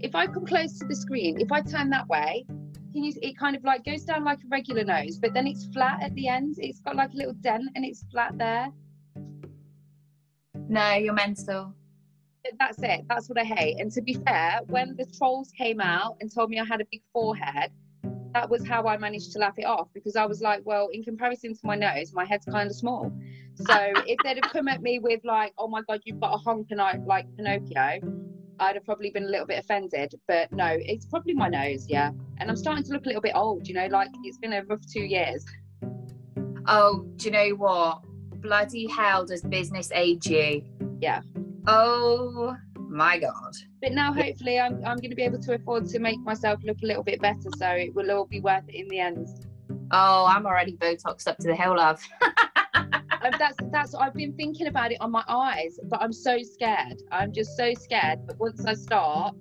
If 0.00 0.14
I 0.14 0.26
come 0.26 0.46
close 0.46 0.78
to 0.78 0.86
the 0.86 0.94
screen, 0.94 1.40
if 1.40 1.50
I 1.50 1.60
turn 1.62 1.90
that 1.90 2.08
way, 2.08 2.44
can 2.92 3.04
you, 3.04 3.12
it 3.22 3.38
kind 3.38 3.56
of 3.56 3.64
like 3.64 3.84
goes 3.84 4.04
down 4.04 4.24
like 4.24 4.38
a 4.38 4.48
regular 4.48 4.84
nose, 4.84 5.18
but 5.18 5.32
then 5.34 5.46
it's 5.46 5.66
flat 5.66 6.02
at 6.02 6.14
the 6.14 6.28
end. 6.28 6.56
It's 6.58 6.80
got 6.80 6.96
like 6.96 7.12
a 7.12 7.16
little 7.16 7.32
dent 7.34 7.64
and 7.74 7.84
it's 7.84 8.04
flat 8.10 8.36
there. 8.38 8.68
No, 10.68 10.94
you're 10.94 11.14
mental 11.14 11.74
that's 12.58 12.78
it. 12.82 13.04
That's 13.08 13.28
what 13.28 13.38
I 13.38 13.44
hate. 13.44 13.80
And 13.80 13.90
to 13.92 14.02
be 14.02 14.14
fair, 14.14 14.60
when 14.66 14.96
the 14.96 15.06
trolls 15.16 15.50
came 15.56 15.80
out 15.80 16.16
and 16.20 16.32
told 16.32 16.50
me 16.50 16.58
I 16.58 16.64
had 16.64 16.80
a 16.80 16.86
big 16.90 17.02
forehead, 17.12 17.70
that 18.34 18.50
was 18.50 18.66
how 18.66 18.86
I 18.86 18.98
managed 18.98 19.32
to 19.32 19.38
laugh 19.38 19.54
it 19.56 19.64
off 19.64 19.88
because 19.94 20.16
I 20.16 20.26
was 20.26 20.42
like, 20.42 20.60
well, 20.64 20.88
in 20.92 21.04
comparison 21.04 21.54
to 21.54 21.60
my 21.62 21.76
nose, 21.76 22.12
my 22.12 22.24
head's 22.24 22.44
kind 22.44 22.68
of 22.68 22.76
small. 22.76 23.12
So 23.54 23.64
if 24.06 24.18
they'd 24.24 24.40
have 24.42 24.52
come 24.52 24.66
at 24.66 24.82
me 24.82 24.98
with 24.98 25.20
like, 25.24 25.54
oh 25.56 25.68
my 25.68 25.82
god, 25.88 26.00
you've 26.04 26.20
got 26.20 26.34
a 26.34 26.38
honk 26.38 26.66
and 26.70 26.82
I 26.82 26.98
like 27.06 27.26
Pinocchio, 27.36 28.00
I'd 28.58 28.74
have 28.74 28.84
probably 28.84 29.10
been 29.10 29.24
a 29.24 29.28
little 29.28 29.46
bit 29.46 29.60
offended. 29.60 30.14
But 30.26 30.50
no, 30.52 30.66
it's 30.68 31.06
probably 31.06 31.34
my 31.34 31.48
nose, 31.48 31.86
yeah. 31.88 32.10
And 32.38 32.50
I'm 32.50 32.56
starting 32.56 32.82
to 32.84 32.92
look 32.92 33.04
a 33.04 33.08
little 33.08 33.22
bit 33.22 33.36
old, 33.36 33.68
you 33.68 33.74
know, 33.74 33.86
like 33.86 34.08
it's 34.24 34.38
been 34.38 34.52
a 34.52 34.64
rough 34.64 34.84
two 34.92 35.04
years. 35.04 35.44
Oh, 36.66 37.06
do 37.16 37.26
you 37.26 37.30
know 37.30 37.50
what? 37.50 38.02
Bloody 38.40 38.88
hell 38.88 39.24
does 39.24 39.42
business 39.42 39.92
age 39.94 40.26
you? 40.26 40.64
Yeah. 41.00 41.20
Oh 41.68 42.56
my 42.76 43.18
god. 43.18 43.54
But 43.84 43.92
now 43.92 44.14
hopefully 44.14 44.58
I'm 44.58 44.82
I'm 44.82 44.96
gonna 44.96 45.14
be 45.14 45.24
able 45.24 45.40
to 45.40 45.54
afford 45.56 45.86
to 45.90 45.98
make 45.98 46.18
myself 46.20 46.58
look 46.64 46.78
a 46.82 46.86
little 46.86 47.02
bit 47.02 47.20
better 47.20 47.50
so 47.58 47.68
it 47.68 47.94
will 47.94 48.10
all 48.10 48.24
be 48.24 48.40
worth 48.40 48.66
it 48.66 48.74
in 48.74 48.88
the 48.88 48.98
end. 48.98 49.28
Oh, 49.90 50.24
I'm 50.26 50.46
already 50.46 50.74
Botoxed 50.78 51.28
up 51.28 51.36
to 51.40 51.48
the 51.48 51.54
hill, 51.54 51.76
love. 51.76 52.02
Um, 52.72 53.32
that's 53.38 53.56
that's 53.70 53.94
I've 53.94 54.14
been 54.14 54.32
thinking 54.32 54.68
about 54.68 54.90
it 54.92 54.98
on 55.02 55.10
my 55.10 55.22
eyes, 55.28 55.78
but 55.84 56.00
I'm 56.00 56.14
so 56.14 56.38
scared. 56.42 57.02
I'm 57.12 57.30
just 57.30 57.58
so 57.58 57.74
scared. 57.74 58.26
But 58.26 58.38
once 58.38 58.64
I 58.64 58.72
start 58.72 59.34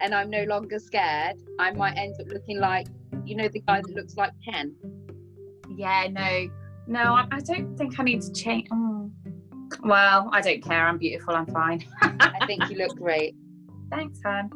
and 0.00 0.12
I'm 0.12 0.28
no 0.28 0.42
longer 0.42 0.80
scared, 0.80 1.36
I 1.60 1.70
might 1.70 1.96
end 1.96 2.16
up 2.20 2.26
looking 2.26 2.58
like 2.58 2.88
you 3.24 3.36
know 3.36 3.46
the 3.46 3.60
guy 3.60 3.80
that 3.80 3.94
looks 3.94 4.16
like 4.16 4.32
Ken. 4.44 4.74
Yeah, 5.76 6.08
no, 6.10 6.48
no, 6.88 7.14
I, 7.14 7.28
I 7.30 7.38
don't 7.38 7.76
think 7.76 8.00
I 8.00 8.02
need 8.02 8.22
to 8.22 8.32
change. 8.32 8.66
Oh. 8.72 9.10
Well, 9.84 10.30
I 10.32 10.40
don't 10.40 10.62
care. 10.62 10.86
I'm 10.86 10.98
beautiful. 10.98 11.34
I'm 11.36 11.46
fine. 11.46 11.84
I 12.02 12.44
think 12.46 12.68
you 12.70 12.76
look 12.76 12.96
great. 12.96 13.36
Thanks, 13.94 14.20
Han. 14.24 14.50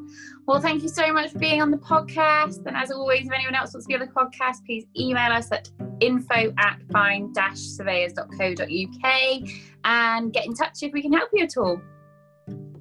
Well, 0.46 0.60
thank 0.60 0.82
you 0.82 0.88
so 0.88 1.12
much 1.12 1.30
for 1.30 1.38
being 1.38 1.62
on 1.62 1.70
the 1.70 1.78
podcast. 1.78 2.66
And 2.66 2.76
as 2.76 2.90
always, 2.90 3.26
if 3.26 3.32
anyone 3.32 3.54
else 3.54 3.72
wants 3.72 3.86
to 3.86 3.88
be 3.88 3.94
on 3.94 4.00
the 4.00 4.08
podcast, 4.12 4.64
please 4.66 4.84
email 4.98 5.30
us 5.30 5.52
at 5.52 5.70
info 6.00 6.52
at 6.58 6.80
fine-surveyors.co.uk 6.90 9.50
and 9.84 10.32
get 10.32 10.46
in 10.46 10.54
touch 10.54 10.82
if 10.82 10.92
we 10.92 11.02
can 11.02 11.12
help 11.12 11.30
you 11.32 11.44
at 11.44 11.56
all. 11.56 11.80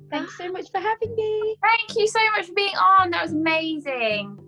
Thanks 0.10 0.36
so 0.38 0.52
much 0.52 0.72
for 0.72 0.80
having 0.80 1.14
me. 1.16 1.58
Thank 1.62 1.96
you 1.96 2.08
so 2.08 2.20
much 2.36 2.48
for 2.48 2.54
being 2.54 2.76
on. 2.76 3.12
That 3.12 3.22
was 3.24 3.34
amazing. 3.34 4.40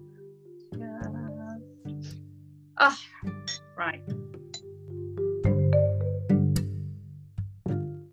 Oh, 2.82 2.98
right. 3.78 4.02